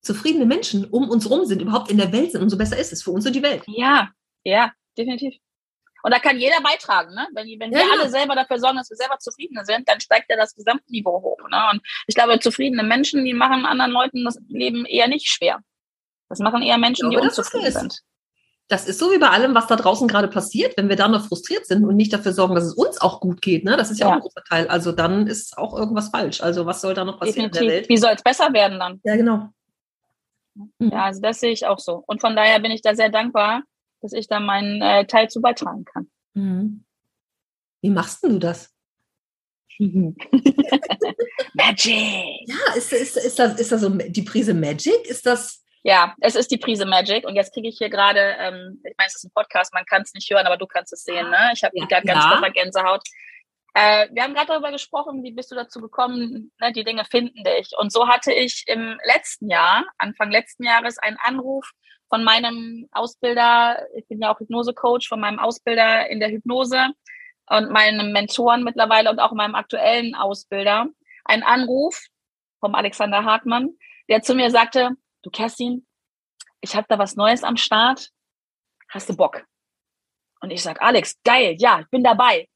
zufriedene 0.00 0.46
Menschen 0.46 0.86
um 0.86 1.10
uns 1.10 1.28
rum 1.28 1.44
sind, 1.44 1.60
überhaupt 1.60 1.90
in 1.90 1.98
der 1.98 2.12
Welt 2.12 2.32
sind, 2.32 2.42
umso 2.42 2.56
besser 2.56 2.78
ist 2.78 2.92
es 2.92 3.02
für 3.02 3.10
uns 3.10 3.26
und 3.26 3.34
die 3.34 3.42
Welt. 3.42 3.64
Ja, 3.66 4.08
ja, 4.44 4.72
definitiv. 4.96 5.34
Und 6.06 6.14
da 6.14 6.20
kann 6.20 6.38
jeder 6.38 6.60
beitragen, 6.62 7.16
ne? 7.16 7.26
Wenn, 7.34 7.48
wenn 7.58 7.72
ja, 7.72 7.80
wir 7.80 7.92
alle 7.94 8.08
selber 8.08 8.36
dafür 8.36 8.60
sorgen, 8.60 8.76
dass 8.76 8.88
wir 8.88 8.96
selber 8.96 9.18
zufrieden 9.18 9.58
sind, 9.64 9.88
dann 9.88 9.98
steigt 9.98 10.30
ja 10.30 10.36
das 10.36 10.54
Gesamtniveau 10.54 11.20
hoch. 11.20 11.48
Ne? 11.50 11.58
Und 11.72 11.82
ich 12.06 12.14
glaube, 12.14 12.38
zufriedene 12.38 12.84
Menschen, 12.84 13.24
die 13.24 13.34
machen 13.34 13.66
anderen 13.66 13.90
Leuten 13.90 14.24
das 14.24 14.38
Leben 14.46 14.84
eher 14.84 15.08
nicht 15.08 15.28
schwer. 15.28 15.58
Das 16.28 16.38
machen 16.38 16.62
eher 16.62 16.78
Menschen, 16.78 17.10
glaube, 17.10 17.22
die 17.22 17.28
unzufrieden 17.28 17.72
sind. 17.72 18.02
Das 18.68 18.86
ist 18.86 19.00
so 19.00 19.10
wie 19.10 19.18
bei 19.18 19.30
allem, 19.30 19.56
was 19.56 19.66
da 19.66 19.74
draußen 19.74 20.06
gerade 20.06 20.28
passiert, 20.28 20.76
wenn 20.76 20.88
wir 20.88 20.94
dann 20.94 21.10
noch 21.10 21.26
frustriert 21.26 21.66
sind 21.66 21.84
und 21.84 21.96
nicht 21.96 22.12
dafür 22.12 22.32
sorgen, 22.32 22.54
dass 22.54 22.66
es 22.66 22.74
uns 22.74 23.00
auch 23.00 23.18
gut 23.18 23.42
geht. 23.42 23.64
Ne? 23.64 23.76
Das 23.76 23.90
ist 23.90 23.98
ja, 23.98 24.06
ja. 24.06 24.12
auch 24.12 24.16
ein 24.18 24.20
großer 24.20 24.44
Teil. 24.48 24.68
Also 24.68 24.92
dann 24.92 25.26
ist 25.26 25.58
auch 25.58 25.76
irgendwas 25.76 26.10
falsch. 26.10 26.40
Also 26.40 26.66
was 26.66 26.82
soll 26.82 26.94
da 26.94 27.04
noch 27.04 27.18
passieren 27.18 27.50
Definitiv. 27.50 27.62
in 27.62 27.66
der 27.66 27.76
Welt? 27.78 27.88
Wie 27.88 27.96
soll 27.96 28.12
es 28.12 28.22
besser 28.22 28.52
werden 28.52 28.78
dann? 28.78 29.00
Ja, 29.02 29.16
genau. 29.16 29.48
Ja, 30.78 31.06
also 31.06 31.20
das 31.20 31.40
sehe 31.40 31.50
ich 31.50 31.66
auch 31.66 31.80
so. 31.80 32.04
Und 32.06 32.20
von 32.20 32.36
daher 32.36 32.60
bin 32.60 32.70
ich 32.70 32.80
da 32.80 32.94
sehr 32.94 33.10
dankbar, 33.10 33.64
dass 34.06 34.12
ich 34.12 34.28
da 34.28 34.38
meinen 34.40 34.80
äh, 34.80 35.04
Teil 35.06 35.28
zu 35.28 35.40
beitragen 35.40 35.84
kann. 35.84 36.08
Mhm. 36.34 36.84
Wie 37.82 37.90
machst 37.90 38.22
du 38.22 38.38
das? 38.38 38.72
Magic. 41.54 42.48
Ja, 42.48 42.74
ist, 42.76 42.92
ist, 42.92 43.16
ist, 43.16 43.38
das, 43.38 43.60
ist 43.60 43.72
das 43.72 43.80
so 43.80 43.90
die 43.90 44.22
Prise 44.22 44.54
Magic? 44.54 45.04
Ist 45.06 45.26
das. 45.26 45.64
Ja, 45.82 46.14
es 46.20 46.34
ist 46.34 46.50
die 46.50 46.56
Prise 46.56 46.86
Magic. 46.86 47.26
Und 47.26 47.34
jetzt 47.34 47.52
kriege 47.52 47.68
ich 47.68 47.78
hier 47.78 47.90
gerade, 47.90 48.20
ähm, 48.38 48.80
ich 48.84 48.94
meine, 48.96 49.08
es 49.08 49.16
ist 49.16 49.24
ein 49.24 49.32
Podcast, 49.34 49.74
man 49.74 49.84
kann 49.84 50.02
es 50.02 50.14
nicht 50.14 50.30
hören, 50.30 50.46
aber 50.46 50.56
du 50.56 50.66
kannst 50.66 50.92
es 50.92 51.02
sehen. 51.04 51.28
Ne? 51.30 51.50
Ich 51.52 51.62
habe 51.62 51.76
ja, 51.76 51.84
gerade 51.86 52.06
ganz 52.06 52.24
ja. 52.24 52.48
Gänsehaut. 52.48 53.02
Äh, 53.74 54.08
wir 54.12 54.22
haben 54.22 54.32
gerade 54.32 54.48
darüber 54.48 54.72
gesprochen, 54.72 55.22
wie 55.22 55.32
bist 55.32 55.50
du 55.50 55.54
dazu 55.54 55.82
gekommen, 55.82 56.50
ne, 56.58 56.72
die 56.72 56.82
Dinge 56.82 57.04
finden 57.04 57.44
dich. 57.44 57.72
Und 57.78 57.92
so 57.92 58.08
hatte 58.08 58.32
ich 58.32 58.64
im 58.68 58.98
letzten 59.04 59.50
Jahr, 59.50 59.84
Anfang 59.98 60.30
letzten 60.30 60.64
Jahres, 60.64 60.96
einen 60.96 61.18
Anruf 61.18 61.72
von 62.08 62.24
meinem 62.24 62.88
Ausbilder, 62.92 63.86
ich 63.94 64.06
bin 64.08 64.20
ja 64.20 64.32
auch 64.32 64.40
Hypnose-Coach, 64.40 65.08
von 65.08 65.20
meinem 65.20 65.38
Ausbilder 65.38 66.08
in 66.08 66.20
der 66.20 66.30
Hypnose 66.30 66.90
und 67.48 67.70
meinem 67.70 68.12
Mentoren 68.12 68.64
mittlerweile 68.64 69.10
und 69.10 69.18
auch 69.18 69.32
meinem 69.32 69.54
aktuellen 69.54 70.14
Ausbilder, 70.14 70.86
einen 71.24 71.42
Anruf 71.42 72.00
vom 72.60 72.74
Alexander 72.74 73.24
Hartmann, 73.24 73.76
der 74.08 74.22
zu 74.22 74.34
mir 74.34 74.50
sagte, 74.50 74.90
du 75.22 75.30
Kerstin, 75.30 75.86
ich 76.60 76.74
habe 76.74 76.86
da 76.88 76.98
was 76.98 77.16
Neues 77.16 77.42
am 77.42 77.56
Start, 77.56 78.10
hast 78.88 79.08
du 79.08 79.16
Bock? 79.16 79.44
Und 80.40 80.50
ich 80.50 80.62
sag, 80.62 80.80
Alex, 80.80 81.16
geil, 81.24 81.56
ja, 81.58 81.80
ich 81.80 81.88
bin 81.88 82.04
dabei. 82.04 82.48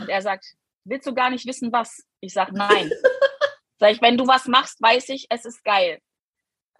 Und 0.00 0.08
er 0.08 0.20
sagt, 0.20 0.44
willst 0.84 1.06
du 1.06 1.14
gar 1.14 1.30
nicht 1.30 1.46
wissen, 1.46 1.72
was? 1.72 2.04
Ich 2.20 2.32
sag, 2.32 2.52
nein. 2.52 2.90
sag 3.78 3.92
ich, 3.92 4.02
wenn 4.02 4.18
du 4.18 4.26
was 4.26 4.46
machst, 4.46 4.80
weiß 4.82 5.08
ich, 5.10 5.26
es 5.30 5.44
ist 5.44 5.64
geil. 5.64 6.00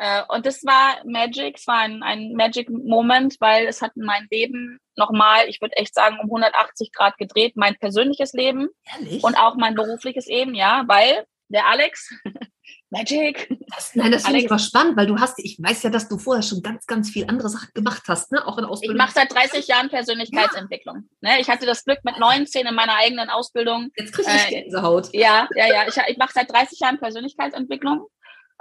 Äh, 0.00 0.22
und 0.28 0.46
das 0.46 0.64
war 0.64 0.96
Magic, 1.04 1.58
es 1.58 1.66
war 1.66 1.80
ein, 1.80 2.02
ein 2.02 2.32
Magic-Moment, 2.32 3.36
weil 3.38 3.66
es 3.66 3.82
hat 3.82 3.92
mein 3.96 4.26
Leben 4.30 4.78
nochmal, 4.96 5.46
ich 5.46 5.60
würde 5.60 5.76
echt 5.76 5.94
sagen, 5.94 6.16
um 6.22 6.30
180 6.30 6.90
Grad 6.92 7.18
gedreht, 7.18 7.52
mein 7.56 7.76
persönliches 7.76 8.32
Leben 8.32 8.68
Ehrlich? 8.94 9.22
und 9.22 9.36
auch 9.36 9.56
mein 9.56 9.74
berufliches 9.74 10.26
eben, 10.26 10.54
ja, 10.54 10.84
weil 10.86 11.26
der 11.48 11.66
Alex, 11.66 12.14
Magic. 12.90 13.54
Das, 13.68 13.94
nein, 13.94 14.10
das 14.10 14.24
finde 14.24 14.40
ich 14.40 14.50
aber 14.50 14.58
spannend, 14.58 14.96
weil 14.96 15.06
du 15.06 15.20
hast, 15.20 15.38
ich 15.38 15.58
weiß 15.60 15.82
ja, 15.82 15.90
dass 15.90 16.08
du 16.08 16.18
vorher 16.18 16.42
schon 16.42 16.62
ganz, 16.62 16.86
ganz 16.86 17.10
viel 17.10 17.26
andere 17.28 17.50
Sachen 17.50 17.68
gemacht 17.74 18.02
hast, 18.08 18.32
ne? 18.32 18.44
auch 18.46 18.56
in 18.56 18.64
Ausbildung. 18.64 18.96
Ich 18.96 19.02
mache 19.02 19.12
seit 19.12 19.32
30 19.32 19.68
Jahren 19.68 19.90
Persönlichkeitsentwicklung. 19.90 21.08
Ja. 21.20 21.34
Ne? 21.34 21.40
Ich 21.40 21.50
hatte 21.50 21.66
das 21.66 21.84
Glück 21.84 21.98
mit 22.04 22.18
19 22.18 22.66
in 22.66 22.74
meiner 22.74 22.96
eigenen 22.96 23.28
Ausbildung. 23.28 23.90
Jetzt 23.96 24.12
kriege 24.12 24.28
ich 24.34 24.46
äh, 24.46 24.62
Gänsehaut. 24.62 25.10
Ja, 25.12 25.46
ja, 25.54 25.66
ja. 25.66 25.86
Ich, 25.86 25.96
ich 26.08 26.16
mache 26.16 26.32
seit 26.32 26.50
30 26.50 26.80
Jahren 26.80 26.98
Persönlichkeitsentwicklung 26.98 28.06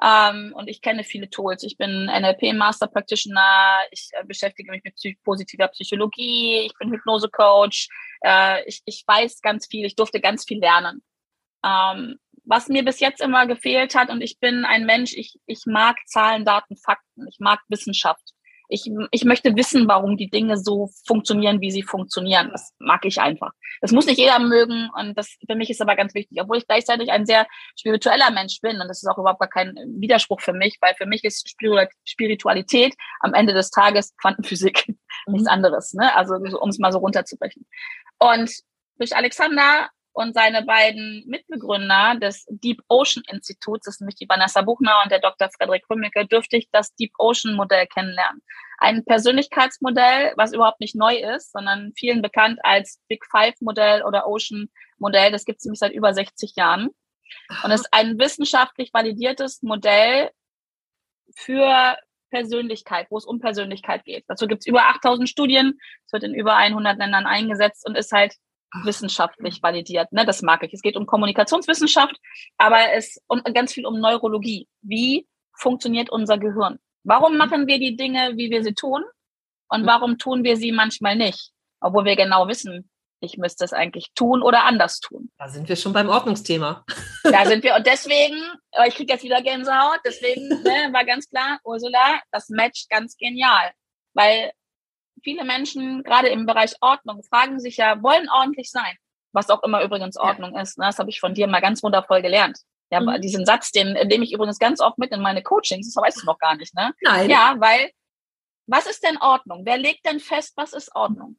ähm, 0.01 0.53
und 0.55 0.67
ich 0.69 0.81
kenne 0.81 1.03
viele 1.03 1.29
Tools. 1.29 1.63
Ich 1.63 1.77
bin 1.77 2.05
NLP 2.05 2.53
Master 2.53 2.87
Practitioner. 2.87 3.79
Ich 3.91 4.09
äh, 4.13 4.23
beschäftige 4.23 4.71
mich 4.71 4.83
mit 4.83 4.95
psych 4.95 5.21
positiver 5.23 5.67
Psychologie. 5.69 6.59
Ich 6.65 6.73
bin 6.79 6.91
Hypnose 6.91 7.29
Coach. 7.29 7.89
Äh, 8.21 8.63
ich, 8.65 8.81
ich 8.85 9.03
weiß 9.05 9.41
ganz 9.41 9.67
viel. 9.67 9.85
Ich 9.85 9.95
durfte 9.95 10.21
ganz 10.21 10.45
viel 10.45 10.59
lernen. 10.59 11.03
Ähm, 11.65 12.17
was 12.45 12.67
mir 12.67 12.83
bis 12.83 12.99
jetzt 12.99 13.21
immer 13.21 13.45
gefehlt 13.45 13.93
hat, 13.95 14.09
und 14.09 14.21
ich 14.21 14.39
bin 14.39 14.65
ein 14.65 14.85
Mensch, 14.85 15.13
ich, 15.13 15.39
ich 15.45 15.65
mag 15.65 15.97
Zahlen, 16.07 16.45
Daten, 16.45 16.77
Fakten. 16.77 17.27
Ich 17.27 17.39
mag 17.39 17.59
Wissenschaft 17.67 18.33
ich, 18.69 18.89
ich 19.11 19.25
möchte 19.25 19.55
wissen, 19.55 19.87
warum 19.87 20.15
die 20.15 20.29
Dinge 20.29 20.55
so 20.55 20.89
funktionieren, 21.05 21.59
wie 21.59 21.71
sie 21.71 21.81
funktionieren. 21.81 22.49
Das 22.51 22.73
mag 22.77 23.03
ich 23.03 23.19
einfach. 23.19 23.51
Das 23.81 23.91
muss 23.91 24.05
nicht 24.05 24.19
jeder 24.19 24.39
mögen 24.39 24.89
und 24.95 25.17
das 25.17 25.37
für 25.49 25.55
mich 25.55 25.69
ist 25.71 25.81
aber 25.81 25.95
ganz 25.95 26.13
wichtig, 26.13 26.39
obwohl 26.39 26.57
ich 26.57 26.67
gleichzeitig 26.67 27.11
ein 27.11 27.25
sehr 27.25 27.47
spiritueller 27.75 28.29
Mensch 28.31 28.61
bin 28.61 28.79
und 28.79 28.87
das 28.87 29.01
ist 29.01 29.09
auch 29.09 29.17
überhaupt 29.17 29.39
gar 29.39 29.49
kein 29.49 29.75
Widerspruch 29.97 30.39
für 30.39 30.53
mich, 30.53 30.77
weil 30.81 30.93
für 30.95 31.07
mich 31.07 31.23
ist 31.23 31.49
Spiritualität 32.05 32.95
am 33.21 33.33
Ende 33.33 33.53
des 33.53 33.71
Tages 33.71 34.15
Quantenphysik, 34.17 34.87
mhm. 34.87 35.33
nichts 35.33 35.47
anderes. 35.47 35.93
Ne? 35.93 36.15
Also 36.15 36.35
um 36.35 36.69
es 36.69 36.77
mal 36.77 36.91
so 36.91 36.99
runterzubrechen. 36.99 37.65
Und 38.19 38.51
durch 38.97 39.15
Alexander 39.15 39.89
und 40.19 40.33
seine 40.33 40.63
beiden 40.63 41.23
Mitbegründer 41.27 42.15
des 42.21 42.45
Deep 42.49 42.81
Ocean 42.89 43.23
Instituts, 43.31 43.85
das 43.85 43.95
ist 43.95 44.01
nämlich 44.01 44.15
die 44.15 44.27
Vanessa 44.27 44.61
Buchner 44.61 44.99
und 45.01 45.11
der 45.11 45.19
Dr. 45.19 45.49
Frederik 45.49 45.89
Rümmicke, 45.89 46.27
dürfte 46.27 46.57
ich 46.57 46.67
das 46.71 46.93
Deep 46.95 47.13
Ocean 47.17 47.55
Modell 47.55 47.87
kennenlernen. 47.87 48.41
Ein 48.79 49.05
Persönlichkeitsmodell, 49.05 50.33
was 50.35 50.51
überhaupt 50.51 50.81
nicht 50.81 50.93
neu 50.93 51.15
ist, 51.15 51.53
sondern 51.53 51.93
vielen 51.95 52.21
bekannt 52.21 52.59
als 52.63 52.99
Big 53.07 53.25
Five 53.31 53.55
Modell 53.61 54.03
oder 54.03 54.27
Ocean 54.27 54.69
Modell. 54.97 55.31
Das 55.31 55.45
gibt 55.45 55.59
es 55.59 55.65
nämlich 55.65 55.79
seit 55.79 55.93
über 55.93 56.13
60 56.13 56.53
Jahren. 56.57 56.89
Und 57.63 57.71
es 57.71 57.81
ist 57.81 57.93
ein 57.93 58.19
wissenschaftlich 58.19 58.93
validiertes 58.93 59.61
Modell 59.61 60.31
für 61.33 61.97
Persönlichkeit, 62.29 63.07
wo 63.09 63.17
es 63.17 63.25
um 63.25 63.39
Persönlichkeit 63.39 64.03
geht. 64.03 64.25
Dazu 64.27 64.47
gibt 64.47 64.63
es 64.63 64.67
über 64.67 64.89
8000 64.89 65.29
Studien, 65.29 65.79
es 66.05 66.11
wird 66.11 66.23
in 66.23 66.33
über 66.33 66.57
100 66.57 66.97
Ländern 66.97 67.25
eingesetzt 67.25 67.87
und 67.87 67.95
ist 67.95 68.11
halt 68.11 68.35
wissenschaftlich 68.83 69.61
validiert. 69.61 70.11
Ne? 70.11 70.25
Das 70.25 70.41
mag 70.41 70.63
ich. 70.63 70.73
Es 70.73 70.81
geht 70.81 70.95
um 70.95 71.05
Kommunikationswissenschaft, 71.05 72.15
aber 72.57 72.93
es 72.93 73.21
und 73.27 73.43
ganz 73.53 73.73
viel 73.73 73.85
um 73.85 73.99
Neurologie. 73.99 74.67
Wie 74.81 75.27
funktioniert 75.57 76.09
unser 76.09 76.37
Gehirn? 76.37 76.79
Warum 77.03 77.33
mhm. 77.33 77.37
machen 77.37 77.67
wir 77.67 77.79
die 77.79 77.95
Dinge, 77.95 78.33
wie 78.35 78.49
wir 78.49 78.63
sie 78.63 78.73
tun? 78.73 79.03
Und 79.69 79.83
mhm. 79.83 79.87
warum 79.87 80.17
tun 80.17 80.43
wir 80.43 80.57
sie 80.57 80.71
manchmal 80.71 81.15
nicht? 81.15 81.51
Obwohl 81.81 82.05
wir 82.05 82.15
genau 82.15 82.47
wissen, 82.47 82.89
ich 83.21 83.37
müsste 83.37 83.65
es 83.65 83.73
eigentlich 83.73 84.11
tun 84.15 84.41
oder 84.41 84.63
anders 84.63 84.99
tun. 84.99 85.29
Da 85.37 85.49
sind 85.49 85.67
wir 85.67 85.75
schon 85.75 85.93
beim 85.93 86.09
Ordnungsthema. 86.09 86.85
Da 87.23 87.45
sind 87.45 87.63
wir. 87.63 87.75
Und 87.75 87.85
deswegen, 87.85 88.37
ich 88.87 88.95
kriege 88.95 89.13
jetzt 89.13 89.23
wieder 89.23 89.41
Gänsehaut, 89.41 89.99
deswegen 90.05 90.47
ne, 90.47 90.89
war 90.93 91.05
ganz 91.05 91.27
klar, 91.29 91.59
Ursula, 91.63 92.21
das 92.31 92.49
matcht 92.49 92.89
ganz 92.89 93.17
genial. 93.17 93.71
Weil 94.13 94.51
viele 95.23 95.43
Menschen, 95.43 96.03
gerade 96.03 96.29
im 96.29 96.45
Bereich 96.45 96.73
Ordnung, 96.81 97.23
fragen 97.23 97.59
sich 97.59 97.77
ja, 97.77 98.01
wollen 98.01 98.29
ordentlich 98.29 98.71
sein. 98.71 98.95
Was 99.31 99.49
auch 99.49 99.63
immer 99.63 99.83
übrigens 99.83 100.17
Ordnung 100.17 100.55
ja. 100.55 100.61
ist. 100.61 100.77
Ne? 100.77 100.85
Das 100.85 100.99
habe 100.99 101.09
ich 101.09 101.19
von 101.19 101.33
dir 101.33 101.47
mal 101.47 101.61
ganz 101.61 101.83
wundervoll 101.83 102.21
gelernt. 102.21 102.59
Ja, 102.91 102.99
mhm. 102.99 103.21
diesen 103.21 103.45
Satz, 103.45 103.71
den 103.71 103.93
nehme 104.07 104.23
ich 104.23 104.33
übrigens 104.33 104.57
ganz 104.57 104.81
oft 104.81 104.97
mit 104.97 105.11
in 105.11 105.21
meine 105.21 105.43
Coachings, 105.43 105.93
das 105.93 106.01
weißt 106.01 106.21
du 106.21 106.25
noch 106.25 106.39
gar 106.39 106.55
nicht, 106.55 106.73
ne? 106.73 106.93
Nein. 107.01 107.29
Ja, 107.29 107.55
weil, 107.59 107.91
was 108.65 108.87
ist 108.87 109.03
denn 109.03 109.17
Ordnung? 109.17 109.61
Wer 109.63 109.77
legt 109.77 110.05
denn 110.05 110.19
fest, 110.19 110.53
was 110.55 110.73
ist 110.73 110.95
Ordnung? 110.95 111.37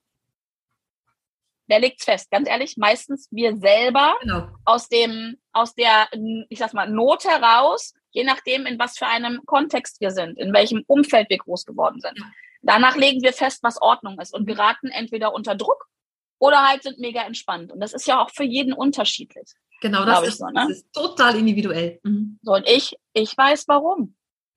Wer 1.66 1.81
legt's 1.81 2.05
fest? 2.05 2.31
Ganz 2.31 2.49
ehrlich, 2.49 2.77
meistens 2.77 3.29
wir 3.31 3.57
selber 3.57 4.16
genau. 4.21 4.49
aus 4.64 4.88
dem, 4.88 5.37
aus 5.53 5.75
der, 5.75 6.09
ich 6.49 6.59
sag 6.59 6.73
mal, 6.73 6.90
Not 6.90 7.25
heraus, 7.25 7.95
je 8.11 8.25
nachdem, 8.25 8.66
in 8.66 8.79
was 8.79 8.99
für 8.99 9.07
einem 9.07 9.40
Kontext 9.47 10.01
wir 10.01 10.11
sind, 10.11 10.37
in 10.38 10.53
welchem 10.53 10.83
Umfeld 10.88 11.31
wir 11.31 11.38
groß 11.38 11.64
geworden 11.66 12.01
sind. 12.01 12.19
Danach 12.62 12.96
legen 12.96 13.23
wir 13.23 13.33
fest, 13.33 13.62
was 13.62 13.81
Ordnung 13.81 14.18
ist 14.20 14.35
und 14.35 14.46
geraten 14.46 14.88
entweder 14.88 15.33
unter 15.33 15.55
Druck 15.55 15.88
oder 16.38 16.66
halt 16.66 16.83
sind 16.83 16.99
mega 16.99 17.23
entspannt. 17.23 17.70
Und 17.73 17.81
das 17.81 17.92
ist 17.92 18.07
ja 18.07 18.23
auch 18.23 18.31
für 18.31 18.44
jeden 18.44 18.73
unterschiedlich. 18.73 19.53
Genau, 19.81 20.05
das, 20.05 20.27
ist, 20.27 20.38
so, 20.38 20.46
ne? 20.46 20.53
das 20.55 20.70
ist 20.70 20.92
total 20.92 21.37
individuell. 21.37 22.01
Mhm. 22.03 22.38
So, 22.42 22.53
und 22.53 22.68
ich, 22.68 22.96
ich 23.14 23.37
weiß 23.37 23.66
warum. 23.68 24.14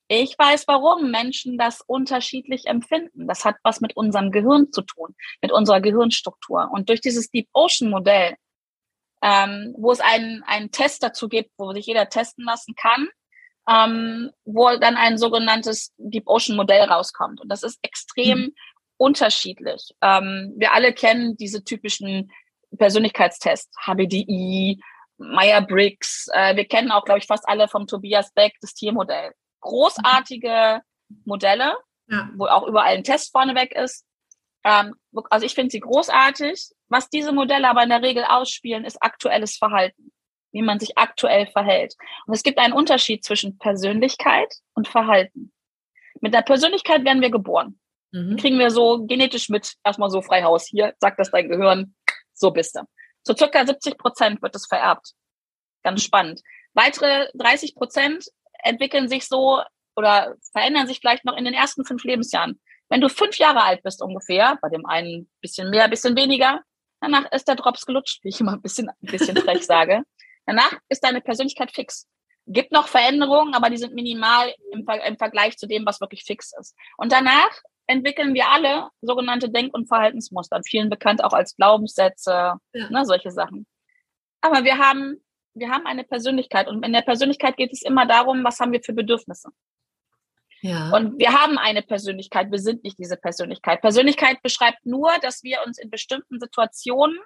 Ich 0.09 0.37
weiß, 0.37 0.67
warum 0.67 1.11
Menschen 1.11 1.57
das 1.57 1.81
unterschiedlich 1.81 2.65
empfinden. 2.65 3.27
Das 3.27 3.45
hat 3.45 3.55
was 3.63 3.79
mit 3.79 3.95
unserem 3.95 4.31
Gehirn 4.31 4.71
zu 4.71 4.81
tun, 4.81 5.15
mit 5.41 5.51
unserer 5.51 5.79
Gehirnstruktur. 5.79 6.69
Und 6.71 6.89
durch 6.89 6.99
dieses 6.99 7.31
Deep 7.31 7.47
Ocean 7.53 7.89
Modell, 7.89 8.35
ähm, 9.21 9.73
wo 9.77 9.91
es 9.91 10.01
einen, 10.01 10.43
einen 10.43 10.71
Test 10.71 11.03
dazu 11.03 11.29
gibt, 11.29 11.51
wo 11.57 11.71
sich 11.71 11.85
jeder 11.85 12.09
testen 12.09 12.43
lassen 12.43 12.75
kann, 12.75 13.07
ähm, 13.67 14.31
wo 14.45 14.75
dann 14.77 14.95
ein 14.95 15.17
sogenanntes 15.17 15.93
Deep 15.97 16.27
Ocean 16.27 16.55
Modell 16.55 16.83
rauskommt. 16.83 17.39
Und 17.39 17.49
das 17.49 17.63
ist 17.63 17.79
extrem 17.81 18.39
mhm. 18.39 18.55
unterschiedlich. 18.97 19.91
Ähm, 20.01 20.53
wir 20.57 20.73
alle 20.73 20.93
kennen 20.93 21.37
diese 21.37 21.63
typischen 21.63 22.31
Persönlichkeitstests, 22.77 23.75
HBDI, 23.85 24.81
Meyer-Briggs. 25.17 26.27
Äh, 26.33 26.55
wir 26.55 26.65
kennen 26.65 26.91
auch, 26.91 27.05
glaube 27.05 27.19
ich, 27.19 27.27
fast 27.27 27.47
alle 27.47 27.67
vom 27.67 27.87
Tobias 27.87 28.33
Beck 28.33 28.53
das 28.61 28.73
Tiermodell. 28.73 29.31
Großartige 29.61 30.81
Modelle, 31.25 31.77
ja. 32.07 32.29
wo 32.35 32.47
auch 32.47 32.67
überall 32.67 32.95
ein 32.95 33.03
Test 33.03 33.31
vorneweg 33.31 33.73
ist. 33.73 34.05
Ähm, 34.65 34.95
also 35.29 35.45
ich 35.45 35.53
finde 35.53 35.71
sie 35.71 35.79
großartig. 35.79 36.69
Was 36.89 37.09
diese 37.09 37.31
Modelle 37.31 37.69
aber 37.69 37.83
in 37.83 37.89
der 37.89 38.01
Regel 38.01 38.25
ausspielen, 38.25 38.83
ist 38.83 39.01
aktuelles 39.01 39.55
Verhalten 39.55 40.11
wie 40.53 40.61
man 40.61 40.79
sich 40.79 40.97
aktuell 40.97 41.47
verhält. 41.47 41.95
Und 42.25 42.33
es 42.33 42.43
gibt 42.43 42.59
einen 42.59 42.73
Unterschied 42.73 43.25
zwischen 43.25 43.57
Persönlichkeit 43.57 44.53
und 44.73 44.87
Verhalten. 44.87 45.51
Mit 46.21 46.33
der 46.33 46.43
Persönlichkeit 46.43 47.03
werden 47.03 47.21
wir 47.21 47.31
geboren. 47.31 47.79
Mhm. 48.11 48.37
Kriegen 48.37 48.59
wir 48.59 48.69
so 48.69 49.05
genetisch 49.05 49.49
mit, 49.49 49.73
erstmal 49.83 50.09
so 50.09 50.21
frei 50.21 50.43
Haus. 50.43 50.67
Hier 50.67 50.93
sagt 50.99 51.19
das 51.19 51.31
dein 51.31 51.49
Gehirn, 51.49 51.95
so 52.33 52.51
bist 52.51 52.75
du. 52.75 52.81
So 53.23 53.35
circa 53.35 53.65
70 53.65 53.97
Prozent 53.97 54.41
wird 54.41 54.55
es 54.55 54.67
vererbt. 54.67 55.13
Ganz 55.83 56.03
spannend. 56.03 56.41
Weitere 56.73 57.27
30 57.33 57.75
Prozent 57.75 58.25
entwickeln 58.63 59.07
sich 59.07 59.27
so 59.27 59.61
oder 59.95 60.35
verändern 60.51 60.87
sich 60.87 60.99
vielleicht 60.99 61.25
noch 61.25 61.35
in 61.35 61.45
den 61.45 61.53
ersten 61.53 61.85
fünf 61.85 62.03
Lebensjahren. 62.03 62.59
Wenn 62.89 63.01
du 63.01 63.09
fünf 63.09 63.37
Jahre 63.37 63.63
alt 63.63 63.81
bist 63.83 64.01
ungefähr, 64.01 64.57
bei 64.61 64.69
dem 64.69 64.85
einen 64.85 65.29
bisschen 65.41 65.69
mehr, 65.69 65.87
bisschen 65.87 66.15
weniger, 66.15 66.61
danach 67.01 67.31
ist 67.31 67.47
der 67.47 67.55
Drops 67.55 67.85
gelutscht, 67.85 68.23
wie 68.23 68.29
ich 68.29 68.39
immer 68.39 68.53
ein 68.53 68.61
bisschen, 68.61 68.89
ein 68.89 68.95
bisschen 69.01 69.37
frech 69.37 69.65
sage. 69.65 70.03
Danach 70.45 70.73
ist 70.89 71.03
deine 71.03 71.21
Persönlichkeit 71.21 71.71
fix. 71.71 72.07
Gibt 72.45 72.71
noch 72.71 72.87
Veränderungen, 72.87 73.53
aber 73.53 73.69
die 73.69 73.77
sind 73.77 73.93
minimal 73.93 74.53
im, 74.71 74.85
Ver 74.85 75.03
im 75.05 75.17
Vergleich 75.17 75.57
zu 75.57 75.67
dem, 75.67 75.85
was 75.85 76.01
wirklich 76.01 76.23
fix 76.23 76.51
ist. 76.59 76.75
Und 76.97 77.11
danach 77.11 77.51
entwickeln 77.87 78.33
wir 78.33 78.49
alle 78.49 78.89
sogenannte 79.01 79.49
Denk- 79.49 79.73
und 79.73 79.87
Verhaltensmuster, 79.87 80.61
vielen 80.65 80.89
bekannt 80.89 81.23
auch 81.23 81.33
als 81.33 81.55
Glaubenssätze, 81.55 82.53
ja. 82.73 82.89
ne, 82.89 83.05
solche 83.05 83.31
Sachen. 83.31 83.65
Aber 84.41 84.63
wir 84.63 84.77
haben 84.77 85.23
wir 85.53 85.69
haben 85.69 85.85
eine 85.85 86.03
Persönlichkeit 86.03 86.67
und 86.67 86.83
in 86.85 86.93
der 86.93 87.01
Persönlichkeit 87.01 87.57
geht 87.57 87.71
es 87.71 87.83
immer 87.83 88.05
darum, 88.05 88.43
was 88.43 88.59
haben 88.59 88.71
wir 88.71 88.81
für 88.81 88.93
Bedürfnisse. 88.93 89.49
Ja. 90.61 90.91
Und 90.91 91.19
wir 91.19 91.33
haben 91.33 91.57
eine 91.57 91.81
Persönlichkeit, 91.81 92.49
wir 92.49 92.59
sind 92.59 92.83
nicht 92.83 92.97
diese 92.97 93.17
Persönlichkeit. 93.17 93.81
Persönlichkeit 93.81 94.41
beschreibt 94.41 94.85
nur, 94.85 95.11
dass 95.21 95.43
wir 95.43 95.59
uns 95.65 95.77
in 95.77 95.89
bestimmten 95.89 96.39
Situationen 96.39 97.17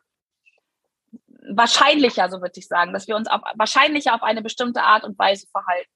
wahrscheinlicher, 1.54 2.30
so 2.30 2.42
würde 2.42 2.60
ich 2.60 2.68
sagen, 2.68 2.94
dass 2.94 3.08
wir 3.08 3.16
uns 3.16 3.28
auf, 3.28 3.42
wahrscheinlicher 3.56 4.14
auf 4.14 4.24
eine 4.24 4.42
bestimmte 4.42 4.82
Art 4.84 5.04
und 5.04 5.18
Weise 5.18 5.48
verhalten. 5.52 5.92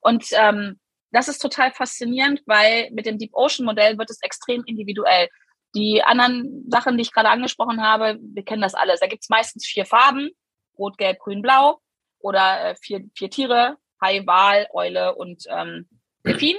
Und 0.00 0.26
ähm, 0.32 0.80
das 1.10 1.28
ist 1.28 1.38
total 1.38 1.72
faszinierend, 1.72 2.42
weil 2.46 2.90
mit 2.92 3.06
dem 3.06 3.18
Deep 3.18 3.30
Ocean 3.32 3.64
Modell 3.64 3.98
wird 3.98 4.10
es 4.10 4.22
extrem 4.22 4.62
individuell. 4.64 5.28
Die 5.74 6.02
anderen 6.02 6.64
Sachen, 6.68 6.96
die 6.96 7.02
ich 7.02 7.12
gerade 7.12 7.28
angesprochen 7.28 7.82
habe, 7.82 8.18
wir 8.20 8.44
kennen 8.44 8.62
das 8.62 8.74
alles. 8.74 9.00
Da 9.00 9.06
gibt 9.06 9.22
es 9.22 9.28
meistens 9.28 9.66
vier 9.66 9.84
Farben, 9.84 10.30
rot, 10.78 10.98
gelb, 10.98 11.18
grün, 11.18 11.42
blau 11.42 11.80
oder 12.18 12.70
äh, 12.70 12.76
vier, 12.80 13.04
vier 13.14 13.30
Tiere, 13.30 13.76
Hai, 14.00 14.22
Wal, 14.26 14.68
Eule 14.72 15.14
und 15.14 15.44
ähm, 15.48 15.88
Delfin. 16.24 16.56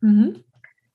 Mhm. 0.00 0.44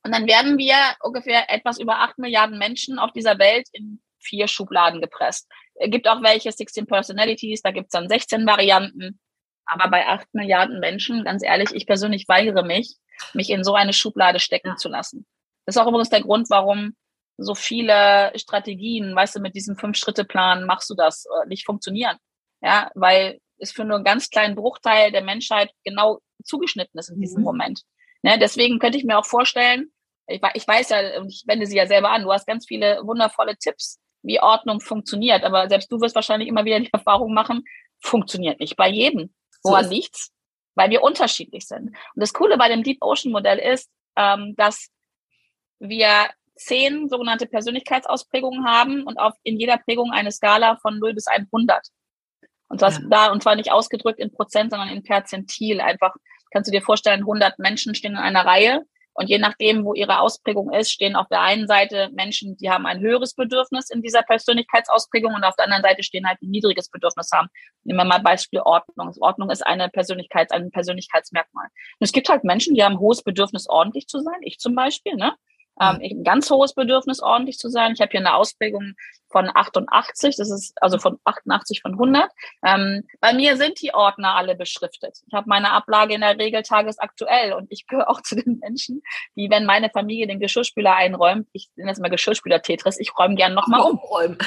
Und 0.04 0.12
dann 0.12 0.28
werden 0.28 0.58
wir 0.58 0.76
ungefähr 1.02 1.50
etwas 1.50 1.80
über 1.80 2.00
acht 2.00 2.18
Milliarden 2.20 2.60
Menschen 2.60 3.00
auf 3.00 3.12
dieser 3.12 3.40
Welt 3.40 3.68
in 3.72 4.02
vier 4.20 4.48
Schubladen 4.48 5.02
gepresst. 5.02 5.50
Es 5.76 5.92
gibt 5.92 6.08
auch 6.08 6.22
welche, 6.22 6.52
16 6.52 6.86
Personalities, 6.86 7.62
da 7.62 7.72
gibt 7.72 7.88
es 7.88 7.92
dann 7.92 8.08
16 8.08 8.46
Varianten. 8.46 9.20
Aber 9.66 9.90
bei 9.90 10.08
acht 10.08 10.28
Milliarden 10.34 10.80
Menschen, 10.80 11.24
ganz 11.24 11.44
ehrlich, 11.44 11.72
ich 11.74 11.88
persönlich 11.88 12.28
weigere 12.28 12.64
mich, 12.64 12.98
mich 13.34 13.50
in 13.50 13.64
so 13.64 13.74
eine 13.74 13.94
Schublade 13.94 14.40
stecken 14.40 14.78
zu 14.78 14.90
lassen. 14.90 15.26
Das 15.66 15.76
ist 15.76 15.82
auch 15.82 15.88
übrigens 15.88 16.10
der 16.10 16.22
Grund, 16.22 16.50
warum 16.50 16.96
so 17.38 17.56
viele 17.56 18.32
Strategien, 18.36 19.16
weißt 19.16 19.36
du, 19.36 19.40
mit 19.40 19.56
diesem 19.56 19.76
Fünf-Schritte-Plan 19.76 20.66
machst 20.66 20.90
du 20.90 20.96
das, 20.96 21.26
äh, 21.26 21.48
nicht 21.48 21.66
funktionieren. 21.66 22.18
Ja, 22.62 22.92
weil 22.96 23.40
es 23.58 23.72
für 23.72 23.84
nur 23.84 23.98
einen 23.98 24.06
ganz 24.06 24.30
kleinen 24.30 24.56
Bruchteil 24.56 25.12
der 25.12 25.24
Menschheit 25.24 25.72
genau 25.84 26.20
zugeschnitten 26.44 27.00
ist 27.00 27.10
in 27.10 27.20
diesem 27.20 27.40
mhm. 27.40 27.46
Moment. 27.46 27.82
Ne, 28.22 28.38
deswegen 28.40 28.80
könnte 28.80 28.98
ich 28.98 29.04
mir 29.04 29.18
auch 29.18 29.26
vorstellen, 29.26 29.92
ich, 30.28 30.42
ich 30.54 30.68
weiß 30.68 30.90
ja, 30.90 31.20
und 31.20 31.30
ich 31.30 31.44
wende 31.46 31.68
sie 31.68 31.78
ja 31.78 31.86
selber 31.86 32.10
an, 32.10 32.24
du 32.24 32.32
hast 32.32 32.48
ganz 32.48 32.66
viele 32.66 33.02
wundervolle 33.04 33.58
Tipps, 33.58 34.00
wie 34.26 34.42
Ordnung 34.42 34.82
funktioniert, 34.82 35.44
aber 35.44 35.70
selbst 35.70 35.92
du 35.92 36.02
wirst 36.02 36.16
wahrscheinlich 36.16 36.50
immer 36.50 36.66
wieder 36.66 36.80
die 36.80 36.90
Erfahrung 36.94 37.34
machen, 37.34 37.64
funktioniert 38.00 38.60
nicht 38.60 38.76
bei 38.76 38.90
jedem. 38.90 39.34
Woran 39.64 39.86
so 39.86 39.92
liegt's? 39.92 40.32
Weil 40.76 40.90
wir 40.90 41.04
unterschiedlich 41.04 41.68
sind. 41.68 41.90
Und 41.90 41.96
das 42.16 42.34
Coole 42.34 42.58
bei 42.58 42.68
dem 42.68 42.84
Deep 42.84 42.98
Ocean 43.02 43.32
Modell 43.32 43.60
ist, 43.60 43.90
ähm, 44.18 44.56
dass 44.58 44.90
wir 45.80 46.30
zehn 46.56 47.10
sogenannte 47.10 47.48
Persönlichkeitsausprägungen 47.48 48.66
haben 48.66 49.04
und 49.04 49.18
auf, 49.18 49.34
in 49.44 49.60
jeder 49.60 49.78
Prägung 49.78 50.12
eine 50.12 50.32
Skala 50.32 50.78
von 50.78 51.00
0 51.00 51.14
bis 51.14 51.28
100. 51.28 51.88
Und 52.68 52.80
zwar, 52.80 52.92
ja. 52.92 53.00
da, 53.10 53.32
und 53.32 53.44
zwar 53.44 53.56
nicht 53.56 53.72
ausgedrückt 53.72 54.20
in 54.20 54.32
Prozent, 54.32 54.72
sondern 54.72 54.90
in 54.90 55.04
Perzentil. 55.04 55.82
Einfach, 55.82 56.14
kannst 56.52 56.68
du 56.68 56.72
dir 56.72 56.82
vorstellen, 56.82 57.22
100 57.22 57.60
Menschen 57.60 57.96
stehen 57.96 58.14
in 58.14 58.18
einer 58.18 58.46
Reihe 58.46 58.86
und 59.16 59.30
je 59.30 59.38
nachdem, 59.38 59.86
wo 59.86 59.94
ihre 59.94 60.20
Ausprägung 60.20 60.74
ist, 60.74 60.92
stehen 60.92 61.16
auf 61.16 61.28
der 61.30 61.42
einen 61.42 61.68
Seite 61.68 62.10
Menschen, 62.14 62.58
die 62.58 62.70
haben 62.70 62.86
ein 62.86 63.00
höheres 63.00 63.34
Bedürfnis 63.34 63.90
in 63.90 64.02
dieser 64.02 64.24
Persönlichkeitsausprägung 64.24 65.34
und 65.34 65.44
auf 65.46 65.56
der 65.56 65.66
anderen 65.66 65.84
Seite 65.84 66.04
stehen 66.04 66.28
halt, 66.28 66.38
die 66.42 66.48
ein 66.48 66.52
niedriges 66.52 66.90
Bedürfnis 66.90 67.30
haben. 67.34 67.48
Nehmen 67.86 68.00
wir 68.00 68.04
mal 68.04 68.20
Beispiel 68.20 68.60
Ordnung. 68.60 69.14
Ordnung 69.22 69.50
ist 69.50 69.66
eine 69.66 69.88
Persönlichkeits, 69.88 70.52
ein 70.52 70.70
Persönlichkeitsmerkmal. 70.70 71.66
Und 71.66 72.06
es 72.06 72.12
gibt 72.12 72.28
halt 72.28 72.44
Menschen, 72.44 72.76
die 72.76 72.84
haben 72.84 72.96
ein 72.96 73.00
hohes 73.00 73.24
Bedürfnis, 73.24 73.70
ordentlich 73.70 74.08
zu 74.08 74.20
sein. 74.20 74.36
Ich 74.42 74.60
zum 74.60 74.76
Beispiel, 74.76 75.16
ne? 75.16 75.34
Ähm, 75.80 76.00
ein 76.02 76.24
ganz 76.24 76.50
hohes 76.50 76.74
Bedürfnis, 76.74 77.22
ordentlich 77.22 77.58
zu 77.58 77.70
sein. 77.70 77.94
Ich 77.94 78.02
habe 78.02 78.12
hier 78.12 78.22
eine 78.22 78.36
Ausprägung 78.36 78.94
von 79.30 79.50
88, 79.54 80.38
das 80.38 80.50
ist 80.50 80.74
also 80.82 80.98
von 80.98 81.20
88 81.26 81.82
von 81.82 81.94
100. 81.94 82.30
Ähm, 82.66 83.04
bei 83.20 83.34
mir 83.34 83.58
sind 83.58 83.82
die 83.82 83.94
Ordner 83.94 84.36
alle 84.36 84.56
beschriftet. 84.56 85.18
Ich 85.28 85.34
habe 85.34 85.50
meine 85.50 85.72
Ablage 85.72 86.14
in 86.14 86.22
der 86.22 86.40
Regel 86.40 86.62
tagesaktuell 86.62 87.54
und 87.54 87.68
ich 87.70 87.88
gehöre 87.88 88.10
auch 88.10 88.22
zu 88.24 88.36
den 88.36 88.60
Menschen, 88.60 89.02
die, 89.36 89.50
wenn 89.50 89.66
meine 89.66 89.90
Familie 89.90 90.28
den 90.28 90.40
Geschirrspüler 90.40 90.96
einräumt, 90.96 91.50
ich 91.52 91.70
nenne 91.76 91.92
das 91.92 92.00
mal 92.00 92.10
Geschirrspüler-Tetris, 92.10 92.98
ich 93.00 93.18
räume 93.18 93.36
gern 93.36 93.54
nochmal 93.54 93.82
um. 93.82 94.00
Umräumen. 94.00 94.38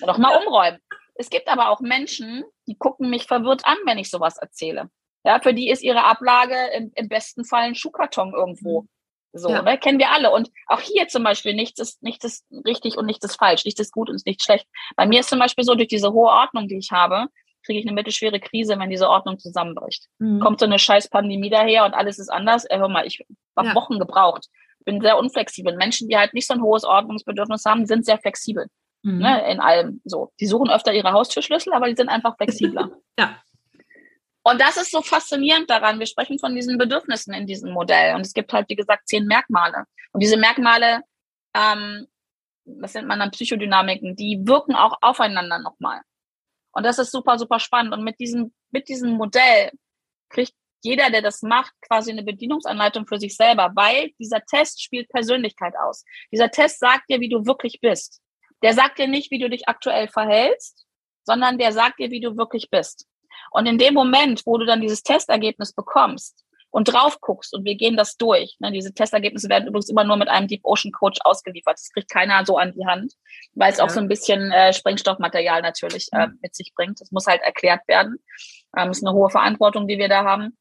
Nochmal 0.00 0.44
umräumen. 0.44 0.80
Es 1.14 1.30
gibt 1.30 1.48
aber 1.48 1.70
auch 1.70 1.80
Menschen, 1.80 2.44
die 2.66 2.76
gucken 2.76 3.08
mich 3.08 3.26
verwirrt 3.26 3.64
an, 3.64 3.76
wenn 3.86 3.98
ich 3.98 4.10
sowas 4.10 4.36
erzähle. 4.36 4.90
Ja, 5.24 5.40
für 5.40 5.54
die 5.54 5.70
ist 5.70 5.82
ihre 5.82 6.04
Ablage 6.04 6.56
im, 6.76 6.92
im 6.94 7.08
besten 7.08 7.44
Fall 7.44 7.62
ein 7.62 7.74
Schuhkarton 7.74 8.34
irgendwo. 8.34 8.86
So, 9.34 9.50
ja. 9.50 9.62
ne? 9.62 9.76
Kennen 9.78 9.98
wir 9.98 10.10
alle. 10.12 10.30
Und 10.30 10.50
auch 10.66 10.80
hier 10.80 11.08
zum 11.08 11.24
Beispiel, 11.24 11.54
nichts 11.54 11.80
ist, 11.80 12.02
nichts 12.02 12.24
ist 12.24 12.46
richtig 12.66 12.96
und 12.96 13.06
nichts 13.06 13.24
ist 13.24 13.36
falsch, 13.36 13.64
nichts 13.64 13.80
ist 13.80 13.92
gut 13.92 14.08
und 14.08 14.24
nichts 14.26 14.44
schlecht. 14.44 14.66
Bei 14.96 15.06
mir 15.06 15.20
ist 15.20 15.28
zum 15.28 15.40
Beispiel 15.40 15.64
so, 15.64 15.74
durch 15.74 15.88
diese 15.88 16.12
hohe 16.12 16.30
Ordnung, 16.30 16.68
die 16.68 16.78
ich 16.78 16.92
habe, 16.92 17.26
kriege 17.64 17.80
ich 17.80 17.86
eine 17.86 17.94
mittelschwere 17.94 18.38
Krise, 18.38 18.78
wenn 18.78 18.90
diese 18.90 19.08
Ordnung 19.08 19.38
zusammenbricht. 19.38 20.06
Mhm. 20.18 20.40
Kommt 20.40 20.60
so 20.60 20.66
eine 20.66 20.78
scheiß 20.78 21.08
Pandemie 21.08 21.50
daher 21.50 21.84
und 21.84 21.94
alles 21.94 22.18
ist 22.18 22.28
anders. 22.28 22.64
Äh, 22.66 22.78
hör 22.78 22.88
mal, 22.88 23.06
ich 23.06 23.24
habe 23.56 23.68
ja. 23.68 23.74
Wochen 23.74 23.98
gebraucht. 23.98 24.46
Bin 24.84 25.00
sehr 25.00 25.18
unflexibel. 25.18 25.74
Menschen, 25.76 26.08
die 26.08 26.16
halt 26.16 26.34
nicht 26.34 26.46
so 26.46 26.54
ein 26.54 26.62
hohes 26.62 26.84
Ordnungsbedürfnis 26.84 27.64
haben, 27.64 27.86
sind 27.86 28.04
sehr 28.04 28.18
flexibel. 28.18 28.66
Mhm. 29.02 29.18
Ne, 29.18 29.50
in 29.50 29.60
allem 29.60 30.00
so. 30.04 30.32
Die 30.40 30.46
suchen 30.46 30.70
öfter 30.70 30.92
ihre 30.92 31.12
Haustürschlüssel, 31.12 31.72
aber 31.72 31.88
die 31.88 31.96
sind 31.96 32.08
einfach 32.08 32.36
flexibler. 32.36 32.90
ja. 33.18 33.36
Und 34.46 34.60
das 34.60 34.76
ist 34.76 34.90
so 34.90 35.00
faszinierend 35.00 35.70
daran. 35.70 35.98
Wir 35.98 36.06
sprechen 36.06 36.38
von 36.38 36.54
diesen 36.54 36.76
Bedürfnissen 36.76 37.32
in 37.32 37.46
diesem 37.46 37.72
Modell. 37.72 38.14
Und 38.14 38.20
es 38.20 38.34
gibt 38.34 38.52
halt, 38.52 38.68
wie 38.68 38.76
gesagt, 38.76 39.08
zehn 39.08 39.26
Merkmale. 39.26 39.84
Und 40.12 40.22
diese 40.22 40.36
Merkmale, 40.36 41.00
ähm, 41.56 42.06
das 42.66 42.92
nennt 42.92 43.08
man 43.08 43.20
dann 43.20 43.30
Psychodynamiken, 43.30 44.16
die 44.16 44.40
wirken 44.44 44.74
auch 44.74 44.98
aufeinander 45.00 45.58
nochmal. 45.58 46.02
Und 46.72 46.84
das 46.84 46.98
ist 46.98 47.10
super, 47.10 47.38
super 47.38 47.58
spannend. 47.58 47.94
Und 47.94 48.04
mit 48.04 48.20
diesem, 48.20 48.52
mit 48.70 48.88
diesem 48.88 49.12
Modell 49.12 49.70
kriegt 50.28 50.54
jeder, 50.82 51.08
der 51.08 51.22
das 51.22 51.40
macht, 51.40 51.72
quasi 51.80 52.10
eine 52.10 52.22
Bedienungsanleitung 52.22 53.06
für 53.06 53.18
sich 53.18 53.36
selber, 53.36 53.72
weil 53.74 54.10
dieser 54.18 54.44
Test 54.44 54.82
spielt 54.82 55.08
Persönlichkeit 55.08 55.72
aus. 55.78 56.04
Dieser 56.30 56.50
Test 56.50 56.80
sagt 56.80 57.08
dir, 57.08 57.20
wie 57.20 57.30
du 57.30 57.46
wirklich 57.46 57.80
bist. 57.80 58.20
Der 58.62 58.74
sagt 58.74 58.98
dir 58.98 59.08
nicht, 59.08 59.30
wie 59.30 59.38
du 59.38 59.48
dich 59.48 59.68
aktuell 59.68 60.08
verhältst, 60.08 60.84
sondern 61.24 61.56
der 61.56 61.72
sagt 61.72 61.98
dir, 61.98 62.10
wie 62.10 62.20
du 62.20 62.36
wirklich 62.36 62.68
bist. 62.70 63.06
Und 63.50 63.66
in 63.66 63.78
dem 63.78 63.94
Moment, 63.94 64.42
wo 64.46 64.58
du 64.58 64.66
dann 64.66 64.80
dieses 64.80 65.02
Testergebnis 65.02 65.72
bekommst 65.72 66.44
und 66.70 66.92
drauf 66.92 67.20
guckst 67.20 67.54
und 67.54 67.64
wir 67.64 67.76
gehen 67.76 67.96
das 67.96 68.16
durch, 68.16 68.56
ne, 68.58 68.72
diese 68.72 68.92
Testergebnisse 68.92 69.48
werden 69.48 69.68
übrigens 69.68 69.88
immer 69.88 70.02
nur 70.02 70.16
mit 70.16 70.28
einem 70.28 70.48
Deep 70.48 70.64
Ocean 70.64 70.90
Coach 70.90 71.20
ausgeliefert. 71.22 71.74
Das 71.78 71.90
kriegt 71.92 72.10
keiner 72.10 72.44
so 72.44 72.58
an 72.58 72.72
die 72.72 72.84
Hand, 72.84 73.12
weil 73.52 73.70
es 73.70 73.78
ja. 73.78 73.84
auch 73.84 73.90
so 73.90 74.00
ein 74.00 74.08
bisschen 74.08 74.50
äh, 74.50 74.72
Sprengstoffmaterial 74.72 75.62
natürlich 75.62 76.08
äh, 76.12 76.26
mhm. 76.26 76.38
mit 76.42 76.54
sich 76.56 76.72
bringt. 76.74 77.00
Das 77.00 77.12
muss 77.12 77.26
halt 77.26 77.42
erklärt 77.42 77.86
werden. 77.86 78.16
Ähm, 78.76 78.90
ist 78.90 79.06
eine 79.06 79.14
hohe 79.14 79.30
Verantwortung, 79.30 79.86
die 79.86 79.98
wir 79.98 80.08
da 80.08 80.24
haben. 80.24 80.58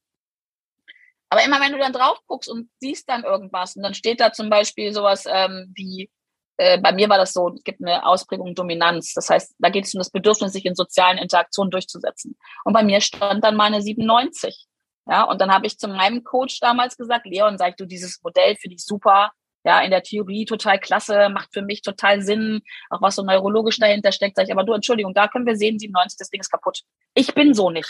Aber 1.30 1.43
immer 1.43 1.60
wenn 1.60 1.72
du 1.72 1.80
dann 1.80 1.93
drauf 1.93 2.19
guckst 2.28 2.48
und 2.48 2.69
siehst 2.80 3.10
dann 3.10 3.24
irgendwas 3.24 3.76
und 3.76 3.82
dann 3.82 3.96
steht 3.96 4.19
da 4.19 4.32
zum 4.32 4.52
Beispiel 4.52 4.93
sowas 4.93 5.26
ähm, 5.28 5.74
wie 5.76 6.12
äh, 6.57 6.79
bei 6.79 6.91
mir 6.91 7.09
war 7.09 7.17
das 7.17 7.33
so, 7.33 7.49
es 7.49 7.63
gibt 7.63 7.81
eine 7.81 8.05
Ausprägung 8.05 8.55
Dominanz. 8.55 9.13
Das 9.13 9.29
heißt, 9.29 9.55
da 9.57 9.69
geht 9.69 9.85
es 9.85 9.93
um 9.93 9.99
das 9.99 10.11
Bedürfnis, 10.11 10.53
sich 10.53 10.65
in 10.65 10.75
sozialen 10.75 11.17
Interaktionen 11.17 11.71
durchzusetzen. 11.71 12.37
Und 12.63 12.73
bei 12.73 12.83
mir 12.83 13.01
stand 13.01 13.43
dann 13.43 13.55
meine 13.55 13.81
97. 13.81 14.67
Ja, 15.05 15.23
und 15.23 15.41
dann 15.41 15.51
habe 15.51 15.67
ich 15.67 15.77
zu 15.77 15.87
meinem 15.87 16.23
Coach 16.23 16.59
damals 16.59 16.95
gesagt, 16.95 17.25
Leon, 17.25 17.57
sag 17.57 17.75
du, 17.77 17.85
dieses 17.85 18.21
Modell 18.23 18.55
finde 18.55 18.75
ich 18.75 18.85
super. 18.85 19.31
Ja, 19.65 19.81
in 19.81 19.91
der 19.91 20.03
Theorie 20.03 20.45
total 20.45 20.77
klasse, 20.77 21.29
macht 21.29 21.53
für 21.53 21.61
mich 21.61 21.81
total 21.81 22.21
Sinn, 22.21 22.61
auch 22.89 23.01
was 23.01 23.15
so 23.15 23.23
neurologisch 23.23 23.79
dahinter 23.79 24.11
steckt. 24.11 24.35
Sag 24.35 24.45
ich, 24.45 24.51
aber 24.51 24.63
du, 24.63 24.73
Entschuldigung, 24.73 25.13
da 25.13 25.27
können 25.27 25.45
wir 25.45 25.55
sehen, 25.55 25.79
97, 25.79 26.17
das 26.17 26.29
Ding 26.29 26.41
ist 26.41 26.51
kaputt. 26.51 26.81
Ich 27.13 27.33
bin 27.33 27.53
so 27.53 27.69
nicht. 27.69 27.89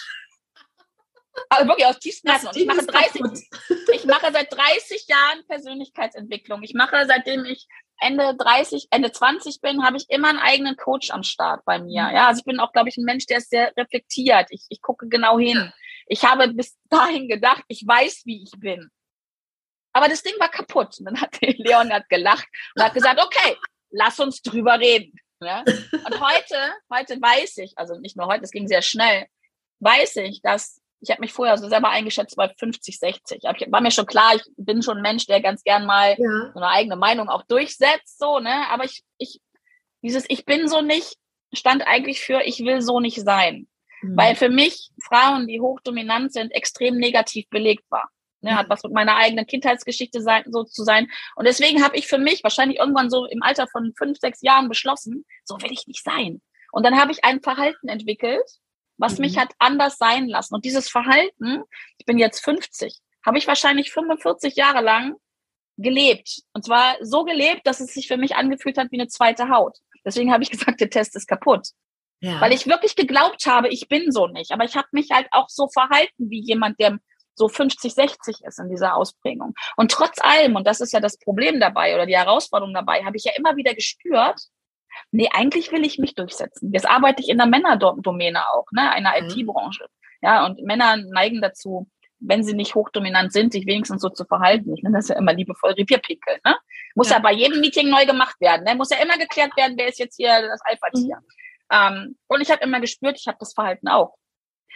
Also 1.49 1.67
wirklich 1.67 1.85
aus 1.87 1.99
tiefstem 1.99 2.31
Herzen. 2.31 2.49
Ich 2.53 2.65
mache 2.65 2.85
30, 2.85 3.21
ich 3.93 4.05
mache 4.05 4.31
seit 4.31 4.53
30 4.53 5.07
Jahren 5.07 5.45
Persönlichkeitsentwicklung. 5.47 6.61
Ich 6.63 6.73
mache, 6.73 7.05
seitdem 7.07 7.45
ich 7.45 7.67
Ende 8.03 8.35
30, 8.35 8.87
Ende 8.91 9.11
20 9.11 9.61
bin, 9.61 9.83
habe 9.83 9.97
ich 9.97 10.09
immer 10.09 10.29
einen 10.29 10.39
eigenen 10.39 10.75
Coach 10.75 11.11
am 11.11 11.23
Start 11.23 11.63
bei 11.65 11.79
mir. 11.79 12.03
Mhm. 12.03 12.15
Ja, 12.15 12.27
also 12.27 12.39
ich 12.39 12.45
bin 12.45 12.59
auch, 12.59 12.71
glaube 12.73 12.89
ich, 12.89 12.97
ein 12.97 13.05
Mensch, 13.05 13.25
der 13.25 13.37
ist 13.37 13.49
sehr 13.49 13.73
reflektiert. 13.77 14.47
Ich, 14.49 14.65
ich 14.69 14.81
gucke 14.81 15.07
genau 15.07 15.39
hin. 15.39 15.71
Ich 16.07 16.23
habe 16.25 16.53
bis 16.53 16.77
dahin 16.89 17.27
gedacht, 17.27 17.63
ich 17.67 17.83
weiß, 17.87 18.23
wie 18.25 18.43
ich 18.43 18.51
bin. 18.59 18.89
Aber 19.93 20.09
das 20.09 20.23
Ding 20.23 20.33
war 20.39 20.49
kaputt. 20.49 20.99
Und 20.99 21.05
dann 21.05 21.21
hat 21.21 21.37
Leon 21.41 21.93
hat 21.93 22.09
gelacht 22.09 22.47
und 22.75 22.83
hat 22.83 22.93
gesagt, 22.93 23.23
okay, 23.23 23.57
lass 23.89 24.19
uns 24.19 24.41
drüber 24.41 24.79
reden. 24.79 25.13
Ja? 25.41 25.59
Und 25.59 26.21
heute, 26.21 26.73
heute 26.91 27.21
weiß 27.21 27.57
ich, 27.57 27.77
also 27.77 27.97
nicht 27.99 28.17
nur 28.17 28.27
heute, 28.27 28.43
es 28.43 28.51
ging 28.51 28.67
sehr 28.67 28.81
schnell, 28.81 29.27
weiß 29.79 30.17
ich, 30.17 30.41
dass 30.41 30.81
ich 31.03 31.11
habe 31.11 31.19
mich 31.19 31.33
vorher 31.33 31.57
so 31.57 31.67
selber 31.67 31.89
eingeschätzt 31.89 32.37
bei 32.37 32.47
50, 32.47 32.97
60. 32.97 33.41
Ich 33.43 33.71
war 33.71 33.81
mir 33.81 33.91
schon 33.91 34.05
klar, 34.05 34.35
ich 34.35 34.43
bin 34.55 34.81
schon 34.81 34.97
ein 34.97 35.01
Mensch, 35.01 35.25
der 35.27 35.41
ganz 35.41 35.63
gern 35.63 35.85
mal 35.85 36.15
ja. 36.17 36.51
so 36.53 36.59
eine 36.59 36.69
eigene 36.69 36.95
Meinung 36.95 37.27
auch 37.27 37.43
durchsetzt, 37.43 38.17
so, 38.17 38.39
ne? 38.39 38.69
Aber 38.69 38.85
ich, 38.85 39.03
ich, 39.17 39.41
dieses 40.01 40.23
Ich 40.29 40.45
bin 40.45 40.67
so 40.67 40.81
nicht 40.81 41.17
stand 41.53 41.85
eigentlich 41.85 42.21
für 42.21 42.41
Ich 42.43 42.63
will 42.63 42.81
so 42.81 42.99
nicht 42.99 43.21
sein. 43.21 43.67
Mhm. 44.01 44.17
Weil 44.17 44.35
für 44.35 44.49
mich 44.49 44.91
Frauen, 45.03 45.45
die 45.47 45.59
hochdominant 45.59 46.31
sind, 46.31 46.51
extrem 46.51 46.97
negativ 46.97 47.49
belegt 47.49 47.83
war. 47.89 48.09
Ne, 48.39 48.57
hat 48.57 48.69
was 48.69 48.83
mit 48.83 48.91
meiner 48.91 49.15
eigenen 49.15 49.47
Kindheitsgeschichte 49.47 50.21
sein, 50.21 50.43
so 50.47 50.65
zu 50.65 50.83
sein. 50.83 51.07
Und 51.37 51.47
deswegen 51.47 51.81
habe 51.81 51.95
ich 51.95 52.07
für 52.07 52.17
mich 52.17 52.43
wahrscheinlich 52.43 52.79
irgendwann 52.79 53.09
so 53.09 53.25
im 53.25 53.41
Alter 53.41 53.67
von 53.67 53.93
fünf, 53.97 54.19
sechs 54.19 54.41
Jahren 54.41 54.67
beschlossen, 54.67 55.25
so 55.45 55.55
will 55.61 55.71
ich 55.71 55.87
nicht 55.87 56.03
sein. 56.03 56.41
Und 56.73 56.85
dann 56.85 56.99
habe 56.99 57.13
ich 57.13 57.23
ein 57.23 57.41
Verhalten 57.41 57.87
entwickelt, 57.87 58.43
was 58.97 59.17
mhm. 59.17 59.25
mich 59.25 59.37
hat 59.37 59.53
anders 59.59 59.97
sein 59.97 60.27
lassen. 60.27 60.55
Und 60.55 60.65
dieses 60.65 60.89
Verhalten, 60.89 61.63
ich 61.97 62.05
bin 62.05 62.17
jetzt 62.17 62.43
50, 62.43 62.97
habe 63.25 63.37
ich 63.37 63.47
wahrscheinlich 63.47 63.91
45 63.91 64.55
Jahre 64.55 64.81
lang 64.81 65.15
gelebt. 65.77 66.41
Und 66.53 66.65
zwar 66.65 66.95
so 67.01 67.23
gelebt, 67.23 67.65
dass 67.65 67.79
es 67.79 67.93
sich 67.93 68.07
für 68.07 68.17
mich 68.17 68.35
angefühlt 68.35 68.77
hat 68.77 68.91
wie 68.91 68.99
eine 68.99 69.07
zweite 69.07 69.49
Haut. 69.49 69.77
Deswegen 70.05 70.31
habe 70.31 70.43
ich 70.43 70.51
gesagt, 70.51 70.79
der 70.81 70.89
Test 70.89 71.15
ist 71.15 71.27
kaputt. 71.27 71.69
Ja. 72.19 72.39
Weil 72.39 72.53
ich 72.53 72.67
wirklich 72.67 72.95
geglaubt 72.95 73.45
habe, 73.47 73.67
ich 73.67 73.89
bin 73.89 74.11
so 74.11 74.27
nicht. 74.27 74.51
Aber 74.51 74.63
ich 74.63 74.75
habe 74.75 74.87
mich 74.91 75.11
halt 75.11 75.27
auch 75.31 75.49
so 75.49 75.67
verhalten 75.67 76.29
wie 76.29 76.41
jemand, 76.41 76.79
der 76.79 76.99
so 77.35 77.49
50, 77.49 77.93
60 77.93 78.43
ist 78.45 78.59
in 78.59 78.69
dieser 78.69 78.95
Ausprägung. 78.95 79.53
Und 79.75 79.91
trotz 79.91 80.19
allem, 80.21 80.55
und 80.55 80.65
das 80.67 80.81
ist 80.81 80.93
ja 80.93 80.99
das 80.99 81.17
Problem 81.17 81.59
dabei 81.59 81.95
oder 81.95 82.05
die 82.05 82.15
Herausforderung 82.15 82.73
dabei, 82.73 83.03
habe 83.03 83.17
ich 83.17 83.23
ja 83.23 83.33
immer 83.35 83.55
wieder 83.55 83.73
gespürt, 83.73 84.39
nee, 85.11 85.29
eigentlich 85.33 85.71
will 85.71 85.85
ich 85.85 85.97
mich 85.97 86.15
durchsetzen. 86.15 86.71
Jetzt 86.71 86.89
arbeite 86.89 87.21
ich 87.21 87.29
in 87.29 87.37
der 87.37 87.47
Männerdomäne 87.47 88.41
auch, 88.53 88.65
ne, 88.71 88.91
einer 88.91 89.13
mhm. 89.21 89.29
IT-Branche. 89.29 89.85
Ja, 90.21 90.45
und 90.45 90.61
Männer 90.63 90.97
neigen 90.97 91.41
dazu, 91.41 91.87
wenn 92.19 92.43
sie 92.43 92.53
nicht 92.53 92.75
hochdominant 92.75 93.33
sind, 93.33 93.51
sich 93.51 93.65
wenigstens 93.65 94.01
so 94.01 94.09
zu 94.09 94.25
verhalten. 94.25 94.73
Ich 94.73 94.83
nenne 94.83 94.97
das 94.97 95.09
ja 95.09 95.17
immer 95.17 95.33
liebevoll 95.33 95.71
Revierpinkeln. 95.71 96.39
Ne? 96.45 96.55
Muss 96.95 97.09
ja. 97.09 97.17
ja 97.17 97.21
bei 97.21 97.33
jedem 97.33 97.59
Meeting 97.59 97.89
neu 97.89 98.05
gemacht 98.05 98.39
werden. 98.39 98.63
Ne? 98.63 98.75
Muss 98.75 98.89
ja 98.89 98.97
immer 99.03 99.17
geklärt 99.17 99.55
werden, 99.57 99.75
wer 99.77 99.87
ist 99.87 99.99
jetzt 99.99 100.15
hier 100.15 100.41
das 100.41 100.61
Alpha-Tier. 100.63 101.17
Mhm. 101.17 101.25
Ähm, 101.71 102.17
und 102.27 102.41
ich 102.41 102.49
habe 102.49 102.63
immer 102.63 102.79
gespürt, 102.79 103.17
ich 103.19 103.27
habe 103.27 103.37
das 103.39 103.53
Verhalten 103.53 103.89
auch. 103.89 104.15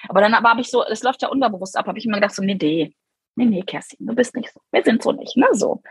Aber 0.10 0.22
dann 0.22 0.36
habe 0.36 0.62
ich 0.62 0.70
so, 0.70 0.84
es 0.84 1.04
läuft 1.04 1.22
ja 1.22 1.30
unbewusst 1.30 1.78
ab, 1.78 1.88
habe 1.88 1.98
ich 1.98 2.06
immer 2.06 2.18
gedacht, 2.18 2.36
so, 2.36 2.44
nee, 2.44 2.58
nee, 2.60 2.94
nee, 3.36 3.46
nee, 3.46 3.62
Kerstin, 3.62 4.06
du 4.06 4.14
bist 4.14 4.36
nicht 4.36 4.52
so. 4.54 4.60
Wir 4.72 4.84
sind 4.84 5.02
so 5.02 5.12
nicht, 5.12 5.38
ne? 5.38 5.48
So. 5.54 5.82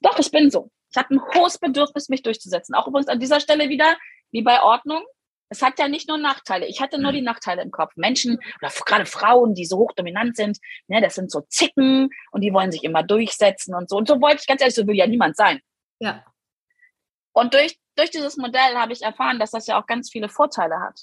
Doch, 0.00 0.18
ich 0.18 0.30
bin 0.30 0.50
so. 0.50 0.70
Ich 0.92 0.98
habe 0.98 1.14
ein 1.14 1.20
hohes 1.34 1.58
Bedürfnis, 1.58 2.08
mich 2.08 2.22
durchzusetzen. 2.22 2.74
Auch 2.74 2.86
übrigens 2.86 3.08
an 3.08 3.18
dieser 3.18 3.40
Stelle 3.40 3.68
wieder, 3.68 3.96
wie 4.30 4.42
bei 4.42 4.62
Ordnung, 4.62 5.02
es 5.52 5.62
hat 5.62 5.78
ja 5.78 5.86
nicht 5.86 6.08
nur 6.08 6.16
Nachteile. 6.16 6.66
Ich 6.66 6.80
hatte 6.80 6.98
nur 6.98 7.12
die 7.12 7.20
Nachteile 7.20 7.62
im 7.62 7.70
Kopf. 7.70 7.92
Menschen 7.96 8.38
oder 8.60 8.72
gerade 8.86 9.06
Frauen, 9.06 9.54
die 9.54 9.66
so 9.66 9.78
hochdominant 9.78 10.36
sind, 10.36 10.58
ne, 10.88 11.00
das 11.00 11.14
sind 11.14 11.30
so 11.30 11.42
Zicken 11.42 12.08
und 12.30 12.40
die 12.40 12.52
wollen 12.52 12.72
sich 12.72 12.84
immer 12.84 13.02
durchsetzen 13.02 13.74
und 13.74 13.88
so. 13.88 13.96
Und 13.96 14.08
so 14.08 14.20
wollte 14.20 14.38
ich 14.40 14.46
ganz 14.46 14.62
ehrlich, 14.62 14.74
so 14.74 14.86
will 14.86 14.96
ja 14.96 15.06
niemand 15.06 15.36
sein. 15.36 15.60
Ja. 15.98 16.24
Und 17.32 17.52
durch, 17.54 17.78
durch 17.96 18.10
dieses 18.10 18.36
Modell 18.36 18.76
habe 18.76 18.92
ich 18.92 19.02
erfahren, 19.02 19.38
dass 19.38 19.50
das 19.50 19.66
ja 19.66 19.80
auch 19.80 19.86
ganz 19.86 20.10
viele 20.10 20.28
Vorteile 20.28 20.80
hat. 20.80 21.00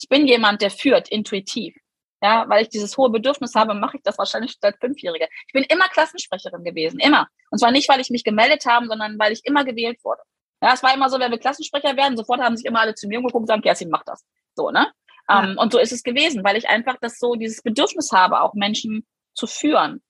Ich 0.00 0.08
bin 0.08 0.26
jemand, 0.26 0.62
der 0.62 0.70
führt 0.70 1.08
intuitiv. 1.10 1.76
Ja, 2.22 2.46
weil 2.48 2.62
ich 2.62 2.68
dieses 2.68 2.96
hohe 2.98 3.10
Bedürfnis 3.10 3.54
habe, 3.54 3.74
mache 3.74 3.96
ich 3.96 4.02
das 4.02 4.18
wahrscheinlich 4.18 4.56
seit 4.60 4.78
Fünfjährige. 4.78 5.28
Ich 5.46 5.52
bin 5.54 5.64
immer 5.64 5.88
Klassensprecherin 5.88 6.64
gewesen, 6.64 7.00
immer. 7.00 7.28
Und 7.50 7.58
zwar 7.58 7.70
nicht, 7.70 7.88
weil 7.88 8.00
ich 8.00 8.10
mich 8.10 8.24
gemeldet 8.24 8.66
habe, 8.66 8.86
sondern 8.86 9.18
weil 9.18 9.32
ich 9.32 9.40
immer 9.44 9.64
gewählt 9.64 9.98
wurde. 10.04 10.20
Ja, 10.62 10.74
es 10.74 10.82
war 10.82 10.92
immer 10.92 11.08
so, 11.08 11.18
wenn 11.18 11.30
wir 11.30 11.38
Klassensprecher 11.38 11.96
werden, 11.96 12.18
sofort 12.18 12.40
haben 12.40 12.56
sich 12.56 12.66
immer 12.66 12.80
alle 12.80 12.94
zu 12.94 13.08
mir 13.08 13.18
umgeguckt 13.18 13.42
und 13.42 13.46
sagen, 13.46 13.62
Kerstin, 13.62 13.88
mach 13.88 14.04
das. 14.04 14.26
So, 14.54 14.70
ne? 14.70 14.88
Ja. 15.28 15.40
Um, 15.40 15.50
ähm, 15.50 15.58
und 15.58 15.72
so 15.72 15.78
ist 15.78 15.92
es 15.92 16.02
gewesen, 16.02 16.44
weil 16.44 16.56
ich 16.56 16.68
einfach 16.68 16.96
das 17.00 17.18
so, 17.18 17.36
dieses 17.36 17.62
Bedürfnis 17.62 18.12
habe, 18.12 18.42
auch 18.42 18.52
Menschen 18.52 19.06
zu 19.34 19.46
führen. 19.46 20.02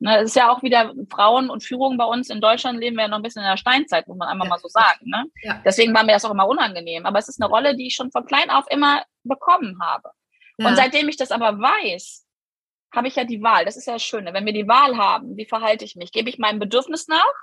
Ne, 0.00 0.18
es 0.18 0.30
ist 0.30 0.36
ja 0.36 0.50
auch 0.50 0.62
wieder 0.62 0.92
Frauen 1.10 1.48
und 1.48 1.62
Führung 1.62 1.96
bei 1.96 2.04
uns 2.04 2.28
in 2.28 2.40
Deutschland 2.40 2.80
leben 2.80 2.96
wir 2.96 3.04
ja 3.04 3.08
noch 3.08 3.18
ein 3.18 3.22
bisschen 3.22 3.42
in 3.42 3.48
der 3.48 3.56
Steinzeit, 3.56 4.08
muss 4.08 4.16
man 4.16 4.28
einmal 4.28 4.46
ja. 4.46 4.50
mal 4.50 4.58
so 4.58 4.68
sagen. 4.68 5.08
Ne? 5.08 5.24
Ja. 5.42 5.62
Deswegen 5.64 5.94
war 5.94 6.02
mir 6.02 6.12
das 6.12 6.24
auch 6.24 6.32
immer 6.32 6.48
unangenehm. 6.48 7.06
Aber 7.06 7.18
es 7.18 7.28
ist 7.28 7.40
eine 7.40 7.48
Rolle, 7.48 7.76
die 7.76 7.86
ich 7.86 7.94
schon 7.94 8.10
von 8.10 8.26
klein 8.26 8.50
auf 8.50 8.64
immer 8.70 9.04
bekommen 9.22 9.78
habe. 9.80 10.10
Ja. 10.58 10.68
Und 10.68 10.76
seitdem 10.76 11.08
ich 11.08 11.16
das 11.16 11.30
aber 11.30 11.58
weiß, 11.58 12.24
habe 12.94 13.08
ich 13.08 13.16
ja 13.16 13.24
die 13.24 13.42
Wahl. 13.42 13.64
Das 13.64 13.76
ist 13.76 13.86
ja 13.86 13.94
das 13.94 14.02
Schöne. 14.02 14.32
Wenn 14.32 14.46
wir 14.46 14.52
die 14.52 14.68
Wahl 14.68 14.96
haben, 14.96 15.36
wie 15.36 15.46
verhalte 15.46 15.84
ich 15.84 15.96
mich? 15.96 16.12
Gebe 16.12 16.30
ich 16.30 16.38
meinem 16.38 16.60
Bedürfnis 16.60 17.08
nach 17.08 17.34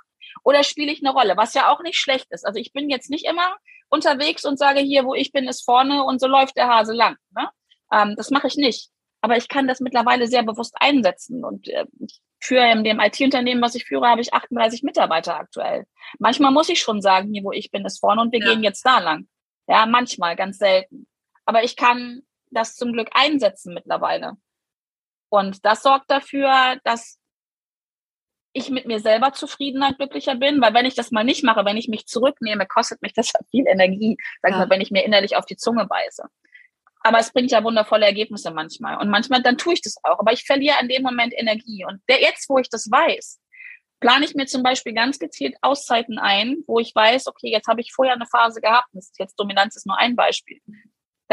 oder 0.44 0.62
spiele 0.64 0.92
ich 0.92 1.04
eine 1.04 1.12
Rolle? 1.12 1.36
Was 1.36 1.54
ja 1.54 1.70
auch 1.70 1.82
nicht 1.82 1.98
schlecht 1.98 2.26
ist. 2.30 2.46
Also 2.46 2.58
ich 2.58 2.72
bin 2.72 2.88
jetzt 2.88 3.10
nicht 3.10 3.26
immer 3.26 3.56
unterwegs 3.88 4.44
und 4.44 4.58
sage, 4.58 4.80
hier, 4.80 5.04
wo 5.04 5.14
ich 5.14 5.32
bin, 5.32 5.46
ist 5.46 5.64
vorne 5.64 6.04
und 6.04 6.20
so 6.20 6.26
läuft 6.26 6.56
der 6.56 6.68
Hase 6.68 6.94
lang. 6.94 7.16
Ne? 7.36 7.48
Ähm, 7.92 8.14
das 8.16 8.30
mache 8.30 8.46
ich 8.46 8.56
nicht. 8.56 8.88
Aber 9.20 9.36
ich 9.36 9.48
kann 9.48 9.68
das 9.68 9.80
mittlerweile 9.80 10.26
sehr 10.26 10.42
bewusst 10.42 10.74
einsetzen. 10.80 11.44
Und 11.44 11.68
äh, 11.68 11.84
führe 12.40 12.70
in 12.72 12.82
dem 12.82 13.00
IT-Unternehmen, 13.00 13.62
was 13.62 13.74
ich 13.74 13.84
führe, 13.84 14.08
habe 14.08 14.20
ich 14.20 14.34
38 14.34 14.82
Mitarbeiter 14.82 15.36
aktuell. 15.36 15.84
Manchmal 16.18 16.50
muss 16.50 16.68
ich 16.68 16.80
schon 16.80 17.00
sagen, 17.00 17.32
hier, 17.32 17.44
wo 17.44 17.52
ich 17.52 17.70
bin, 17.70 17.84
ist 17.84 18.00
vorne 18.00 18.20
und 18.20 18.32
wir 18.32 18.40
ja. 18.40 18.46
gehen 18.46 18.64
jetzt 18.64 18.84
da 18.84 18.98
lang. 18.98 19.28
Ja, 19.68 19.86
manchmal, 19.86 20.34
ganz 20.34 20.58
selten. 20.58 21.06
Aber 21.44 21.62
ich 21.62 21.76
kann 21.76 22.22
das 22.52 22.76
zum 22.76 22.92
Glück 22.92 23.10
einsetzen 23.12 23.74
mittlerweile. 23.74 24.34
Und 25.28 25.64
das 25.64 25.82
sorgt 25.82 26.10
dafür, 26.10 26.78
dass 26.84 27.18
ich 28.52 28.70
mit 28.70 28.86
mir 28.86 29.00
selber 29.00 29.32
zufriedener 29.32 29.88
und 29.88 29.98
glücklicher 29.98 30.34
bin, 30.34 30.60
weil 30.60 30.74
wenn 30.74 30.84
ich 30.84 30.94
das 30.94 31.10
mal 31.10 31.24
nicht 31.24 31.42
mache, 31.42 31.64
wenn 31.64 31.78
ich 31.78 31.88
mich 31.88 32.06
zurücknehme, 32.06 32.66
kostet 32.66 33.00
mich 33.02 33.14
das 33.14 33.32
viel 33.50 33.66
Energie, 33.66 34.16
sag 34.42 34.52
ja. 34.52 34.58
mal, 34.58 34.70
wenn 34.70 34.80
ich 34.80 34.90
mir 34.90 35.04
innerlich 35.04 35.36
auf 35.36 35.46
die 35.46 35.56
Zunge 35.56 35.86
beiße. 35.86 36.24
Aber 37.04 37.18
es 37.18 37.32
bringt 37.32 37.50
ja 37.50 37.64
wundervolle 37.64 38.06
Ergebnisse 38.06 38.52
manchmal. 38.52 38.98
Und 38.98 39.08
manchmal, 39.08 39.42
dann 39.42 39.58
tue 39.58 39.74
ich 39.74 39.80
das 39.80 39.96
auch. 40.04 40.20
Aber 40.20 40.32
ich 40.32 40.44
verliere 40.44 40.76
in 40.80 40.88
dem 40.88 41.02
Moment 41.02 41.34
Energie. 41.36 41.84
Und 41.84 42.00
der, 42.08 42.20
jetzt, 42.20 42.48
wo 42.48 42.58
ich 42.58 42.68
das 42.68 42.88
weiß, 42.90 43.40
plane 43.98 44.24
ich 44.24 44.34
mir 44.34 44.46
zum 44.46 44.62
Beispiel 44.62 44.92
ganz 44.92 45.18
gezielt 45.18 45.56
Auszeiten 45.62 46.18
ein, 46.18 46.58
wo 46.66 46.78
ich 46.78 46.94
weiß, 46.94 47.26
okay, 47.26 47.50
jetzt 47.50 47.66
habe 47.66 47.80
ich 47.80 47.92
vorher 47.92 48.14
eine 48.14 48.26
Phase 48.26 48.60
gehabt, 48.60 48.88
das 48.92 49.06
ist 49.06 49.18
jetzt 49.18 49.36
Dominanz 49.36 49.76
ist 49.76 49.86
nur 49.86 49.98
ein 49.98 50.14
Beispiel. 50.14 50.60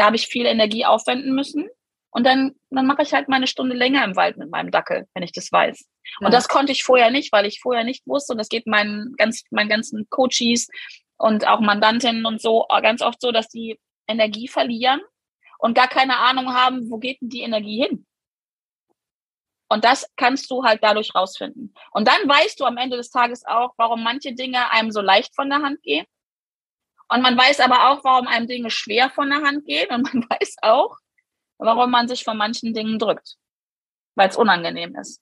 Da 0.00 0.06
habe 0.06 0.16
ich 0.16 0.28
viel 0.28 0.46
Energie 0.46 0.86
aufwenden 0.86 1.34
müssen. 1.34 1.68
Und 2.10 2.24
dann, 2.24 2.54
dann 2.70 2.86
mache 2.86 3.02
ich 3.02 3.12
halt 3.12 3.28
meine 3.28 3.46
Stunde 3.46 3.76
länger 3.76 4.02
im 4.02 4.16
Wald 4.16 4.38
mit 4.38 4.50
meinem 4.50 4.70
Dackel, 4.70 5.06
wenn 5.12 5.22
ich 5.22 5.32
das 5.32 5.52
weiß. 5.52 5.86
Ja. 6.20 6.26
Und 6.26 6.32
das 6.32 6.48
konnte 6.48 6.72
ich 6.72 6.84
vorher 6.84 7.10
nicht, 7.10 7.32
weil 7.32 7.44
ich 7.44 7.60
vorher 7.60 7.84
nicht 7.84 8.06
wusste. 8.06 8.32
Und 8.32 8.38
das 8.38 8.48
geht 8.48 8.66
meinen, 8.66 9.14
ganz, 9.18 9.42
meinen 9.50 9.68
ganzen 9.68 10.08
Coaches 10.08 10.68
und 11.18 11.46
auch 11.46 11.60
Mandantinnen 11.60 12.24
und 12.24 12.40
so 12.40 12.66
ganz 12.80 13.02
oft 13.02 13.20
so, 13.20 13.30
dass 13.30 13.48
die 13.48 13.78
Energie 14.08 14.48
verlieren 14.48 15.02
und 15.58 15.74
gar 15.74 15.86
keine 15.86 16.16
Ahnung 16.16 16.54
haben, 16.54 16.90
wo 16.90 16.96
geht 16.96 17.20
denn 17.20 17.28
die 17.28 17.42
Energie 17.42 17.82
hin? 17.82 18.06
Und 19.68 19.84
das 19.84 20.10
kannst 20.16 20.50
du 20.50 20.64
halt 20.64 20.82
dadurch 20.82 21.14
rausfinden. 21.14 21.74
Und 21.92 22.08
dann 22.08 22.26
weißt 22.26 22.58
du 22.58 22.64
am 22.64 22.78
Ende 22.78 22.96
des 22.96 23.10
Tages 23.10 23.44
auch, 23.46 23.74
warum 23.76 24.02
manche 24.02 24.32
Dinge 24.32 24.70
einem 24.70 24.92
so 24.92 25.02
leicht 25.02 25.34
von 25.34 25.50
der 25.50 25.60
Hand 25.60 25.82
gehen. 25.82 26.06
Und 27.10 27.22
man 27.22 27.36
weiß 27.36 27.60
aber 27.60 27.90
auch, 27.90 28.04
warum 28.04 28.26
einem 28.26 28.46
Dinge 28.46 28.70
schwer 28.70 29.10
von 29.10 29.28
der 29.30 29.42
Hand 29.42 29.64
gehen. 29.66 29.90
Und 29.90 30.14
man 30.14 30.24
weiß 30.30 30.56
auch, 30.62 30.96
warum 31.58 31.90
man 31.90 32.08
sich 32.08 32.24
von 32.24 32.36
manchen 32.36 32.72
Dingen 32.72 32.98
drückt. 32.98 33.36
Weil 34.14 34.28
es 34.28 34.36
unangenehm 34.36 34.96
ist. 34.96 35.20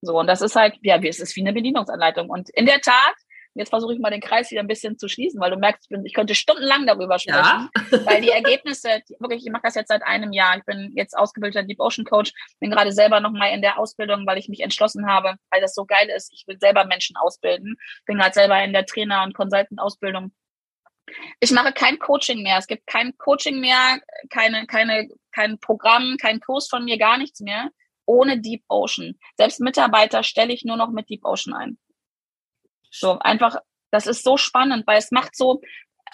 So, 0.00 0.18
und 0.18 0.26
das 0.26 0.42
ist 0.42 0.56
halt, 0.56 0.76
ja, 0.82 0.96
es 1.02 1.20
ist 1.20 1.34
wie 1.36 1.40
eine 1.40 1.52
Bedienungsanleitung. 1.52 2.30
Und 2.30 2.50
in 2.50 2.66
der 2.66 2.80
Tat 2.80 3.14
Jetzt 3.58 3.70
versuche 3.70 3.92
ich 3.92 3.98
mal 3.98 4.10
den 4.10 4.20
Kreis 4.20 4.52
wieder 4.52 4.60
ein 4.60 4.68
bisschen 4.68 4.98
zu 4.98 5.08
schließen, 5.08 5.40
weil 5.40 5.50
du 5.50 5.56
merkst, 5.56 5.90
ich, 6.04 6.14
könnte 6.14 6.36
stundenlang 6.36 6.86
darüber 6.86 7.18
sprechen, 7.18 7.38
ja. 7.38 7.68
weil 8.04 8.20
die 8.20 8.30
Ergebnisse, 8.30 9.02
die, 9.08 9.16
wirklich, 9.18 9.44
ich 9.44 9.50
mache 9.50 9.62
das 9.64 9.74
jetzt 9.74 9.88
seit 9.88 10.04
einem 10.04 10.32
Jahr. 10.32 10.56
Ich 10.58 10.64
bin 10.64 10.92
jetzt 10.94 11.18
ausgebildeter 11.18 11.66
Deep 11.66 11.80
Ocean 11.80 12.04
Coach, 12.04 12.32
bin 12.60 12.70
gerade 12.70 12.92
selber 12.92 13.18
nochmal 13.18 13.52
in 13.52 13.60
der 13.60 13.78
Ausbildung, 13.78 14.24
weil 14.26 14.38
ich 14.38 14.48
mich 14.48 14.60
entschlossen 14.60 15.08
habe, 15.08 15.34
weil 15.50 15.60
das 15.60 15.74
so 15.74 15.84
geil 15.84 16.08
ist. 16.14 16.32
Ich 16.32 16.46
will 16.46 16.56
selber 16.60 16.84
Menschen 16.84 17.16
ausbilden. 17.16 17.76
Bin 18.06 18.18
gerade 18.18 18.32
selber 18.32 18.62
in 18.62 18.72
der 18.72 18.86
Trainer- 18.86 19.24
und 19.24 19.34
Consultant-Ausbildung. 19.34 20.32
Ich 21.40 21.50
mache 21.50 21.72
kein 21.72 21.98
Coaching 21.98 22.42
mehr. 22.42 22.58
Es 22.58 22.66
gibt 22.66 22.86
kein 22.86 23.16
Coaching 23.18 23.60
mehr, 23.60 24.00
keine, 24.30 24.66
keine, 24.66 25.08
kein 25.32 25.58
Programm, 25.58 26.16
kein 26.20 26.40
Kurs 26.40 26.68
von 26.68 26.84
mir, 26.84 26.98
gar 26.98 27.18
nichts 27.18 27.40
mehr 27.40 27.70
ohne 28.08 28.40
Deep 28.40 28.64
Ocean. 28.68 29.18
Selbst 29.36 29.60
Mitarbeiter 29.60 30.22
stelle 30.22 30.52
ich 30.52 30.64
nur 30.64 30.76
noch 30.76 30.90
mit 30.90 31.08
Deep 31.10 31.24
Ocean 31.24 31.54
ein. 31.54 31.78
So 32.90 33.18
einfach, 33.18 33.56
das 33.90 34.06
ist 34.06 34.24
so 34.24 34.38
spannend, 34.38 34.86
weil 34.86 34.98
es 34.98 35.10
macht 35.10 35.36
so, 35.36 35.60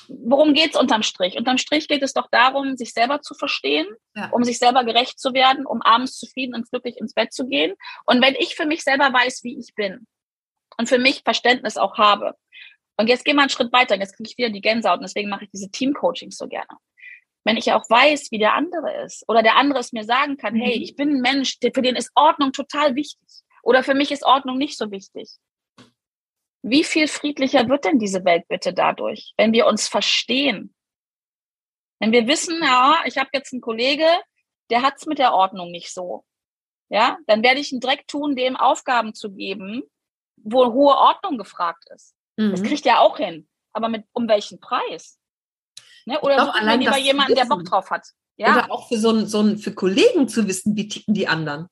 worum 0.08 0.54
geht's 0.54 0.76
unterm 0.76 1.04
Strich? 1.04 1.36
Unterm 1.36 1.56
Strich 1.56 1.86
geht 1.86 2.02
es 2.02 2.12
doch 2.12 2.28
darum, 2.30 2.76
sich 2.76 2.92
selber 2.92 3.20
zu 3.20 3.34
verstehen, 3.34 3.86
ja. 4.16 4.28
um 4.30 4.42
sich 4.42 4.58
selber 4.58 4.84
gerecht 4.84 5.20
zu 5.20 5.32
werden, 5.34 5.66
um 5.66 5.82
abends 5.82 6.18
zufrieden 6.18 6.54
und 6.54 6.68
glücklich 6.68 6.98
ins 6.98 7.14
Bett 7.14 7.32
zu 7.32 7.46
gehen. 7.46 7.74
Und 8.04 8.20
wenn 8.20 8.34
ich 8.34 8.56
für 8.56 8.66
mich 8.66 8.82
selber 8.82 9.12
weiß, 9.12 9.44
wie 9.44 9.56
ich 9.56 9.74
bin 9.76 10.08
und 10.76 10.88
für 10.88 10.98
mich 10.98 11.22
Verständnis 11.22 11.76
auch 11.76 11.96
habe, 11.96 12.34
und 12.96 13.08
jetzt 13.08 13.24
gehen 13.24 13.36
wir 13.36 13.42
einen 13.42 13.50
Schritt 13.50 13.72
weiter, 13.72 13.98
jetzt 13.98 14.16
kriege 14.16 14.30
ich 14.30 14.38
wieder 14.38 14.50
die 14.50 14.60
Gänsehaut 14.60 14.98
und 14.98 15.04
deswegen 15.04 15.28
mache 15.28 15.44
ich 15.44 15.50
diese 15.50 15.70
Team-Coachings 15.70 16.36
so 16.36 16.46
gerne. 16.46 16.78
Wenn 17.44 17.56
ich 17.56 17.72
auch 17.72 17.88
weiß, 17.88 18.30
wie 18.30 18.38
der 18.38 18.54
andere 18.54 19.04
ist 19.04 19.24
oder 19.28 19.42
der 19.42 19.56
andere 19.56 19.80
es 19.80 19.92
mir 19.92 20.04
sagen 20.04 20.36
kann, 20.36 20.54
mhm. 20.54 20.60
hey, 20.60 20.82
ich 20.82 20.96
bin 20.96 21.16
ein 21.16 21.20
Mensch, 21.20 21.58
für 21.60 21.82
den 21.82 21.96
ist 21.96 22.10
Ordnung 22.14 22.52
total 22.52 22.94
wichtig 22.94 23.28
oder 23.62 23.82
für 23.82 23.94
mich 23.94 24.10
ist 24.10 24.24
Ordnung 24.24 24.58
nicht 24.58 24.78
so 24.78 24.90
wichtig 24.90 25.28
wie 26.64 26.82
viel 26.82 27.08
friedlicher 27.08 27.68
wird 27.68 27.84
denn 27.84 27.98
diese 27.98 28.24
Welt 28.24 28.48
bitte 28.48 28.72
dadurch, 28.72 29.34
wenn 29.36 29.52
wir 29.52 29.66
uns 29.66 29.86
verstehen? 29.86 30.74
Wenn 32.00 32.10
wir 32.10 32.26
wissen, 32.26 32.58
ja, 32.62 33.00
ich 33.04 33.18
habe 33.18 33.28
jetzt 33.34 33.52
einen 33.52 33.60
Kollege, 33.60 34.06
der 34.70 34.80
hat's 34.80 35.04
mit 35.04 35.18
der 35.18 35.34
Ordnung 35.34 35.70
nicht 35.70 35.92
so. 35.92 36.24
Ja, 36.88 37.18
dann 37.26 37.42
werde 37.42 37.60
ich 37.60 37.70
einen 37.70 37.82
Dreck 37.82 38.08
tun, 38.08 38.34
dem 38.34 38.56
Aufgaben 38.56 39.14
zu 39.14 39.32
geben, 39.32 39.82
wo 40.36 40.72
hohe 40.72 40.96
Ordnung 40.96 41.36
gefragt 41.36 41.84
ist. 41.94 42.14
Mhm. 42.36 42.50
Das 42.52 42.62
kriegt 42.62 42.86
er 42.86 43.00
auch 43.00 43.16
hin. 43.16 43.48
Aber 43.72 43.88
mit 43.88 44.04
um 44.12 44.28
welchen 44.28 44.60
Preis? 44.60 45.18
Ne? 46.06 46.20
Oder 46.20 46.44
suchen 46.44 46.66
wir 46.66 46.76
lieber 46.76 46.98
jemanden, 46.98 47.34
der 47.34 47.46
Bock 47.46 47.64
drauf 47.64 47.90
hat. 47.90 48.06
Ja? 48.36 48.52
Oder 48.52 48.70
auch 48.70 48.88
für 48.88 48.98
so 48.98 49.10
ein, 49.10 49.26
so 49.26 49.40
ein, 49.40 49.58
für 49.58 49.72
Kollegen 49.74 50.28
zu 50.28 50.46
wissen, 50.46 50.76
wie 50.76 50.88
ticken 50.88 51.14
die 51.14 51.28
anderen. 51.28 51.68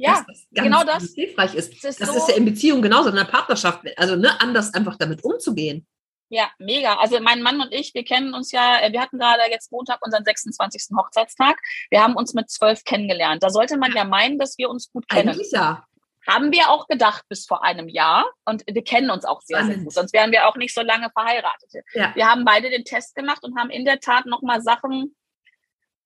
Ja, 0.00 0.24
das 0.26 0.46
genau 0.52 0.84
das. 0.84 1.12
Hilfreich 1.14 1.54
ist. 1.54 1.72
Das, 1.82 1.90
ist, 1.90 2.00
das 2.00 2.10
so 2.10 2.16
ist, 2.16 2.28
ja 2.28 2.36
in 2.36 2.44
Beziehung 2.44 2.82
genauso, 2.82 3.08
in 3.08 3.18
einer 3.18 3.28
Partnerschaft, 3.28 3.82
also 3.96 4.14
ne, 4.14 4.40
anders 4.40 4.72
einfach 4.72 4.96
damit 4.96 5.24
umzugehen. 5.24 5.86
Ja, 6.30 6.50
mega. 6.58 6.94
Also 6.98 7.18
mein 7.20 7.42
Mann 7.42 7.60
und 7.60 7.72
ich, 7.72 7.94
wir 7.94 8.04
kennen 8.04 8.34
uns 8.34 8.52
ja, 8.52 8.80
äh, 8.80 8.92
wir 8.92 9.00
hatten 9.00 9.18
gerade 9.18 9.42
jetzt 9.50 9.72
Montag 9.72 9.98
unseren 10.04 10.24
26. 10.24 10.96
Hochzeitstag. 10.96 11.58
Wir 11.90 12.02
haben 12.02 12.14
uns 12.14 12.34
mit 12.34 12.50
zwölf 12.50 12.84
kennengelernt. 12.84 13.42
Da 13.42 13.50
sollte 13.50 13.78
man 13.78 13.92
ja 13.92 14.04
meinen, 14.04 14.38
dass 14.38 14.58
wir 14.58 14.68
uns 14.68 14.92
gut 14.92 15.08
kennen. 15.08 15.30
Eigentlich 15.30 15.50
ja. 15.50 15.84
Haben 16.28 16.52
wir 16.52 16.70
auch 16.70 16.86
gedacht 16.86 17.24
bis 17.28 17.46
vor 17.46 17.64
einem 17.64 17.88
Jahr 17.88 18.26
und 18.44 18.62
wir 18.66 18.84
kennen 18.84 19.10
uns 19.10 19.24
auch 19.24 19.40
sehr, 19.40 19.64
sehr 19.64 19.78
gut. 19.78 19.92
Sonst 19.92 20.12
wären 20.12 20.30
wir 20.30 20.46
auch 20.46 20.56
nicht 20.56 20.74
so 20.74 20.82
lange 20.82 21.10
verheiratet. 21.10 21.72
Ja. 21.94 22.14
Wir 22.14 22.28
haben 22.30 22.44
beide 22.44 22.68
den 22.68 22.84
Test 22.84 23.14
gemacht 23.14 23.42
und 23.42 23.58
haben 23.58 23.70
in 23.70 23.84
der 23.84 24.00
Tat 24.00 24.26
nochmal 24.26 24.60
Sachen 24.60 25.16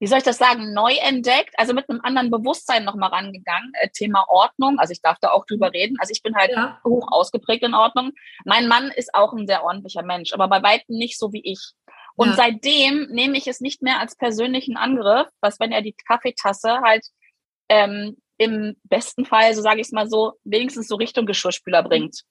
wie 0.02 0.08
soll 0.08 0.18
ich 0.18 0.24
das 0.24 0.38
sagen, 0.38 0.72
neu 0.72 0.94
entdeckt, 0.94 1.54
also 1.56 1.74
mit 1.74 1.88
einem 1.88 2.00
anderen 2.02 2.28
Bewusstsein 2.28 2.82
nochmal 2.82 3.10
rangegangen. 3.10 3.70
Äh, 3.74 3.88
Thema 3.90 4.24
Ordnung, 4.28 4.80
also 4.80 4.90
ich 4.90 5.00
darf 5.00 5.16
da 5.20 5.30
auch 5.30 5.46
drüber 5.46 5.72
reden. 5.72 5.96
Also 6.00 6.10
ich 6.10 6.24
bin 6.24 6.34
halt 6.34 6.50
ja. 6.50 6.80
hoch 6.84 7.06
ausgeprägt 7.12 7.62
in 7.62 7.72
Ordnung. 7.72 8.10
Mein 8.44 8.66
Mann 8.66 8.90
ist 8.90 9.14
auch 9.14 9.32
ein 9.32 9.46
sehr 9.46 9.62
ordentlicher 9.62 10.02
Mensch, 10.02 10.32
aber 10.32 10.48
bei 10.48 10.60
weitem 10.60 10.96
nicht 10.96 11.20
so 11.20 11.32
wie 11.32 11.42
ich. 11.44 11.70
Und 12.16 12.30
ja. 12.30 12.34
seitdem 12.34 13.10
nehme 13.12 13.38
ich 13.38 13.46
es 13.46 13.60
nicht 13.60 13.80
mehr 13.80 14.00
als 14.00 14.16
persönlichen 14.16 14.76
Angriff, 14.76 15.28
was 15.40 15.60
wenn 15.60 15.70
er 15.70 15.82
die 15.82 15.94
Kaffeetasse 15.94 16.80
halt 16.80 17.06
ähm, 17.68 18.16
im 18.42 18.76
besten 18.84 19.24
Fall, 19.24 19.54
so 19.54 19.62
sage 19.62 19.80
ich 19.80 19.86
es 19.86 19.92
mal 19.92 20.08
so, 20.08 20.32
wenigstens 20.44 20.88
so 20.88 20.96
Richtung 20.96 21.26
Geschirrspüler 21.26 21.82
bringt. 21.82 22.22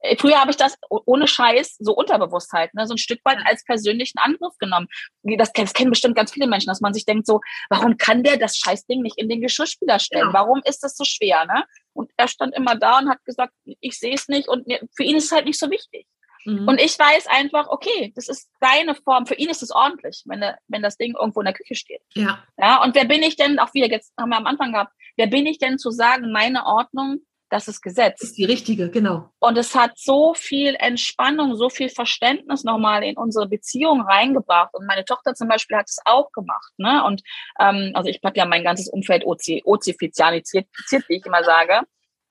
Äh, 0.00 0.16
früher 0.16 0.40
habe 0.40 0.50
ich 0.50 0.56
das 0.56 0.76
ohne 0.88 1.26
Scheiß 1.26 1.76
so 1.78 1.94
Unterbewusstheit, 1.94 2.74
ne, 2.74 2.86
so 2.86 2.94
ein 2.94 2.98
Stück 2.98 3.20
weit 3.24 3.38
als 3.44 3.64
persönlichen 3.64 4.18
Angriff 4.18 4.54
genommen. 4.58 4.88
Das, 5.22 5.52
das 5.52 5.72
kennen 5.72 5.90
bestimmt 5.90 6.16
ganz 6.16 6.32
viele 6.32 6.46
Menschen, 6.46 6.68
dass 6.68 6.80
man 6.80 6.94
sich 6.94 7.04
denkt 7.04 7.26
so, 7.26 7.40
warum 7.70 7.96
kann 7.96 8.22
der 8.22 8.36
das 8.36 8.56
Scheißding 8.56 9.02
nicht 9.02 9.18
in 9.18 9.28
den 9.28 9.40
Geschirrspüler 9.40 9.98
stellen? 9.98 10.28
Ja. 10.28 10.32
Warum 10.32 10.60
ist 10.64 10.82
das 10.82 10.96
so 10.96 11.04
schwer? 11.04 11.46
Ne? 11.46 11.64
Und 11.92 12.10
er 12.16 12.28
stand 12.28 12.54
immer 12.54 12.76
da 12.76 12.98
und 12.98 13.08
hat 13.08 13.24
gesagt, 13.24 13.54
ich 13.80 13.98
sehe 13.98 14.14
es 14.14 14.28
nicht 14.28 14.48
und 14.48 14.66
für 14.94 15.04
ihn 15.04 15.16
ist 15.16 15.26
es 15.26 15.32
halt 15.32 15.46
nicht 15.46 15.58
so 15.58 15.70
wichtig. 15.70 16.06
Mhm. 16.46 16.68
Und 16.68 16.80
ich 16.80 16.98
weiß 16.98 17.26
einfach, 17.26 17.68
okay, 17.68 18.12
das 18.14 18.28
ist 18.28 18.50
seine 18.60 18.94
Form. 18.94 19.26
Für 19.26 19.34
ihn 19.34 19.50
ist 19.50 19.62
es 19.62 19.70
ordentlich, 19.70 20.22
wenn, 20.26 20.40
der, 20.40 20.58
wenn 20.68 20.82
das 20.82 20.96
Ding 20.96 21.14
irgendwo 21.14 21.40
in 21.40 21.46
der 21.46 21.54
Küche 21.54 21.74
steht. 21.74 22.00
Ja. 22.14 22.42
ja. 22.56 22.82
Und 22.82 22.94
wer 22.94 23.04
bin 23.04 23.22
ich 23.22 23.36
denn, 23.36 23.58
auch 23.58 23.74
wieder, 23.74 23.88
jetzt 23.88 24.12
haben 24.18 24.30
wir 24.30 24.36
am 24.36 24.46
Anfang 24.46 24.72
gehabt, 24.72 24.92
wer 25.16 25.26
bin 25.26 25.46
ich 25.46 25.58
denn 25.58 25.78
zu 25.78 25.90
sagen, 25.90 26.32
meine 26.32 26.64
Ordnung 26.64 27.20
das 27.48 27.68
ist 27.68 27.80
Gesetz. 27.80 28.20
Das 28.20 28.30
ist 28.30 28.38
die 28.38 28.44
richtige, 28.44 28.90
genau. 28.90 29.30
Und 29.38 29.56
es 29.56 29.74
hat 29.74 29.92
so 29.96 30.34
viel 30.34 30.74
Entspannung, 30.78 31.54
so 31.54 31.68
viel 31.68 31.88
Verständnis 31.88 32.64
nochmal 32.64 33.04
in 33.04 33.16
unsere 33.16 33.46
Beziehung 33.46 34.00
reingebracht. 34.00 34.74
Und 34.74 34.86
meine 34.86 35.04
Tochter 35.04 35.34
zum 35.34 35.48
Beispiel 35.48 35.76
hat 35.76 35.88
es 35.88 35.98
auch 36.04 36.32
gemacht. 36.32 36.72
Ne? 36.76 37.04
Und 37.04 37.22
ähm, 37.60 37.92
also 37.94 38.10
ich 38.10 38.20
habe 38.24 38.36
ja 38.36 38.46
mein 38.46 38.64
ganzes 38.64 38.88
Umfeld 38.88 39.24
ozifizialisiert, 39.24 40.66
wie 41.08 41.16
ich 41.16 41.26
immer 41.26 41.44
sage. 41.44 41.82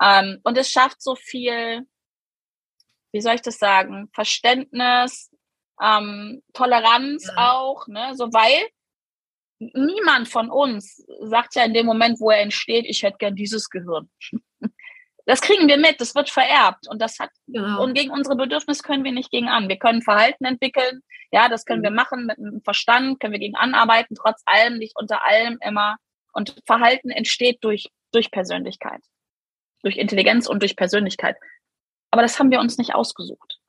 Ähm, 0.01 0.39
und 0.43 0.57
es 0.57 0.69
schafft 0.69 1.01
so 1.01 1.15
viel, 1.15 1.87
wie 3.15 3.21
soll 3.21 3.35
ich 3.35 3.41
das 3.41 3.57
sagen, 3.57 4.09
Verständnis, 4.13 5.31
ähm, 5.81 6.43
Toleranz 6.53 7.25
ja. 7.27 7.51
auch, 7.51 7.87
ne? 7.87 8.13
So 8.13 8.25
weil 8.33 8.67
niemand 9.59 10.27
von 10.27 10.49
uns 10.49 11.05
sagt 11.21 11.55
ja 11.55 11.63
in 11.63 11.73
dem 11.73 11.85
Moment, 11.85 12.19
wo 12.19 12.29
er 12.29 12.41
entsteht, 12.41 12.85
ich 12.85 13.03
hätte 13.03 13.17
gern 13.17 13.35
dieses 13.35 13.69
Gehirn. 13.69 14.09
Das 15.27 15.41
kriegen 15.41 15.67
wir 15.67 15.77
mit, 15.77 15.99
das 15.99 16.13
wird 16.13 16.29
vererbt 16.29 16.87
und 16.87 17.01
das 17.01 17.17
hat 17.17 17.31
genau. 17.47 17.81
und 17.81 17.95
gegen 17.95 18.11
unsere 18.11 18.35
Bedürfnisse 18.35 18.83
können 18.83 19.03
wir 19.03 19.11
nicht 19.11 19.31
gegen 19.31 19.47
an. 19.47 19.67
Wir 19.67 19.79
können 19.79 20.03
Verhalten 20.03 20.45
entwickeln, 20.45 21.01
ja, 21.31 21.49
das 21.49 21.65
können 21.65 21.79
mhm. 21.79 21.85
wir 21.85 21.91
machen 21.91 22.27
mit 22.27 22.37
einem 22.37 22.61
Verstand, 22.61 23.19
können 23.19 23.33
wir 23.33 23.39
gegen 23.39 23.55
anarbeiten, 23.55 24.15
trotz 24.15 24.43
allem, 24.45 24.77
nicht 24.77 24.95
unter 24.95 25.25
allem 25.25 25.57
immer. 25.65 25.95
Und 26.31 26.55
Verhalten 26.67 27.09
entsteht 27.09 27.57
durch 27.63 27.87
durch 28.11 28.29
Persönlichkeit, 28.29 29.01
durch 29.81 29.97
Intelligenz 29.97 30.45
und 30.47 30.61
durch 30.61 30.75
Persönlichkeit. 30.75 31.37
Aber 32.15 32.21
das 32.21 32.39
haben 32.39 32.49
wir 32.49 32.61
uns 32.61 32.77
nicht 32.77 32.95
ausgesucht. 32.95 33.59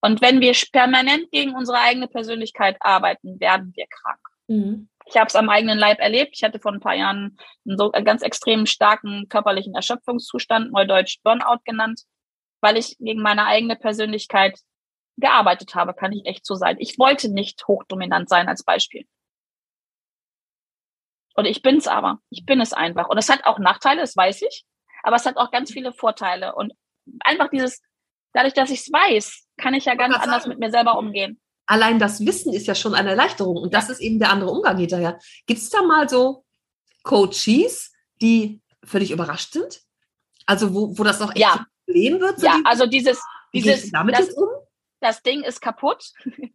Und 0.00 0.22
wenn 0.22 0.40
wir 0.40 0.54
permanent 0.72 1.30
gegen 1.30 1.54
unsere 1.54 1.80
eigene 1.80 2.08
Persönlichkeit 2.08 2.78
arbeiten, 2.80 3.38
werden 3.40 3.74
wir 3.76 3.84
krank. 3.90 4.20
Mhm. 4.48 4.88
Ich 5.04 5.18
habe 5.18 5.26
es 5.26 5.36
am 5.36 5.50
eigenen 5.50 5.78
Leib 5.78 5.98
erlebt. 5.98 6.30
Ich 6.32 6.44
hatte 6.44 6.60
vor 6.60 6.72
ein 6.72 6.80
paar 6.80 6.94
Jahren 6.94 7.36
einen 7.66 7.76
so 7.76 7.92
einen 7.92 8.06
ganz 8.06 8.22
extrem 8.22 8.64
starken 8.64 9.28
körperlichen 9.28 9.74
Erschöpfungszustand, 9.74 10.72
neudeutsch 10.72 11.18
Burnout 11.22 11.60
genannt, 11.66 12.04
weil 12.62 12.78
ich 12.78 12.96
gegen 12.98 13.20
meine 13.20 13.44
eigene 13.44 13.76
Persönlichkeit 13.76 14.58
gearbeitet 15.18 15.74
habe, 15.74 15.92
kann 15.92 16.12
ich 16.12 16.24
echt 16.24 16.46
so 16.46 16.54
sein. 16.54 16.76
Ich 16.78 16.98
wollte 16.98 17.30
nicht 17.30 17.68
hochdominant 17.68 18.30
sein 18.30 18.48
als 18.48 18.64
Beispiel. 18.64 19.04
Und 21.34 21.44
ich 21.44 21.60
bin's 21.60 21.86
aber. 21.86 22.18
Ich 22.30 22.46
bin 22.46 22.62
es 22.62 22.72
einfach. 22.72 23.10
Und 23.10 23.18
es 23.18 23.28
hat 23.28 23.44
auch 23.44 23.58
Nachteile, 23.58 24.00
das 24.00 24.16
weiß 24.16 24.40
ich. 24.40 24.64
Aber 25.02 25.16
es 25.16 25.26
hat 25.26 25.36
auch 25.36 25.50
ganz 25.50 25.70
viele 25.70 25.92
Vorteile. 25.92 26.54
Und 26.54 26.72
einfach 27.20 27.48
dieses, 27.50 27.80
dadurch, 28.32 28.54
dass 28.54 28.70
ich 28.70 28.80
es 28.80 28.92
weiß, 28.92 29.46
kann 29.56 29.74
ich 29.74 29.84
ja 29.84 29.94
ganz 29.94 30.16
anders 30.16 30.46
mit 30.46 30.58
mir 30.58 30.70
selber 30.70 30.98
umgehen 30.98 31.40
allein 31.66 31.98
das 31.98 32.24
Wissen 32.24 32.52
ist 32.52 32.66
ja 32.66 32.74
schon 32.74 32.94
eine 32.94 33.10
Erleichterung 33.10 33.56
und 33.56 33.72
das 33.72 33.88
ist 33.88 34.00
eben 34.00 34.18
der 34.18 34.30
andere 34.30 34.50
Umgang 34.50 34.76
hinterher. 34.76 35.18
Gibt 35.46 35.60
es 35.60 35.70
da 35.70 35.82
mal 35.82 36.08
so 36.08 36.44
Coaches, 37.02 37.92
die 38.20 38.60
völlig 38.84 39.10
überrascht 39.10 39.52
sind? 39.52 39.80
Also 40.46 40.74
wo, 40.74 40.98
wo 40.98 41.04
das 41.04 41.22
auch 41.22 41.30
echt 41.30 41.38
ja. 41.38 41.52
ein 41.54 41.66
Problem 41.86 42.20
wird? 42.20 42.40
So 42.40 42.46
ja, 42.46 42.56
die, 42.58 42.66
also 42.66 42.86
dieses, 42.86 43.22
dieses 43.54 43.90
damit 43.90 44.18
das, 44.18 44.30
um? 44.34 44.48
das 45.00 45.22
Ding 45.22 45.42
ist 45.42 45.60
kaputt. 45.60 46.04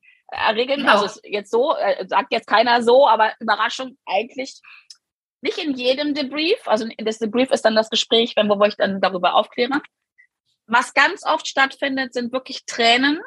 Regeln, 0.53 0.81
genau. 0.81 1.01
also 1.01 1.21
jetzt 1.23 1.49
so, 1.49 1.73
äh, 1.77 2.05
sagt 2.05 2.33
jetzt 2.33 2.47
keiner 2.47 2.83
so, 2.83 3.07
aber 3.07 3.33
Überraschung 3.39 3.97
eigentlich 4.05 4.59
nicht 5.41 5.57
in 5.57 5.73
jedem 5.73 6.13
Debrief. 6.13 6.59
Also 6.67 6.85
das 6.97 7.17
Debrief 7.17 7.49
ist 7.51 7.63
dann 7.63 7.75
das 7.75 7.89
Gespräch, 7.89 8.33
wenn 8.35 8.49
wo 8.49 8.61
ich 8.65 8.75
dann 8.75 8.99
darüber 8.99 9.35
aufkläre. 9.35 9.81
Was 10.67 10.93
ganz 10.93 11.25
oft 11.25 11.47
stattfindet, 11.47 12.13
sind 12.13 12.31
wirklich 12.31 12.65
Tränen 12.65 13.19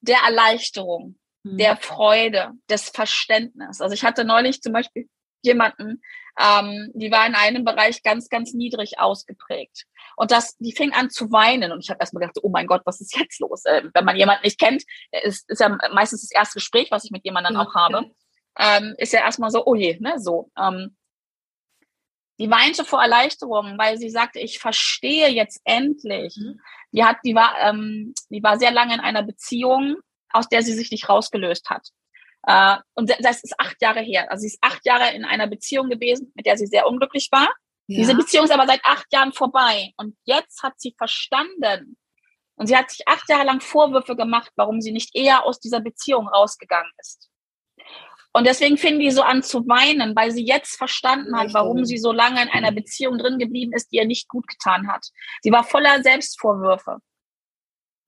der 0.00 0.18
Erleichterung, 0.26 1.18
mhm. 1.42 1.58
der 1.58 1.76
Freude, 1.76 2.52
des 2.68 2.90
Verständnisses. 2.90 3.80
Also 3.80 3.94
ich 3.94 4.04
hatte 4.04 4.24
neulich 4.24 4.60
zum 4.60 4.72
Beispiel 4.72 5.08
jemanden, 5.42 6.02
ähm, 6.38 6.90
die 6.94 7.10
war 7.10 7.26
in 7.26 7.34
einem 7.34 7.64
Bereich 7.64 8.02
ganz, 8.02 8.28
ganz 8.28 8.52
niedrig 8.52 8.98
ausgeprägt. 8.98 9.84
Und 10.16 10.30
das, 10.30 10.56
die 10.58 10.72
fing 10.72 10.92
an 10.92 11.08
zu 11.08 11.30
weinen. 11.32 11.72
Und 11.72 11.80
ich 11.80 11.88
habe 11.88 12.00
erstmal 12.00 12.20
gedacht, 12.20 12.38
oh 12.42 12.50
mein 12.50 12.66
Gott, 12.66 12.82
was 12.84 13.00
ist 13.00 13.16
jetzt 13.16 13.40
los? 13.40 13.64
Äh, 13.64 13.84
wenn 13.94 14.04
man 14.04 14.16
jemanden 14.16 14.44
nicht 14.44 14.58
kennt, 14.58 14.82
ist, 15.22 15.48
ist 15.48 15.60
ja 15.60 15.68
meistens 15.92 16.22
das 16.22 16.32
erste 16.32 16.54
Gespräch, 16.54 16.90
was 16.90 17.04
ich 17.04 17.10
mit 17.10 17.24
jemandem 17.24 17.56
auch 17.56 17.74
habe, 17.74 18.10
ähm, 18.58 18.94
ist 18.98 19.12
ja 19.12 19.20
erstmal 19.20 19.50
so, 19.50 19.64
oh 19.64 19.74
je, 19.74 19.98
ne, 20.00 20.14
so. 20.18 20.50
Ähm, 20.58 20.96
die 22.38 22.50
weinte 22.50 22.84
vor 22.84 23.02
Erleichterung, 23.02 23.78
weil 23.78 23.98
sie 23.98 24.10
sagte, 24.10 24.40
ich 24.40 24.58
verstehe 24.58 25.28
jetzt 25.28 25.60
endlich. 25.64 26.36
Mhm. 26.36 26.60
Die 26.92 27.04
hat, 27.04 27.16
die 27.24 27.34
war, 27.34 27.54
ähm, 27.60 28.14
die 28.30 28.42
war 28.42 28.58
sehr 28.58 28.70
lange 28.70 28.94
in 28.94 29.00
einer 29.00 29.22
Beziehung, 29.22 29.96
aus 30.30 30.48
der 30.48 30.62
sie 30.62 30.74
sich 30.74 30.90
nicht 30.90 31.08
rausgelöst 31.08 31.70
hat. 31.70 31.88
Äh, 32.46 32.76
und 32.94 33.10
das 33.20 33.42
ist 33.42 33.58
acht 33.58 33.80
Jahre 33.80 34.00
her. 34.00 34.30
Also 34.30 34.42
sie 34.42 34.48
ist 34.48 34.58
acht 34.60 34.84
Jahre 34.84 35.14
in 35.14 35.24
einer 35.24 35.46
Beziehung 35.46 35.88
gewesen, 35.88 36.32
mit 36.34 36.46
der 36.46 36.56
sie 36.58 36.66
sehr 36.66 36.86
unglücklich 36.86 37.28
war. 37.32 37.48
Ja. 37.86 37.98
Diese 37.98 38.14
Beziehung 38.14 38.44
ist 38.44 38.52
aber 38.52 38.66
seit 38.66 38.84
acht 38.84 39.06
Jahren 39.12 39.32
vorbei. 39.32 39.92
Und 39.96 40.16
jetzt 40.24 40.62
hat 40.62 40.74
sie 40.76 40.94
verstanden. 40.96 41.96
Und 42.56 42.66
sie 42.66 42.76
hat 42.76 42.90
sich 42.90 43.06
acht 43.06 43.28
Jahre 43.28 43.44
lang 43.44 43.60
Vorwürfe 43.60 44.16
gemacht, 44.16 44.50
warum 44.56 44.80
sie 44.80 44.92
nicht 44.92 45.14
eher 45.14 45.44
aus 45.44 45.60
dieser 45.60 45.80
Beziehung 45.80 46.28
rausgegangen 46.28 46.90
ist. 46.98 47.30
Und 48.36 48.46
deswegen 48.46 48.76
fing 48.76 48.98
die 48.98 49.10
so 49.10 49.22
an 49.22 49.42
zu 49.42 49.66
weinen, 49.66 50.14
weil 50.14 50.30
sie 50.30 50.44
jetzt 50.44 50.76
verstanden 50.76 51.34
hat, 51.38 51.54
warum 51.54 51.86
sie 51.86 51.96
so 51.96 52.12
lange 52.12 52.42
in 52.42 52.50
einer 52.50 52.70
Beziehung 52.70 53.16
drin 53.16 53.38
geblieben 53.38 53.72
ist, 53.72 53.90
die 53.90 53.96
ihr 53.96 54.04
nicht 54.04 54.28
gut 54.28 54.46
getan 54.46 54.88
hat. 54.88 55.06
Sie 55.40 55.50
war 55.50 55.64
voller 55.64 56.02
Selbstvorwürfe. 56.02 56.98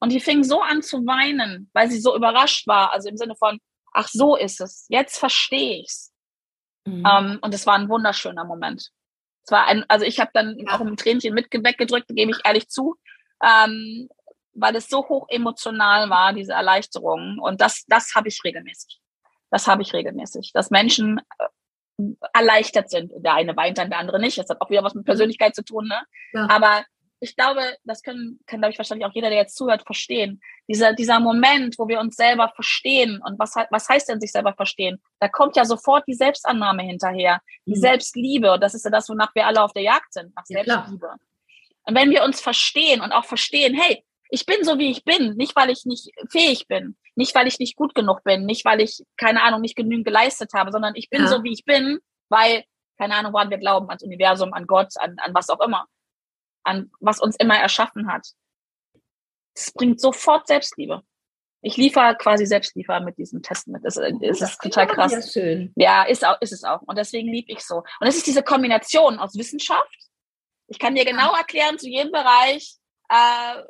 Und 0.01 0.13
die 0.13 0.21
fing 0.21 0.45
so 0.45 0.61
an 0.61 0.83
zu 0.83 1.07
weinen, 1.07 1.71
weil 1.73 1.91
sie 1.91 1.99
so 1.99 2.15
überrascht 2.15 2.67
war, 2.67 2.93
also 2.93 3.09
im 3.09 3.17
Sinne 3.17 3.37
von, 3.37 3.59
ach 3.95 4.09
so 4.09 4.37
ist 4.37 4.61
es, 4.61 4.85
jetzt 4.91 5.17
verstehe 5.17 5.81
ich's. 5.81 6.13
Mhm. 6.85 7.07
Um, 7.07 7.07
ähm, 7.07 7.39
und 7.41 7.55
es 7.55 7.67
war 7.67 7.77
ein 7.77 7.89
wunderschöner 7.89 8.45
Moment. 8.45 8.91
Es 9.47 9.51
war 9.51 9.65
ein, 9.65 9.87
also 9.89 10.05
ich 10.05 10.21
habe 10.21 10.33
dann 10.35 10.59
ja. 10.59 10.75
auch 10.75 10.81
ein 10.81 10.99
Tränchen 10.99 11.33
mit 11.33 11.47
weggedrückt, 11.51 12.09
gebe 12.09 12.33
ich 12.33 12.41
ehrlich 12.45 12.69
zu, 12.69 12.97
ähm, 13.43 14.11
weil 14.53 14.77
es 14.77 14.91
so 14.91 15.09
hoch 15.09 15.27
emotional 15.31 16.11
war, 16.11 16.35
diese 16.35 16.53
Erleichterung. 16.53 17.39
Und 17.39 17.63
das, 17.63 17.87
das 17.87 18.15
habe 18.15 18.29
ich 18.29 18.45
regelmäßig. 18.45 19.01
Das 19.51 19.67
habe 19.67 19.83
ich 19.83 19.93
regelmäßig, 19.93 20.53
dass 20.53 20.71
Menschen 20.71 21.21
äh, 21.39 22.05
erleichtert 22.33 22.91
sind. 22.91 23.13
Der 23.17 23.35
eine 23.35 23.57
weint 23.57 23.79
dann, 23.79 23.91
der 23.91 23.99
andere 23.99 24.21
nicht. 24.21 24.39
Das 24.39 24.49
hat 24.49 24.61
auch 24.61 24.71
wieder 24.71 24.85
was 24.85 24.95
mit 24.95 25.05
Persönlichkeit 25.05 25.55
zu 25.55 25.65
tun, 25.65 25.89
ne? 25.89 26.01
Ja. 26.33 26.49
Aber 26.51 26.85
ich 27.21 27.35
glaube, 27.35 27.61
das 27.83 28.03
können, 28.03 28.39
kann, 28.47 28.61
glaube 28.61 28.73
ich, 28.73 28.79
wahrscheinlich 28.79 29.07
auch 29.07 29.15
jeder, 29.15 29.29
der 29.29 29.39
jetzt 29.39 29.57
zuhört, 29.57 29.83
verstehen. 29.85 30.41
Dieser, 30.69 30.93
dieser 30.93 31.19
Moment, 31.19 31.77
wo 31.79 31.89
wir 31.89 31.99
uns 31.99 32.15
selber 32.15 32.53
verstehen. 32.55 33.21
Und 33.25 33.39
was, 33.39 33.55
was 33.71 33.89
heißt 33.89 34.09
denn 34.09 34.21
sich 34.21 34.31
selber 34.31 34.55
verstehen? 34.55 35.03
Da 35.19 35.29
kommt 35.29 35.57
ja 35.57 35.65
sofort 35.65 36.05
die 36.07 36.15
Selbstannahme 36.15 36.83
hinterher, 36.83 37.41
die 37.67 37.75
mhm. 37.75 37.81
Selbstliebe. 37.81 38.53
Und 38.53 38.63
das 38.63 38.75
ist 38.75 38.85
ja 38.85 38.91
das, 38.91 39.09
wonach 39.09 39.35
wir 39.35 39.47
alle 39.47 39.63
auf 39.63 39.73
der 39.73 39.83
Jagd 39.83 40.13
sind, 40.13 40.33
nach 40.37 40.47
Selbstliebe. 40.47 41.07
Ja, 41.07 41.17
und 41.89 41.95
wenn 41.95 42.11
wir 42.11 42.23
uns 42.23 42.41
verstehen 42.41 43.01
und 43.01 43.13
auch 43.13 43.25
verstehen, 43.25 43.75
hey, 43.75 44.05
ich 44.31 44.47
bin 44.47 44.65
so, 44.65 44.79
wie 44.79 44.91
ich 44.91 45.05
bin, 45.05 45.35
nicht 45.37 45.57
weil 45.57 45.71
ich 45.71 45.85
nicht 45.85 46.11
fähig 46.31 46.67
bin, 46.69 46.97
nicht 47.15 47.35
weil 47.35 47.47
ich 47.47 47.59
nicht 47.59 47.77
gut 47.77 47.95
genug 47.95 48.23
bin, 48.25 48.45
nicht 48.47 48.65
weil 48.65 48.81
ich, 48.81 49.03
keine 49.17 49.43
Ahnung, 49.43 49.61
nicht 49.61 49.77
genügend 49.77 50.07
geleistet 50.07 50.53
habe, 50.55 50.71
sondern 50.73 50.95
ich 50.95 51.11
bin 51.11 51.23
ja. 51.23 51.29
so, 51.29 51.43
wie 51.43 51.53
ich 51.53 51.65
bin, 51.65 51.99
weil, 52.29 52.65
keine 52.99 53.15
Ahnung, 53.15 53.33
woran 53.33 53.51
wir 53.51 53.59
glauben, 53.59 53.89
ans 53.89 54.03
Universum, 54.03 54.53
an 54.53 54.67
Gott, 54.67 54.93
an, 54.97 55.17
an 55.19 55.35
was 55.35 55.49
auch 55.49 55.61
immer, 55.61 55.87
an 56.65 56.91
was 57.01 57.21
uns 57.21 57.37
immer 57.37 57.57
erschaffen 57.57 58.13
hat. 58.13 58.27
Es 59.55 59.73
bringt 59.73 60.01
sofort 60.01 60.47
Selbstliebe. 60.47 61.03
Ich 61.61 61.77
liefere 61.77 62.17
quasi 62.17 62.47
selbst 62.47 62.77
liefer 62.77 63.01
mit 63.01 63.19
diesem 63.19 63.43
Test 63.43 63.67
mit. 63.67 63.85
Das, 63.85 63.95
das, 63.95 64.13
das 64.21 64.41
ist 64.43 64.61
total 64.61 64.87
krass. 64.87 65.13
Ja, 65.13 65.23
schön. 65.23 65.73
ja, 65.75 66.05
ist, 66.05 66.25
auch, 66.25 66.41
ist 66.41 66.53
es 66.53 66.63
auch. 66.63 66.83
Und 66.83 66.97
deswegen 66.97 67.33
liebe 67.33 67.51
ich 67.51 67.61
so. 67.61 67.79
Und 67.99 68.07
es 68.07 68.17
ist 68.17 68.29
diese 68.29 68.45
Kombination 68.45 69.19
aus 69.19 69.37
Wissenschaft. 69.37 70.09
Ich 70.69 70.79
kann 70.79 70.95
dir 70.95 71.05
genau 71.05 71.35
erklären 71.35 71.79
zu 71.79 71.89
jedem 71.89 72.13
Bereich, 72.13 72.77
äh, 73.09 73.63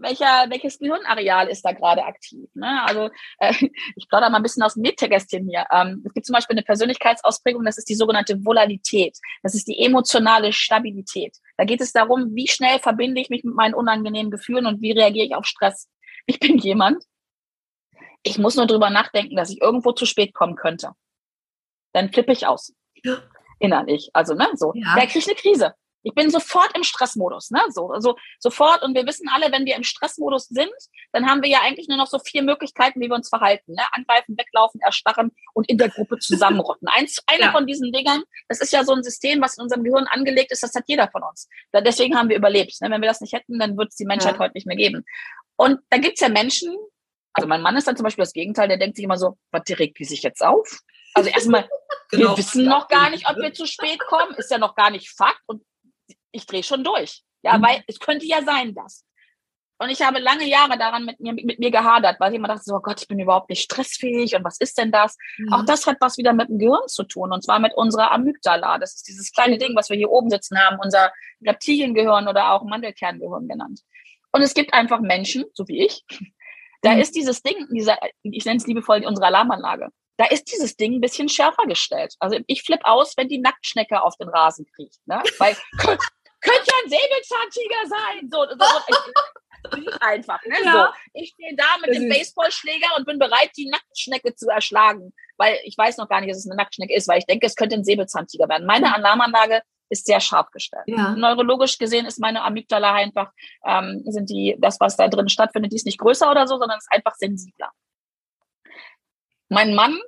welcher, 0.00 0.50
welches 0.50 0.78
Gehirnareal 0.78 1.48
ist 1.48 1.64
da 1.64 1.72
gerade 1.72 2.04
aktiv. 2.04 2.48
Ne? 2.54 2.82
Also 2.84 3.10
äh, 3.38 3.54
ich 3.96 4.08
plaudere 4.08 4.30
mal 4.30 4.38
ein 4.38 4.42
bisschen 4.42 4.62
aus 4.62 4.74
dem 4.74 4.82
Nähkästchen 4.82 5.48
hier. 5.48 5.66
Ähm, 5.72 6.02
es 6.04 6.12
gibt 6.12 6.26
zum 6.26 6.34
Beispiel 6.34 6.54
eine 6.54 6.64
Persönlichkeitsausprägung, 6.64 7.64
das 7.64 7.78
ist 7.78 7.88
die 7.88 7.94
sogenannte 7.94 8.44
Volatilität. 8.44 9.16
Das 9.42 9.54
ist 9.54 9.66
die 9.68 9.78
emotionale 9.78 10.52
Stabilität. 10.52 11.36
Da 11.56 11.64
geht 11.64 11.80
es 11.80 11.92
darum, 11.92 12.34
wie 12.34 12.48
schnell 12.48 12.78
verbinde 12.80 13.20
ich 13.20 13.30
mich 13.30 13.44
mit 13.44 13.54
meinen 13.54 13.74
unangenehmen 13.74 14.30
Gefühlen 14.30 14.66
und 14.66 14.80
wie 14.80 14.92
reagiere 14.92 15.26
ich 15.26 15.34
auf 15.34 15.46
Stress. 15.46 15.88
Ich 16.26 16.38
bin 16.38 16.56
jemand, 16.58 17.02
ich 18.22 18.38
muss 18.38 18.54
nur 18.54 18.66
drüber 18.66 18.90
nachdenken, 18.90 19.34
dass 19.34 19.50
ich 19.50 19.60
irgendwo 19.60 19.90
zu 19.90 20.06
spät 20.06 20.34
kommen 20.34 20.54
könnte. 20.54 20.92
Dann 21.92 22.12
flippe 22.12 22.30
ich 22.30 22.46
aus. 22.46 22.72
Ja. 23.02 23.18
Innerlich. 23.58 24.10
Also, 24.12 24.34
ne, 24.34 24.48
so. 24.54 24.72
Ja. 24.74 24.94
Da 24.94 25.06
kriege 25.06 25.18
ich 25.18 25.26
eine 25.26 25.34
Krise. 25.34 25.74
Ich 26.02 26.14
bin 26.14 26.30
sofort 26.30 26.76
im 26.76 26.82
Stressmodus, 26.82 27.50
ne? 27.50 27.60
So, 27.70 27.90
also 27.90 28.16
sofort. 28.38 28.82
Und 28.82 28.94
wir 28.94 29.06
wissen 29.06 29.28
alle, 29.32 29.52
wenn 29.52 29.64
wir 29.64 29.76
im 29.76 29.84
Stressmodus 29.84 30.48
sind, 30.48 30.72
dann 31.12 31.28
haben 31.28 31.42
wir 31.42 31.48
ja 31.48 31.60
eigentlich 31.62 31.88
nur 31.88 31.96
noch 31.96 32.06
so 32.06 32.18
vier 32.18 32.42
Möglichkeiten, 32.42 33.00
wie 33.00 33.08
wir 33.08 33.14
uns 33.14 33.28
verhalten. 33.28 33.74
Ne? 33.74 33.82
Angreifen, 33.92 34.36
weglaufen, 34.36 34.80
erstarren 34.80 35.32
und 35.54 35.68
in 35.68 35.78
der 35.78 35.88
Gruppe 35.88 36.18
zusammenrotten. 36.18 36.88
Eins, 36.88 37.22
eine 37.26 37.42
ja. 37.44 37.52
von 37.52 37.66
diesen 37.66 37.92
Dingern, 37.92 38.22
das 38.48 38.60
ist 38.60 38.72
ja 38.72 38.84
so 38.84 38.92
ein 38.92 39.02
System, 39.02 39.40
was 39.40 39.56
in 39.56 39.62
unserem 39.62 39.84
Gehirn 39.84 40.06
angelegt 40.08 40.52
ist, 40.52 40.62
das 40.62 40.74
hat 40.74 40.84
jeder 40.86 41.08
von 41.08 41.22
uns. 41.22 41.48
Deswegen 41.72 42.16
haben 42.16 42.28
wir 42.28 42.36
überlebt. 42.36 42.80
Ne? 42.80 42.90
Wenn 42.90 43.00
wir 43.00 43.08
das 43.08 43.20
nicht 43.20 43.32
hätten, 43.32 43.58
dann 43.58 43.76
würde 43.76 43.88
es 43.88 43.96
die 43.96 44.06
Menschheit 44.06 44.34
ja. 44.34 44.38
heute 44.40 44.54
nicht 44.54 44.66
mehr 44.66 44.76
geben. 44.76 45.04
Und 45.56 45.80
da 45.90 45.98
gibt's 45.98 46.20
ja 46.20 46.28
Menschen, 46.28 46.74
also 47.34 47.48
mein 47.48 47.62
Mann 47.62 47.76
ist 47.76 47.86
dann 47.86 47.96
zum 47.96 48.04
Beispiel 48.04 48.22
das 48.22 48.32
Gegenteil, 48.32 48.68
der 48.68 48.78
denkt 48.78 48.96
sich 48.96 49.04
immer 49.04 49.18
so, 49.18 49.38
was 49.50 49.62
regt 49.78 49.98
die 49.98 50.04
sich 50.04 50.22
jetzt 50.22 50.44
auf? 50.44 50.80
Also 51.14 51.30
erstmal, 51.30 51.68
genau. 52.10 52.30
wir 52.30 52.38
wissen 52.38 52.64
noch 52.64 52.88
gar 52.88 53.10
nicht, 53.10 53.28
ob 53.28 53.36
wir 53.36 53.52
zu 53.52 53.66
spät 53.66 54.00
kommen, 54.00 54.34
ist 54.36 54.50
ja 54.50 54.58
noch 54.58 54.74
gar 54.74 54.90
nicht 54.90 55.10
Fakt 55.10 55.40
und 55.46 55.62
ich 56.30 56.46
drehe 56.46 56.62
schon 56.62 56.84
durch. 56.84 57.22
Ja, 57.42 57.58
mhm. 57.58 57.62
weil 57.62 57.84
es 57.86 57.98
könnte 57.98 58.26
ja 58.26 58.42
sein, 58.42 58.74
dass. 58.74 59.04
Und 59.78 59.90
ich 59.90 60.00
habe 60.00 60.20
lange 60.20 60.46
Jahre 60.46 60.78
daran 60.78 61.04
mit 61.04 61.18
mir, 61.18 61.32
mit 61.32 61.58
mir 61.58 61.72
gehadert, 61.72 62.20
weil 62.20 62.30
ich 62.30 62.38
immer 62.38 62.46
dachte, 62.46 62.62
so 62.64 62.76
oh 62.76 62.80
Gott, 62.80 63.00
ich 63.02 63.08
bin 63.08 63.18
überhaupt 63.18 63.50
nicht 63.50 63.62
stressfähig 63.62 64.36
und 64.36 64.44
was 64.44 64.58
ist 64.58 64.78
denn 64.78 64.92
das? 64.92 65.16
Mhm. 65.38 65.52
Auch 65.52 65.64
das 65.64 65.86
hat 65.88 65.96
was 65.98 66.18
wieder 66.18 66.32
mit 66.32 66.48
dem 66.48 66.58
Gehirn 66.58 66.86
zu 66.86 67.02
tun 67.02 67.32
und 67.32 67.42
zwar 67.42 67.58
mit 67.58 67.74
unserer 67.74 68.12
Amygdala. 68.12 68.78
Das 68.78 68.94
ist 68.94 69.08
dieses 69.08 69.32
kleine 69.32 69.58
Ding, 69.58 69.74
was 69.74 69.90
wir 69.90 69.96
hier 69.96 70.10
oben 70.10 70.30
sitzen 70.30 70.56
haben, 70.56 70.78
unser 70.80 71.12
Reptiliengehirn 71.44 72.28
oder 72.28 72.52
auch 72.52 72.62
Mandelkerngehirn 72.62 73.48
genannt. 73.48 73.80
Und 74.30 74.42
es 74.42 74.54
gibt 74.54 74.72
einfach 74.72 75.00
Menschen, 75.00 75.46
so 75.52 75.66
wie 75.66 75.84
ich, 75.84 76.04
da 76.82 76.94
mhm. 76.94 77.00
ist 77.00 77.16
dieses 77.16 77.42
Ding, 77.42 77.66
dieser, 77.72 77.98
ich 78.22 78.44
nenne 78.44 78.58
es 78.58 78.66
liebevoll 78.68 79.04
unsere 79.04 79.26
Alarmanlage 79.26 79.88
da 80.22 80.28
ist 80.28 80.52
dieses 80.52 80.76
Ding 80.76 80.94
ein 80.94 81.00
bisschen 81.00 81.28
schärfer 81.28 81.64
gestellt. 81.66 82.14
Also 82.20 82.38
ich 82.46 82.62
flippe 82.62 82.86
aus, 82.86 83.16
wenn 83.16 83.26
die 83.26 83.40
Nacktschnecke 83.40 84.00
auf 84.02 84.16
den 84.18 84.28
Rasen 84.28 84.66
kriecht. 84.72 85.00
Ne? 85.06 85.20
Weil 85.38 85.56
könnte 85.78 85.98
ja 86.64 86.74
ein 86.84 86.90
Säbelzahntiger 86.90 87.86
sein. 87.88 88.30
So, 88.30 88.46
so, 88.56 89.78
ich, 89.84 90.00
einfach. 90.00 90.40
Ne? 90.44 90.54
Ja. 90.64 90.72
So, 90.72 91.20
ich 91.20 91.30
stehe 91.30 91.56
da 91.56 91.64
mit 91.84 91.96
dem 91.96 92.08
Baseballschläger 92.08 92.86
und 92.96 93.04
bin 93.04 93.18
bereit, 93.18 93.50
die 93.56 93.68
Nacktschnecke 93.68 94.36
zu 94.36 94.48
erschlagen. 94.48 95.12
Weil 95.38 95.58
ich 95.64 95.76
weiß 95.76 95.96
noch 95.96 96.08
gar 96.08 96.20
nicht, 96.20 96.30
dass 96.30 96.38
es 96.38 96.46
eine 96.46 96.56
Nacktschnecke 96.56 96.94
ist, 96.94 97.08
weil 97.08 97.18
ich 97.18 97.26
denke, 97.26 97.46
es 97.46 97.56
könnte 97.56 97.74
ein 97.74 97.84
Säbelzahntiger 97.84 98.48
werden. 98.48 98.64
Meine 98.64 98.94
Alarmanlage 98.94 99.62
ist 99.88 100.06
sehr 100.06 100.20
scharf 100.20 100.52
gestellt. 100.52 100.84
Ja. 100.86 101.16
Neurologisch 101.16 101.78
gesehen 101.78 102.06
ist 102.06 102.20
meine 102.20 102.42
Amygdala 102.42 102.94
einfach, 102.94 103.32
ähm, 103.66 104.04
sind 104.06 104.30
die, 104.30 104.56
das, 104.60 104.78
was 104.78 104.96
da 104.96 105.08
drin 105.08 105.28
stattfindet, 105.28 105.72
die 105.72 105.76
ist 105.76 105.86
nicht 105.86 105.98
größer 105.98 106.30
oder 106.30 106.46
so, 106.46 106.58
sondern 106.58 106.78
ist 106.78 106.92
einfach 106.92 107.14
sensibler. 107.16 107.72
Mein 109.48 109.74
Mann, 109.74 110.00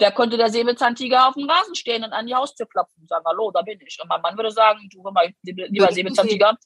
der 0.00 0.12
könnte 0.12 0.36
der 0.36 0.50
Säbelzahntiger 0.50 1.28
auf 1.28 1.34
dem 1.34 1.48
Rasen 1.48 1.74
stehen 1.74 2.04
und 2.04 2.12
an 2.12 2.26
die 2.26 2.34
Haustür 2.34 2.66
klopfen 2.66 3.02
und 3.02 3.08
sagen, 3.08 3.24
hallo, 3.26 3.50
da 3.50 3.62
bin 3.62 3.78
ich. 3.80 3.98
Und 4.00 4.08
mein 4.08 4.20
Mann 4.20 4.36
würde 4.36 4.50
sagen, 4.50 4.88
du, 4.92 5.02
mal, 5.02 5.32
lieber 5.42 5.92
Säbelzahntiger, 5.92 6.56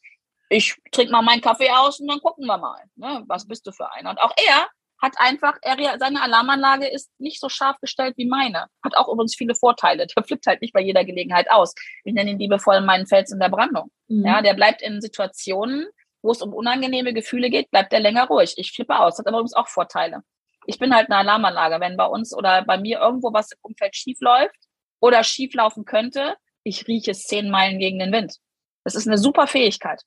ich 0.49 0.77
trinke 0.91 1.13
mal 1.13 1.23
meinen 1.23 1.41
Kaffee 1.41 1.71
aus 1.71 2.01
und 2.01 2.09
dann 2.09 2.21
gucken 2.21 2.47
wir 2.47 2.59
mal, 2.59 2.83
ne, 2.97 3.25
was 3.29 3.47
bist 3.47 3.67
du 3.67 3.73
für 3.73 3.91
einer. 3.93 4.11
Und 4.11 4.21
auch 4.21 4.33
er 4.37 4.69
hat 5.01 5.15
einfach, 5.19 5.57
er, 5.63 5.99
seine 5.99 6.21
Alarmanlage 6.23 6.89
ist 6.89 7.11
nicht 7.19 7.41
so 7.41 7.49
scharf 7.49 7.77
gestellt 7.81 8.15
wie 8.17 8.27
meine. 8.27 8.67
Hat 8.85 8.97
auch 8.97 9.09
übrigens 9.09 9.37
viele 9.37 9.55
Vorteile. 9.55 10.07
Der 10.07 10.25
flippt 10.25 10.47
halt 10.47 10.61
nicht 10.61 10.75
bei 10.75 10.81
jeder 10.81 11.05
Gelegenheit 11.05 11.51
aus. 11.51 11.75
Ich 12.05 12.13
nenne 12.13 12.33
ihn 12.33 12.39
liebevoll 12.39 12.81
meinen 12.81 13.07
Fels 13.07 13.33
in 13.33 13.39
der 13.39 13.49
Brandung. 13.49 13.91
Mhm. 14.09 14.27
Ja, 14.27 14.43
der 14.43 14.55
bleibt 14.55 14.83
in 14.83 15.01
Situationen, 15.01 15.87
wo 16.21 16.33
es 16.33 16.43
um 16.43 16.53
unangenehme 16.53 17.15
Gefühle 17.15 17.49
geht, 17.49 17.71
bleibt 17.71 17.93
er 17.93 18.01
länger 18.01 18.27
ruhig. 18.27 18.55
Ich 18.57 18.73
flippe 18.73 18.99
aus. 18.99 19.19
Hat 19.19 19.27
aber 19.27 19.39
übrigens 19.39 19.55
auch 19.55 19.69
Vorteile 19.69 20.23
ich 20.71 20.79
bin 20.79 20.95
halt 20.95 21.11
eine 21.11 21.17
Alarmanlage. 21.17 21.81
Wenn 21.81 21.97
bei 21.97 22.07
uns 22.07 22.33
oder 22.33 22.65
bei 22.65 22.79
mir 22.79 23.01
irgendwo 23.01 23.33
was 23.33 23.51
im 23.51 23.59
Umfeld 23.63 23.97
schief 23.97 24.19
läuft 24.21 24.57
oder 25.01 25.25
schief 25.25 25.53
laufen 25.55 25.85
könnte, 25.85 26.37
ich 26.63 26.87
rieche 26.87 27.11
es 27.11 27.25
zehn 27.25 27.51
Meilen 27.51 27.81
gegen 27.81 27.99
den 27.99 28.13
Wind. 28.13 28.37
Das 28.85 28.95
ist 28.95 29.09
eine 29.09 29.19
super 29.19 29.47
Fähigkeit. 29.47 30.03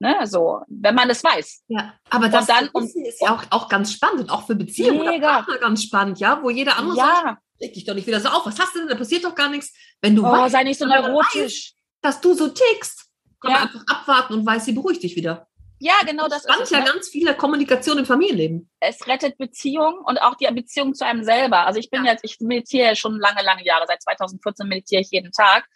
Ne, 0.00 0.26
so, 0.26 0.60
wenn 0.66 0.94
man 0.94 1.08
das 1.08 1.22
weiß. 1.22 1.64
Ja, 1.68 1.94
aber 2.10 2.28
das 2.28 2.46
dann, 2.46 2.68
ist 2.74 3.22
ja 3.22 3.34
auch, 3.34 3.44
auch 3.50 3.68
ganz 3.68 3.92
spannend 3.92 4.22
und 4.22 4.30
auch 4.30 4.46
für 4.46 4.56
Beziehungen 4.56 5.06
mega. 5.06 5.46
ganz 5.60 5.84
spannend, 5.84 6.18
ja, 6.18 6.42
wo 6.42 6.50
jeder 6.50 6.76
andere 6.76 6.96
ja. 6.96 7.22
sagt, 7.24 7.42
reg 7.60 7.74
dich 7.74 7.84
doch 7.84 7.94
nicht 7.94 8.06
wieder 8.06 8.20
so 8.20 8.28
auf, 8.28 8.44
was 8.44 8.58
hast 8.58 8.74
du 8.74 8.80
denn, 8.80 8.88
da 8.88 8.96
passiert 8.96 9.24
doch 9.24 9.34
gar 9.34 9.48
nichts. 9.48 9.72
Wenn 10.02 10.16
du 10.16 10.26
oh, 10.26 10.30
weißt, 10.30 10.52
sei 10.52 10.64
nicht 10.64 10.78
so 10.78 10.86
neurotisch. 10.86 11.74
dass 12.02 12.20
du 12.20 12.34
so 12.34 12.48
tickst, 12.48 13.08
kann 13.40 13.52
ja. 13.52 13.58
man 13.58 13.68
einfach 13.68 13.86
abwarten 13.86 14.34
und 14.34 14.44
weiß, 14.44 14.64
sie 14.64 14.72
beruhigt 14.72 15.02
dich 15.02 15.16
wieder. 15.16 15.46
Ja, 15.80 15.94
genau 16.06 16.28
das, 16.28 16.44
das 16.44 16.56
ist 16.56 16.62
es. 16.62 16.70
ja 16.70 16.80
ne? 16.80 16.86
ganz 16.86 17.08
viele 17.08 17.34
Kommunikation 17.34 17.98
im 17.98 18.06
Familienleben. 18.06 18.70
Es 18.80 19.06
rettet 19.06 19.36
Beziehungen 19.38 19.98
und 20.04 20.18
auch 20.18 20.34
die 20.36 20.46
Beziehung 20.46 20.94
zu 20.94 21.04
einem 21.04 21.24
selber. 21.24 21.66
Also 21.66 21.80
ich 21.80 21.90
bin 21.90 22.04
ja. 22.04 22.12
jetzt, 22.12 22.24
ich 22.24 22.38
meditiere 22.40 22.96
schon 22.96 23.18
lange, 23.18 23.42
lange 23.42 23.64
Jahre. 23.64 23.84
Seit 23.86 24.02
2014 24.02 24.68
meditiere 24.68 25.02
ich 25.02 25.10
jeden 25.10 25.32
Tag. 25.32 25.66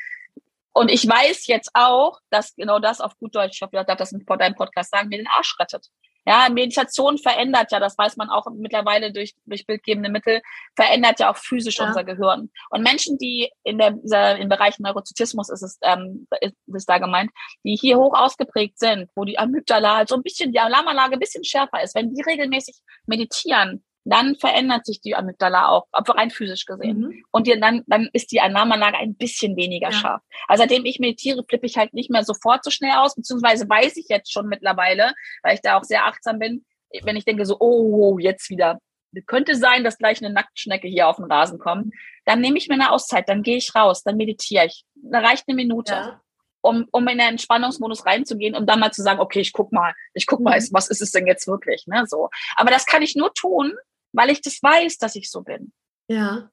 Und 0.72 0.90
ich 0.90 1.08
weiß 1.08 1.46
jetzt 1.48 1.70
auch, 1.74 2.20
dass 2.30 2.54
genau 2.54 2.78
das 2.78 3.00
auf 3.00 3.18
gut 3.18 3.34
Deutsch, 3.34 3.56
ich 3.56 3.62
hoffe, 3.62 3.76
ich 3.76 3.86
darf 3.86 3.98
das 3.98 4.12
in 4.12 4.24
deinem 4.24 4.54
Podcast 4.54 4.90
sagen, 4.90 5.08
mir 5.08 5.18
den 5.18 5.26
Arsch 5.26 5.58
rettet. 5.58 5.88
Ja, 6.28 6.46
Meditation 6.50 7.16
verändert 7.16 7.72
ja, 7.72 7.80
das 7.80 7.96
weiß 7.96 8.18
man 8.18 8.28
auch 8.28 8.46
mittlerweile 8.54 9.14
durch, 9.14 9.34
durch 9.46 9.64
bildgebende 9.64 10.10
Mittel, 10.10 10.42
verändert 10.76 11.20
ja 11.20 11.30
auch 11.30 11.38
physisch 11.38 11.78
ja. 11.78 11.86
unser 11.86 12.04
Gehirn. 12.04 12.50
Und 12.68 12.82
Menschen, 12.82 13.16
die 13.16 13.50
in 13.64 13.78
der, 13.78 13.92
dieser, 13.92 14.36
im 14.36 14.50
Bereich 14.50 14.78
Neurozytismus 14.78 15.48
ist 15.48 15.62
es, 15.62 15.78
ähm, 15.80 16.26
ist, 16.42 16.54
ist 16.66 16.86
da 16.86 16.98
gemeint, 16.98 17.30
die 17.64 17.76
hier 17.76 17.96
hoch 17.96 18.12
ausgeprägt 18.12 18.78
sind, 18.78 19.08
wo 19.16 19.24
die 19.24 19.38
Amygdala 19.38 20.06
so 20.06 20.16
ein 20.16 20.22
bisschen, 20.22 20.52
die 20.52 20.60
Alarmanlage 20.60 21.14
ein 21.14 21.18
bisschen 21.18 21.44
schärfer 21.44 21.82
ist, 21.82 21.94
wenn 21.94 22.14
die 22.14 22.20
regelmäßig 22.20 22.76
meditieren, 23.06 23.82
dann 24.08 24.36
verändert 24.36 24.86
sich 24.86 25.00
die 25.00 25.14
Amygdala 25.14 25.68
auch, 25.68 25.86
rein 25.92 26.30
physisch 26.30 26.64
gesehen. 26.64 27.00
Mhm. 27.00 27.24
Und 27.30 27.48
dann, 27.60 27.82
dann 27.86 28.08
ist 28.12 28.32
die 28.32 28.40
Alarmanlage 28.40 28.96
ein 28.96 29.14
bisschen 29.14 29.56
weniger 29.56 29.90
ja. 29.90 29.92
scharf. 29.92 30.22
Also 30.46 30.62
seitdem 30.62 30.84
ich 30.84 30.98
meditiere, 30.98 31.44
flippe 31.46 31.66
ich 31.66 31.76
halt 31.76 31.92
nicht 31.92 32.10
mehr 32.10 32.24
sofort 32.24 32.64
so 32.64 32.70
schnell 32.70 32.96
aus, 32.96 33.14
beziehungsweise 33.14 33.68
weiß 33.68 33.96
ich 33.96 34.06
jetzt 34.08 34.32
schon 34.32 34.48
mittlerweile, 34.48 35.12
weil 35.42 35.54
ich 35.54 35.60
da 35.60 35.78
auch 35.78 35.84
sehr 35.84 36.06
achtsam 36.06 36.38
bin, 36.38 36.64
wenn 37.02 37.16
ich 37.16 37.24
denke 37.24 37.44
so, 37.44 37.56
oh, 37.60 38.18
jetzt 38.18 38.48
wieder, 38.48 38.78
könnte 39.26 39.54
sein, 39.56 39.84
dass 39.84 39.98
gleich 39.98 40.22
eine 40.22 40.32
Nacktschnecke 40.32 40.88
hier 40.88 41.08
auf 41.08 41.16
den 41.16 41.26
Rasen 41.26 41.58
kommt, 41.58 41.92
dann 42.24 42.40
nehme 42.40 42.58
ich 42.58 42.68
mir 42.68 42.74
eine 42.74 42.92
Auszeit, 42.92 43.28
dann 43.28 43.42
gehe 43.42 43.56
ich 43.56 43.74
raus, 43.74 44.02
dann 44.02 44.16
meditiere 44.16 44.66
ich. 44.66 44.84
Da 44.94 45.20
reicht 45.20 45.44
eine 45.48 45.56
Minute. 45.56 45.92
Ja. 45.92 46.20
Um, 46.60 46.88
um 46.90 47.06
in 47.06 47.18
den 47.18 47.28
Entspannungsmodus 47.28 48.04
reinzugehen, 48.04 48.56
um 48.56 48.66
dann 48.66 48.80
mal 48.80 48.90
zu 48.90 49.00
sagen, 49.00 49.20
okay, 49.20 49.38
ich 49.38 49.52
guck 49.52 49.70
mal, 49.70 49.94
ich 50.12 50.26
guck 50.26 50.40
mal, 50.40 50.58
mhm. 50.58 50.68
was 50.72 50.88
ist 50.88 51.00
es 51.00 51.12
denn 51.12 51.28
jetzt 51.28 51.46
wirklich, 51.46 51.86
ne, 51.86 52.04
so. 52.08 52.30
Aber 52.56 52.72
das 52.72 52.84
kann 52.84 53.00
ich 53.00 53.14
nur 53.14 53.32
tun, 53.32 53.72
weil 54.12 54.30
ich 54.30 54.40
das 54.40 54.62
weiß, 54.62 54.98
dass 54.98 55.16
ich 55.16 55.30
so 55.30 55.42
bin. 55.42 55.72
Ja. 56.08 56.50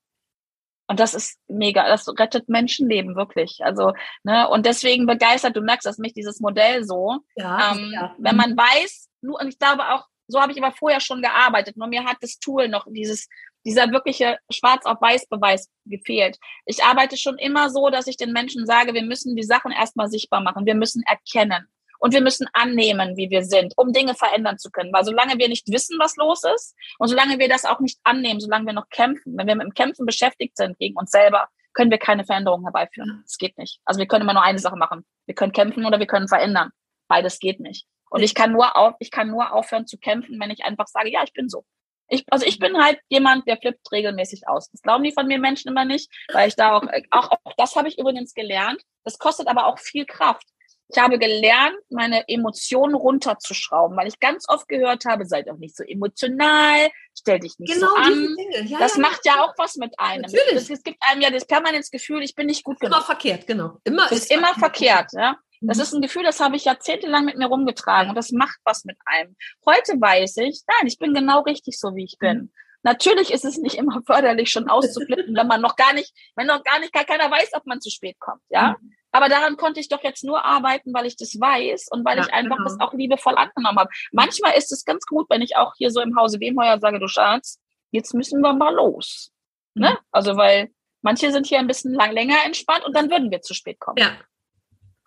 Und 0.87 0.99
das 0.99 1.13
ist 1.13 1.39
mega, 1.47 1.87
das 1.87 2.07
rettet 2.07 2.47
Menschenleben 2.47 3.15
wirklich. 3.15 3.59
Also, 3.63 3.93
ne, 4.23 4.47
und 4.49 4.65
deswegen 4.65 5.07
begeistert, 5.07 5.55
du 5.55 5.61
merkst, 5.61 5.85
dass 5.85 5.97
mich 5.97 6.13
dieses 6.13 6.39
Modell 6.39 6.83
so, 6.83 7.17
ja, 7.35 7.73
ähm, 7.73 7.91
ja. 7.93 8.15
wenn 8.19 8.35
man 8.35 8.55
weiß, 8.55 9.09
nur, 9.21 9.39
und 9.39 9.47
ich 9.47 9.57
glaube 9.57 9.83
auch, 9.89 10.05
so 10.27 10.41
habe 10.41 10.51
ich 10.51 10.61
aber 10.61 10.75
vorher 10.75 10.99
schon 10.99 11.21
gearbeitet, 11.21 11.77
nur 11.77 11.87
mir 11.87 12.03
hat 12.03 12.17
das 12.21 12.37
Tool 12.37 12.67
noch 12.67 12.85
dieses, 12.89 13.27
dieser 13.65 13.91
wirkliche 13.91 14.37
Schwarz 14.51 14.85
auf 14.85 15.01
Weiß 15.01 15.27
Beweis 15.27 15.69
gefehlt. 15.85 16.37
Ich 16.65 16.83
arbeite 16.83 17.17
schon 17.17 17.37
immer 17.37 17.69
so, 17.69 17.89
dass 17.89 18.07
ich 18.07 18.17
den 18.17 18.31
Menschen 18.31 18.65
sage, 18.65 18.93
wir 18.93 19.03
müssen 19.03 19.35
die 19.35 19.43
Sachen 19.43 19.71
erstmal 19.71 20.07
sichtbar 20.07 20.41
machen. 20.41 20.65
Wir 20.65 20.75
müssen 20.75 21.03
erkennen. 21.03 21.67
Und 22.05 22.13
wir 22.13 22.21
müssen 22.21 22.47
annehmen, 22.53 23.17
wie 23.17 23.31
wir 23.31 23.43
sind, 23.43 23.73
um 23.77 23.91
Dinge 23.91 24.13
verändern 24.13 24.59
zu 24.59 24.69
können. 24.69 24.93
Weil 24.93 25.03
solange 25.03 25.39
wir 25.39 25.49
nicht 25.49 25.67
wissen, 25.71 25.97
was 25.97 26.17
los 26.17 26.43
ist 26.55 26.75
und 26.99 27.07
solange 27.07 27.39
wir 27.39 27.49
das 27.49 27.65
auch 27.65 27.79
nicht 27.79 27.97
annehmen, 28.03 28.39
solange 28.39 28.67
wir 28.67 28.73
noch 28.73 28.89
kämpfen, 28.89 29.35
wenn 29.35 29.47
wir 29.47 29.55
mit 29.55 29.65
dem 29.65 29.73
Kämpfen 29.73 30.05
beschäftigt 30.05 30.55
sind 30.55 30.77
gegen 30.77 30.95
uns 30.97 31.09
selber, 31.09 31.47
können 31.73 31.89
wir 31.89 31.97
keine 31.97 32.23
Veränderung 32.23 32.61
herbeiführen. 32.61 33.23
Das 33.23 33.39
geht 33.39 33.57
nicht. 33.57 33.79
Also 33.85 33.99
wir 33.99 34.05
können 34.05 34.21
immer 34.21 34.35
nur 34.35 34.43
eine 34.43 34.59
Sache 34.59 34.75
machen. 34.75 35.03
Wir 35.25 35.33
können 35.33 35.51
kämpfen 35.51 35.83
oder 35.83 35.97
wir 35.97 36.05
können 36.05 36.27
verändern. 36.27 36.69
Beides 37.07 37.39
geht 37.39 37.59
nicht. 37.59 37.87
Und 38.11 38.21
ich 38.21 38.35
kann 38.35 38.51
nur 38.51 38.77
auf, 38.77 38.93
ich 38.99 39.09
kann 39.09 39.31
nur 39.31 39.51
aufhören 39.51 39.87
zu 39.87 39.97
kämpfen, 39.97 40.39
wenn 40.39 40.51
ich 40.51 40.63
einfach 40.63 40.85
sage, 40.85 41.09
ja, 41.09 41.23
ich 41.23 41.33
bin 41.33 41.49
so. 41.49 41.65
Ich, 42.07 42.23
also 42.29 42.45
ich 42.45 42.59
bin 42.59 42.77
halt 42.77 42.99
jemand, 43.09 43.47
der 43.47 43.57
flippt 43.57 43.91
regelmäßig 43.91 44.47
aus. 44.47 44.69
Das 44.69 44.83
glauben 44.83 45.03
die 45.03 45.11
von 45.11 45.25
mir 45.25 45.39
Menschen 45.39 45.69
immer 45.69 45.85
nicht, 45.85 46.11
weil 46.31 46.49
ich 46.49 46.55
da 46.55 46.77
auch, 46.77 46.83
auch, 47.09 47.31
auch 47.31 47.53
das 47.57 47.75
habe 47.75 47.87
ich 47.87 47.97
übrigens 47.97 48.35
gelernt. 48.35 48.83
Das 49.03 49.17
kostet 49.17 49.47
aber 49.47 49.65
auch 49.65 49.79
viel 49.79 50.05
Kraft. 50.05 50.45
Ich 50.87 51.01
habe 51.01 51.17
gelernt, 51.17 51.77
meine 51.89 52.27
Emotionen 52.27 52.93
runterzuschrauben, 52.93 53.97
weil 53.97 54.07
ich 54.07 54.19
ganz 54.19 54.45
oft 54.47 54.67
gehört 54.67 55.05
habe, 55.05 55.25
seid 55.25 55.47
doch 55.47 55.57
nicht 55.57 55.75
so 55.75 55.83
emotional, 55.83 56.89
stell 57.17 57.39
dich 57.39 57.57
nicht 57.57 57.73
genau 57.73 57.89
so 57.89 57.95
an. 57.95 58.35
Ja, 58.65 58.79
das 58.79 58.95
ja, 58.95 59.01
macht 59.01 59.25
ja 59.25 59.43
auch 59.43 59.53
was 59.57 59.77
mit 59.77 59.99
einem. 59.99 60.21
Natürlich. 60.21 60.69
Es 60.69 60.83
gibt 60.83 60.97
einem 61.01 61.21
ja 61.21 61.31
das 61.31 61.45
permanente 61.45 61.89
Gefühl, 61.91 62.21
ich 62.21 62.35
bin 62.35 62.47
nicht 62.47 62.63
gut 62.63 62.79
genug. 62.79 62.95
Immer 62.95 63.05
verkehrt, 63.05 63.47
genau. 63.47 63.77
Immer 63.83 64.07
das 64.09 64.19
ist 64.19 64.31
immer 64.31 64.53
verkehrt, 64.53 65.11
ja. 65.13 65.37
Das 65.61 65.77
mhm. 65.77 65.83
ist 65.83 65.93
ein 65.93 66.01
Gefühl, 66.01 66.23
das 66.23 66.39
habe 66.39 66.55
ich 66.55 66.65
jahrzehntelang 66.65 67.25
mit 67.25 67.37
mir 67.37 67.47
rumgetragen 67.47 68.09
und 68.09 68.15
das 68.15 68.31
macht 68.31 68.59
was 68.63 68.85
mit 68.85 68.97
einem. 69.05 69.35
Heute 69.65 69.93
weiß 69.99 70.37
ich, 70.37 70.61
nein, 70.67 70.87
ich 70.87 70.99
bin 70.99 71.13
genau 71.13 71.41
richtig 71.41 71.79
so, 71.79 71.95
wie 71.95 72.03
ich 72.03 72.17
bin. 72.19 72.37
Mhm. 72.37 72.51
Natürlich 72.83 73.31
ist 73.31 73.45
es 73.45 73.57
nicht 73.57 73.75
immer 73.75 74.01
förderlich, 74.05 74.51
schon 74.51 74.69
auszuflippen, 74.69 75.35
wenn 75.35 75.47
man 75.47 75.61
noch 75.61 75.75
gar 75.75 75.93
nicht, 75.93 76.13
wenn 76.35 76.47
noch 76.47 76.63
gar 76.63 76.79
nicht, 76.79 76.93
gar 76.93 77.03
keiner 77.03 77.31
weiß, 77.31 77.53
ob 77.53 77.65
man 77.65 77.81
zu 77.81 77.89
spät 77.89 78.19
kommt, 78.19 78.41
ja. 78.49 78.75
Aber 79.15 79.29
daran 79.29 79.55
konnte 79.55 79.79
ich 79.79 79.87
doch 79.87 80.03
jetzt 80.03 80.25
nur 80.25 80.43
arbeiten, 80.43 80.93
weil 80.93 81.05
ich 81.05 81.15
das 81.15 81.39
weiß 81.39 81.87
und 81.89 82.03
weil 82.03 82.17
ja, 82.17 82.25
ich 82.25 82.33
einfach 82.33 82.57
genau. 82.57 82.67
das 82.67 82.79
auch 82.81 82.93
liebevoll 82.93 83.35
angenommen 83.37 83.79
habe. 83.79 83.89
Manchmal 84.11 84.57
ist 84.57 84.73
es 84.73 84.83
ganz 84.83 85.05
gut, 85.05 85.29
wenn 85.29 85.41
ich 85.41 85.55
auch 85.55 85.73
hier 85.77 85.89
so 85.89 86.01
im 86.01 86.17
Hause 86.17 86.41
Wemheuer 86.41 86.79
sage, 86.79 86.99
du 86.99 87.07
Schatz, 87.07 87.61
jetzt 87.91 88.13
müssen 88.13 88.41
wir 88.41 88.53
mal 88.53 88.75
los. 88.75 89.31
Mhm. 89.75 89.83
Ne? 89.83 89.99
Also, 90.11 90.35
weil 90.35 90.69
manche 91.01 91.31
sind 91.31 91.47
hier 91.47 91.59
ein 91.59 91.67
bisschen 91.67 91.93
lang, 91.93 92.11
länger 92.11 92.43
entspannt 92.43 92.83
und 92.83 92.93
dann 92.93 93.09
würden 93.09 93.31
wir 93.31 93.41
zu 93.41 93.53
spät 93.53 93.79
kommen. 93.79 93.97
Ja. 93.99 94.17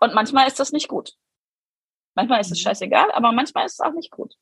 Und 0.01 0.15
manchmal 0.15 0.47
ist 0.47 0.59
das 0.59 0.73
nicht 0.73 0.89
gut. 0.89 1.13
Manchmal 2.15 2.41
ist 2.41 2.51
es 2.51 2.59
mhm. 2.61 2.63
scheißegal, 2.63 3.13
aber 3.13 3.33
manchmal 3.33 3.67
ist 3.67 3.75
es 3.75 3.81
auch 3.81 3.93
nicht 3.93 4.11
gut. 4.11 4.35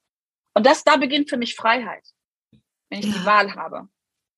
Und 0.55 0.65
das, 0.65 0.85
da 0.85 0.97
beginnt 0.97 1.29
für 1.29 1.39
mich 1.39 1.57
Freiheit 1.57 2.05
wenn 2.89 3.01
ich 3.01 3.07
ja. 3.07 3.13
die 3.13 3.25
Wahl 3.25 3.55
habe. 3.55 3.89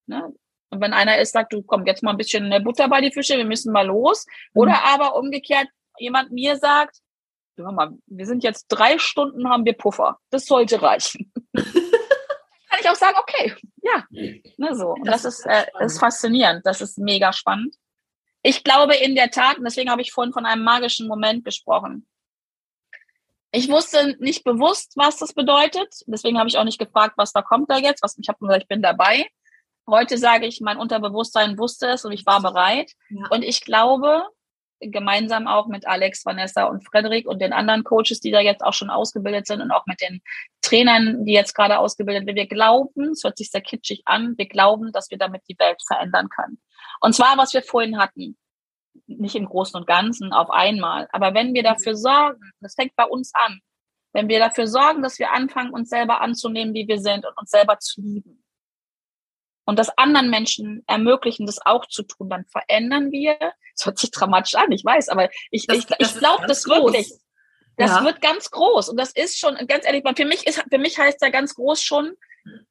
Ne? 0.06 0.34
Und 0.70 0.80
wenn 0.80 0.92
einer 0.92 1.18
ist, 1.18 1.32
sagt, 1.32 1.52
du 1.52 1.62
komm 1.62 1.86
jetzt 1.86 2.02
mal 2.02 2.10
ein 2.10 2.16
bisschen 2.16 2.50
Butter 2.62 2.88
bei 2.88 3.00
die 3.00 3.12
Fische, 3.12 3.36
wir 3.36 3.44
müssen 3.44 3.72
mal 3.72 3.86
los. 3.86 4.26
Mhm. 4.52 4.60
Oder 4.60 4.84
aber 4.84 5.16
umgekehrt, 5.16 5.68
jemand 5.98 6.30
mir 6.30 6.56
sagt, 6.56 6.98
hör 7.56 7.72
mal, 7.72 7.92
wir 8.06 8.26
sind 8.26 8.44
jetzt 8.44 8.66
drei 8.68 8.98
Stunden, 8.98 9.48
haben 9.48 9.64
wir 9.64 9.72
Puffer. 9.72 10.18
Das 10.30 10.46
sollte 10.46 10.80
reichen. 10.80 11.32
Kann 11.54 12.80
ich 12.80 12.88
auch 12.88 12.94
sagen, 12.94 13.16
okay, 13.20 13.54
ja, 13.82 14.04
ne, 14.10 14.74
so. 14.76 14.90
Und 14.90 15.06
das, 15.06 15.22
das 15.22 15.38
ist, 15.38 15.46
äh, 15.46 15.64
ist 15.80 15.98
faszinierend. 15.98 16.64
Das 16.64 16.80
ist 16.80 16.98
mega 16.98 17.32
spannend. 17.32 17.74
Ich 18.42 18.62
glaube 18.62 18.94
in 18.94 19.14
der 19.14 19.30
Tat, 19.30 19.58
und 19.58 19.64
deswegen 19.64 19.90
habe 19.90 20.02
ich 20.02 20.12
vorhin 20.12 20.32
von 20.32 20.46
einem 20.46 20.62
magischen 20.62 21.08
Moment 21.08 21.44
gesprochen. 21.44 22.06
Ich 23.50 23.68
wusste 23.70 24.16
nicht 24.20 24.44
bewusst, 24.44 24.92
was 24.96 25.16
das 25.16 25.32
bedeutet. 25.32 26.02
Deswegen 26.06 26.38
habe 26.38 26.48
ich 26.48 26.58
auch 26.58 26.64
nicht 26.64 26.78
gefragt, 26.78 27.14
was 27.16 27.32
da 27.32 27.40
kommt 27.40 27.70
da 27.70 27.78
jetzt. 27.78 28.02
Was, 28.02 28.18
ich 28.18 28.28
habe 28.28 28.38
gesagt, 28.38 28.62
ich 28.62 28.68
bin 28.68 28.82
dabei. 28.82 29.26
Heute 29.88 30.18
sage 30.18 30.46
ich, 30.46 30.60
mein 30.60 30.76
Unterbewusstsein 30.76 31.58
wusste 31.58 31.86
es 31.86 32.04
und 32.04 32.12
ich 32.12 32.26
war 32.26 32.42
bereit. 32.42 32.92
Ja. 33.08 33.26
Und 33.30 33.42
ich 33.42 33.64
glaube, 33.64 34.22
gemeinsam 34.80 35.46
auch 35.46 35.66
mit 35.66 35.86
Alex, 35.86 36.26
Vanessa 36.26 36.64
und 36.64 36.86
Frederik 36.86 37.26
und 37.26 37.40
den 37.40 37.54
anderen 37.54 37.84
Coaches, 37.84 38.20
die 38.20 38.30
da 38.30 38.40
jetzt 38.40 38.62
auch 38.62 38.74
schon 38.74 38.90
ausgebildet 38.90 39.46
sind 39.46 39.62
und 39.62 39.70
auch 39.70 39.86
mit 39.86 40.02
den 40.02 40.20
Trainern, 40.60 41.24
die 41.24 41.32
jetzt 41.32 41.54
gerade 41.54 41.78
ausgebildet 41.78 42.26
werden. 42.26 42.36
Wir 42.36 42.46
glauben, 42.46 43.12
es 43.12 43.24
hört 43.24 43.38
sich 43.38 43.50
sehr 43.50 43.62
kitschig 43.62 44.02
an, 44.04 44.34
wir 44.36 44.46
glauben, 44.46 44.92
dass 44.92 45.10
wir 45.10 45.16
damit 45.16 45.42
die 45.48 45.58
Welt 45.58 45.80
verändern 45.86 46.28
können. 46.28 46.60
Und 47.00 47.14
zwar, 47.14 47.38
was 47.38 47.54
wir 47.54 47.62
vorhin 47.62 47.98
hatten 47.98 48.36
nicht 49.06 49.36
im 49.36 49.46
Großen 49.46 49.78
und 49.78 49.86
Ganzen 49.86 50.32
auf 50.32 50.50
einmal. 50.50 51.08
Aber 51.12 51.32
wenn 51.32 51.54
wir 51.54 51.62
dafür 51.62 51.96
sorgen, 51.96 52.40
das 52.60 52.74
fängt 52.74 52.94
bei 52.94 53.04
uns 53.04 53.32
an, 53.34 53.60
wenn 54.12 54.28
wir 54.28 54.38
dafür 54.38 54.66
sorgen, 54.66 55.02
dass 55.02 55.18
wir 55.18 55.32
anfangen, 55.32 55.72
uns 55.72 55.88
selber 55.88 56.20
anzunehmen, 56.20 56.74
wie 56.74 56.88
wir 56.88 56.98
sind 57.00 57.24
und 57.24 57.36
uns 57.38 57.50
selber 57.50 57.78
zu 57.78 58.02
lieben 58.02 58.44
und 59.68 59.78
das 59.78 59.90
anderen 59.98 60.30
Menschen 60.30 60.82
ermöglichen, 60.86 61.44
das 61.44 61.58
auch 61.62 61.84
zu 61.86 62.02
tun, 62.02 62.30
dann 62.30 62.46
verändern 62.46 63.12
wir, 63.12 63.36
das 63.38 63.84
hört 63.84 63.98
sich 63.98 64.10
dramatisch 64.10 64.54
an, 64.54 64.72
ich 64.72 64.82
weiß, 64.82 65.10
aber 65.10 65.28
ich, 65.50 65.66
das, 65.66 65.76
ich, 65.76 65.86
ich 65.98 66.14
glaube 66.14 66.46
das 66.46 66.66
wirklich. 66.66 67.12
Das 67.76 67.90
ja. 67.90 68.02
wird 68.02 68.22
ganz 68.22 68.50
groß 68.50 68.88
und 68.88 68.96
das 68.98 69.12
ist 69.12 69.38
schon, 69.38 69.54
ganz 69.66 69.84
ehrlich, 69.84 70.02
für 70.16 70.24
mich 70.24 70.46
ist, 70.46 70.64
für 70.70 70.78
mich 70.78 70.98
heißt 70.98 71.20
ja 71.20 71.28
ganz 71.28 71.54
groß 71.54 71.82
schon, 71.82 72.14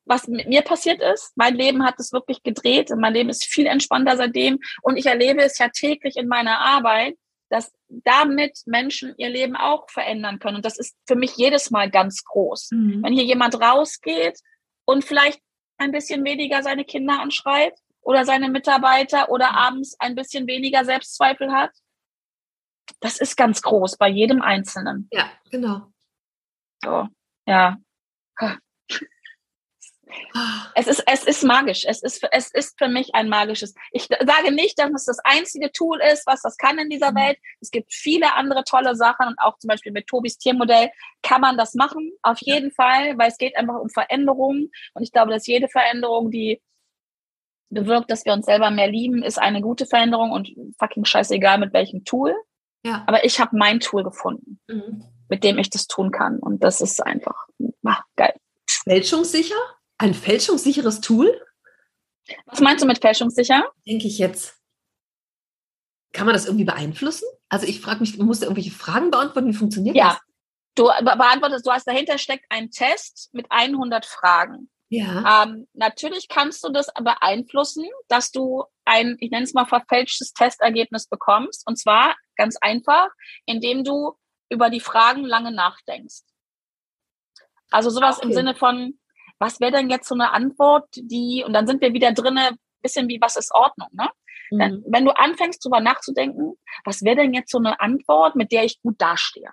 was 0.05 0.27
mit 0.27 0.47
mir 0.47 0.63
passiert 0.63 0.99
ist. 0.99 1.33
Mein 1.35 1.53
Leben 1.53 1.85
hat 1.85 1.99
es 1.99 2.11
wirklich 2.13 2.41
gedreht 2.41 2.89
und 2.89 2.99
mein 2.99 3.13
Leben 3.13 3.29
ist 3.29 3.45
viel 3.45 3.67
entspannter 3.67 4.17
seitdem. 4.17 4.57
Und 4.81 4.97
ich 4.97 5.05
erlebe 5.05 5.43
es 5.43 5.59
ja 5.59 5.69
täglich 5.69 6.17
in 6.17 6.27
meiner 6.27 6.59
Arbeit, 6.59 7.15
dass 7.49 7.71
damit 7.87 8.57
Menschen 8.65 9.13
ihr 9.17 9.29
Leben 9.29 9.55
auch 9.55 9.87
verändern 9.91 10.39
können. 10.39 10.57
Und 10.57 10.65
das 10.65 10.79
ist 10.79 10.95
für 11.05 11.15
mich 11.15 11.37
jedes 11.37 11.69
Mal 11.69 11.91
ganz 11.91 12.23
groß. 12.23 12.69
Mhm. 12.71 13.03
Wenn 13.03 13.13
hier 13.13 13.23
jemand 13.23 13.61
rausgeht 13.61 14.39
und 14.85 15.05
vielleicht 15.05 15.39
ein 15.77 15.91
bisschen 15.91 16.23
weniger 16.23 16.63
seine 16.63 16.85
Kinder 16.85 17.19
anschreit 17.19 17.73
oder 18.01 18.25
seine 18.25 18.49
Mitarbeiter 18.49 19.29
oder 19.29 19.51
mhm. 19.51 19.57
abends 19.57 19.99
ein 19.99 20.15
bisschen 20.15 20.47
weniger 20.47 20.85
Selbstzweifel 20.85 21.51
hat, 21.51 21.71
das 22.99 23.19
ist 23.19 23.35
ganz 23.35 23.61
groß 23.61 23.97
bei 23.97 24.07
jedem 24.07 24.41
Einzelnen. 24.41 25.07
Ja, 25.11 25.29
genau. 25.51 25.91
So, 26.83 27.07
ja. 27.45 27.77
Es 30.75 30.87
ist, 30.87 31.03
es 31.05 31.23
ist 31.23 31.43
magisch. 31.43 31.85
Es 31.87 32.01
ist, 32.01 32.25
es 32.31 32.51
ist 32.51 32.77
für 32.77 32.87
mich 32.87 33.13
ein 33.15 33.29
magisches. 33.29 33.73
Ich 33.91 34.07
sage 34.07 34.51
nicht, 34.51 34.79
dass 34.79 34.91
es 34.91 35.05
das 35.05 35.19
einzige 35.23 35.71
Tool 35.71 35.99
ist, 36.01 36.25
was 36.25 36.41
das 36.41 36.57
kann 36.57 36.77
in 36.79 36.89
dieser 36.89 37.11
mhm. 37.11 37.17
Welt. 37.17 37.37
Es 37.61 37.71
gibt 37.71 37.93
viele 37.93 38.33
andere 38.33 38.63
tolle 38.63 38.95
Sachen 38.95 39.27
und 39.27 39.37
auch 39.39 39.57
zum 39.57 39.69
Beispiel 39.69 39.91
mit 39.91 40.07
Tobis 40.07 40.37
Tiermodell 40.37 40.89
kann 41.21 41.41
man 41.41 41.57
das 41.57 41.73
machen. 41.73 42.11
Auf 42.21 42.39
jeden 42.41 42.71
Fall, 42.71 43.17
weil 43.17 43.29
es 43.29 43.37
geht 43.37 43.57
einfach 43.57 43.79
um 43.79 43.89
Veränderungen. 43.89 44.71
Und 44.93 45.03
ich 45.03 45.11
glaube, 45.11 45.31
dass 45.31 45.47
jede 45.47 45.67
Veränderung, 45.67 46.31
die 46.31 46.61
bewirkt, 47.69 48.09
dass 48.09 48.25
wir 48.25 48.33
uns 48.33 48.45
selber 48.45 48.71
mehr 48.71 48.87
lieben, 48.87 49.23
ist 49.23 49.39
eine 49.39 49.61
gute 49.61 49.85
Veränderung 49.85 50.31
und 50.31 50.49
fucking 50.79 51.05
scheißegal 51.05 51.57
mit 51.57 51.73
welchem 51.73 52.05
Tool. 52.05 52.33
Ja. 52.85 53.03
Aber 53.07 53.25
ich 53.25 53.39
habe 53.39 53.57
mein 53.57 53.79
Tool 53.79 54.03
gefunden, 54.03 54.59
mhm. 54.67 55.03
mit 55.27 55.43
dem 55.43 55.57
ich 55.57 55.69
das 55.69 55.87
tun 55.87 56.11
kann. 56.11 56.39
Und 56.39 56.63
das 56.63 56.81
ist 56.81 57.05
einfach 57.05 57.47
ach, 57.85 58.03
geil. 58.15 58.33
Fälschungssicher? 58.67 59.55
Ein 59.97 60.13
fälschungssicheres 60.13 61.01
Tool? 61.01 61.41
Was 62.45 62.59
meinst 62.59 62.83
du 62.83 62.87
mit 62.87 62.99
fälschungssicher? 62.99 63.71
Denke 63.87 64.07
ich 64.07 64.17
jetzt. 64.17 64.57
Kann 66.13 66.25
man 66.25 66.33
das 66.33 66.45
irgendwie 66.45 66.65
beeinflussen? 66.65 67.27
Also 67.49 67.65
ich 67.67 67.81
frage 67.81 68.01
mich, 68.01 68.17
man 68.17 68.27
muss 68.27 68.41
irgendwelche 68.41 68.71
Fragen 68.71 69.11
beantworten, 69.11 69.47
wie 69.47 69.57
funktioniert 69.57 69.95
ja. 69.95 70.09
das? 70.09 70.19
Du 70.75 70.83
beantwortest, 70.83 71.65
du 71.65 71.71
hast 71.71 71.87
dahinter 71.87 72.17
steckt 72.17 72.45
ein 72.49 72.69
Test 72.69 73.29
mit 73.33 73.47
100 73.49 74.05
Fragen. 74.05 74.69
Ja. 74.89 75.43
Ähm, 75.43 75.67
natürlich 75.73 76.27
kannst 76.29 76.63
du 76.63 76.69
das 76.69 76.87
beeinflussen, 76.93 77.85
dass 78.07 78.31
du 78.31 78.63
ein, 78.85 79.17
ich 79.19 79.31
nenne 79.31 79.43
es 79.43 79.53
mal 79.53 79.65
verfälschtes 79.65 80.33
Testergebnis 80.33 81.07
bekommst. 81.07 81.67
Und 81.67 81.77
zwar 81.77 82.15
ganz 82.35 82.57
einfach, 82.61 83.09
indem 83.45 83.83
du 83.83 84.13
über 84.49 84.69
die 84.69 84.79
Fragen 84.79 85.25
lange 85.25 85.51
nachdenkst. 85.51 86.21
Also 87.69 87.89
sowas 87.89 88.17
okay. 88.17 88.27
im 88.27 88.33
Sinne 88.33 88.55
von, 88.55 88.97
was 89.39 89.59
wäre 89.59 89.71
denn 89.71 89.89
jetzt 89.89 90.07
so 90.07 90.15
eine 90.15 90.31
Antwort, 90.31 90.87
die, 90.95 91.43
und 91.45 91.53
dann 91.53 91.67
sind 91.67 91.81
wir 91.81 91.93
wieder 91.93 92.11
drinne, 92.11 92.57
bisschen 92.81 93.07
wie, 93.07 93.19
was 93.21 93.35
ist 93.35 93.53
Ordnung, 93.53 93.89
ne? 93.91 94.09
Mhm. 94.49 94.83
Wenn 94.87 95.05
du 95.05 95.11
anfängst, 95.11 95.63
drüber 95.63 95.81
nachzudenken, 95.81 96.53
was 96.85 97.03
wäre 97.03 97.17
denn 97.17 97.33
jetzt 97.33 97.51
so 97.51 97.57
eine 97.57 97.79
Antwort, 97.79 98.35
mit 98.35 98.51
der 98.51 98.63
ich 98.63 98.81
gut 98.81 98.95
dastehe? 98.99 99.49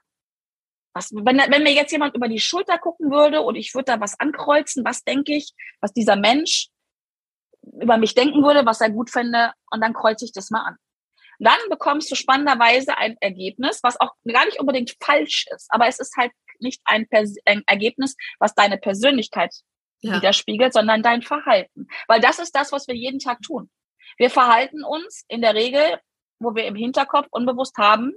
Was, 0.95 1.11
wenn, 1.13 1.39
wenn 1.39 1.65
mir 1.65 1.73
jetzt 1.73 1.91
jemand 1.91 2.15
über 2.15 2.29
die 2.29 2.39
Schulter 2.39 2.79
gucken 2.79 3.11
würde 3.11 3.41
und 3.43 3.57
ich 3.57 3.75
würde 3.75 3.87
da 3.87 4.01
was 4.01 4.19
ankreuzen, 4.21 4.85
was 4.85 5.03
denke 5.03 5.35
ich, 5.35 5.53
was 5.81 5.93
dieser 5.93 6.15
Mensch 6.15 6.69
über 7.81 7.97
mich 7.97 8.15
denken 8.15 8.45
würde, 8.45 8.65
was 8.65 8.81
er 8.81 8.91
gut 8.91 9.11
fände, 9.11 9.53
und 9.71 9.81
dann 9.81 9.95
kreuze 9.95 10.25
ich 10.25 10.33
das 10.33 10.51
mal 10.51 10.63
an. 10.63 10.77
Dann 11.41 11.59
bekommst 11.69 12.11
du 12.11 12.15
spannenderweise 12.15 12.97
ein 12.97 13.17
Ergebnis, 13.21 13.81
was 13.83 13.99
auch 13.99 14.13
gar 14.25 14.45
nicht 14.45 14.61
unbedingt 14.61 14.95
falsch 15.03 15.47
ist, 15.53 15.67
aber 15.71 15.89
es 15.89 15.99
ist 15.99 16.17
halt 16.17 16.31
nicht 16.61 16.81
ein, 16.85 17.09
Pers 17.09 17.35
ein 17.45 17.65
Ergebnis, 17.67 18.15
was 18.39 18.55
deine 18.55 18.79
Persönlichkeit 18.79 19.53
ja. 20.05 20.17
widerspiegelt, 20.17 20.73
sondern 20.73 21.03
dein 21.03 21.23
Verhalten. 21.23 21.89
Weil 22.09 22.21
das 22.21 22.39
ist 22.39 22.55
das, 22.55 22.73
was 22.73 22.89
wir 22.89 22.95
jeden 22.95 23.19
Tag 23.19 23.41
tun. 23.43 23.71
Wir 24.17 24.31
verhalten 24.31 24.85
uns 24.85 25.25
in 25.29 25.41
der 25.41 25.55
Regel, 25.55 25.99
wo 26.39 26.55
wir 26.55 26.67
im 26.67 26.75
Hinterkopf 26.75 27.27
unbewusst 27.31 27.77
haben, 27.79 28.13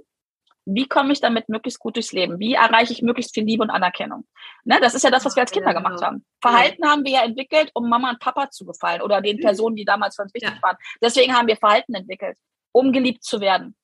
wie 0.70 0.86
komme 0.86 1.12
ich 1.12 1.20
damit 1.20 1.48
möglichst 1.48 1.80
gut 1.80 1.96
durchs 1.96 2.12
Leben? 2.12 2.38
Wie 2.38 2.52
erreiche 2.52 2.92
ich 2.92 3.00
möglichst 3.00 3.32
viel 3.32 3.44
Liebe 3.44 3.62
und 3.62 3.70
Anerkennung? 3.70 4.26
Ne, 4.64 4.78
das 4.82 4.94
ist 4.94 5.02
ja 5.02 5.10
das, 5.10 5.24
was 5.24 5.34
wir 5.34 5.40
als 5.40 5.50
Kinder 5.50 5.70
ja, 5.70 5.78
gemacht 5.78 5.94
genau. 5.94 6.08
haben. 6.08 6.26
Verhalten 6.42 6.86
haben 6.86 7.04
wir 7.04 7.12
ja 7.12 7.24
entwickelt, 7.24 7.70
um 7.72 7.88
Mama 7.88 8.10
und 8.10 8.20
Papa 8.20 8.50
zu 8.50 8.66
gefallen 8.66 9.00
oder 9.00 9.22
den 9.22 9.40
Personen, 9.40 9.76
die 9.76 9.86
damals 9.86 10.16
für 10.16 10.22
uns 10.22 10.34
wichtig 10.34 10.52
ja. 10.54 10.62
waren. 10.62 10.76
Deswegen 11.02 11.34
haben 11.34 11.48
wir 11.48 11.56
Verhalten 11.56 11.94
entwickelt, 11.94 12.36
um 12.72 12.92
geliebt 12.92 13.24
zu 13.24 13.40
werden. 13.40 13.76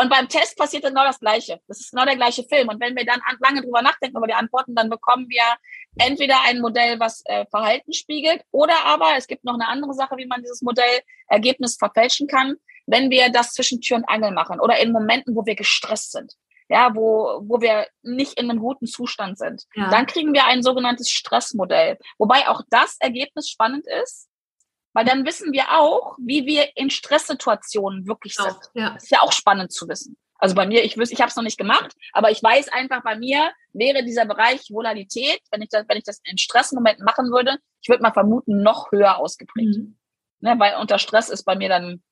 Und 0.00 0.10
beim 0.10 0.28
Test 0.28 0.56
passiert 0.56 0.84
genau 0.84 1.02
das 1.02 1.18
Gleiche. 1.18 1.60
Das 1.66 1.80
ist 1.80 1.90
genau 1.90 2.04
der 2.04 2.14
gleiche 2.14 2.44
Film. 2.44 2.68
Und 2.68 2.80
wenn 2.80 2.94
wir 2.94 3.04
dann 3.04 3.20
lange 3.40 3.62
drüber 3.62 3.82
nachdenken 3.82 4.16
über 4.16 4.28
die 4.28 4.34
Antworten, 4.34 4.76
dann 4.76 4.88
bekommen 4.88 5.28
wir 5.28 5.42
entweder 5.98 6.36
ein 6.46 6.60
Modell, 6.60 7.00
was 7.00 7.20
äh, 7.24 7.46
Verhalten 7.50 7.92
spiegelt, 7.92 8.42
oder 8.52 8.84
aber 8.84 9.16
es 9.16 9.26
gibt 9.26 9.44
noch 9.44 9.54
eine 9.54 9.66
andere 9.66 9.94
Sache, 9.94 10.16
wie 10.16 10.26
man 10.26 10.40
dieses 10.40 10.62
Modell 10.62 11.00
Ergebnis 11.26 11.76
verfälschen 11.76 12.28
kann, 12.28 12.54
wenn 12.86 13.10
wir 13.10 13.30
das 13.30 13.54
zwischen 13.54 13.80
Tür 13.80 13.96
und 13.96 14.08
Angel 14.08 14.30
machen 14.30 14.60
oder 14.60 14.78
in 14.78 14.92
Momenten, 14.92 15.34
wo 15.34 15.44
wir 15.44 15.56
gestresst 15.56 16.12
sind. 16.12 16.34
Ja, 16.68 16.94
wo, 16.94 17.40
wo 17.42 17.60
wir 17.60 17.88
nicht 18.02 18.38
in 18.38 18.50
einem 18.50 18.60
guten 18.60 18.86
Zustand 18.86 19.38
sind. 19.38 19.64
Ja. 19.74 19.90
Dann 19.90 20.06
kriegen 20.06 20.32
wir 20.32 20.44
ein 20.44 20.62
sogenanntes 20.62 21.10
Stressmodell. 21.10 21.98
Wobei 22.18 22.46
auch 22.46 22.62
das 22.70 22.98
Ergebnis 23.00 23.48
spannend 23.48 23.86
ist, 24.02 24.27
weil 24.98 25.04
dann 25.04 25.24
wissen 25.24 25.52
wir 25.52 25.78
auch, 25.78 26.16
wie 26.18 26.44
wir 26.44 26.76
in 26.76 26.90
Stresssituationen 26.90 28.08
wirklich 28.08 28.34
sind. 28.34 28.56
Ja. 28.74 28.94
Das 28.94 29.04
ist 29.04 29.10
ja 29.10 29.20
auch 29.20 29.30
spannend 29.30 29.70
zu 29.70 29.86
wissen. 29.86 30.16
Also 30.40 30.56
bei 30.56 30.66
mir, 30.66 30.82
ich 30.82 30.96
wüsste, 30.98 31.14
ich 31.14 31.20
habe 31.20 31.28
es 31.28 31.36
noch 31.36 31.44
nicht 31.44 31.56
gemacht, 31.56 31.94
aber 32.12 32.32
ich 32.32 32.42
weiß 32.42 32.72
einfach, 32.72 33.04
bei 33.04 33.16
mir 33.16 33.52
wäre 33.72 34.02
dieser 34.02 34.24
Bereich 34.24 34.70
Volatilität, 34.72 35.40
wenn 35.52 35.62
ich 35.62 35.68
das, 35.68 35.84
wenn 35.86 35.98
ich 35.98 36.02
das 36.02 36.20
in 36.24 36.36
Stressmomenten 36.36 37.04
machen 37.04 37.30
würde, 37.30 37.58
ich 37.80 37.88
würde 37.88 38.02
mal 38.02 38.12
vermuten, 38.12 38.60
noch 38.60 38.90
höher 38.90 39.18
ausgeprägt. 39.18 39.78
Mhm. 39.78 39.96
Ne, 40.40 40.56
weil 40.58 40.74
unter 40.80 40.98
Stress 40.98 41.28
ist 41.28 41.44
bei 41.44 41.54
mir 41.54 41.68
dann 41.68 42.02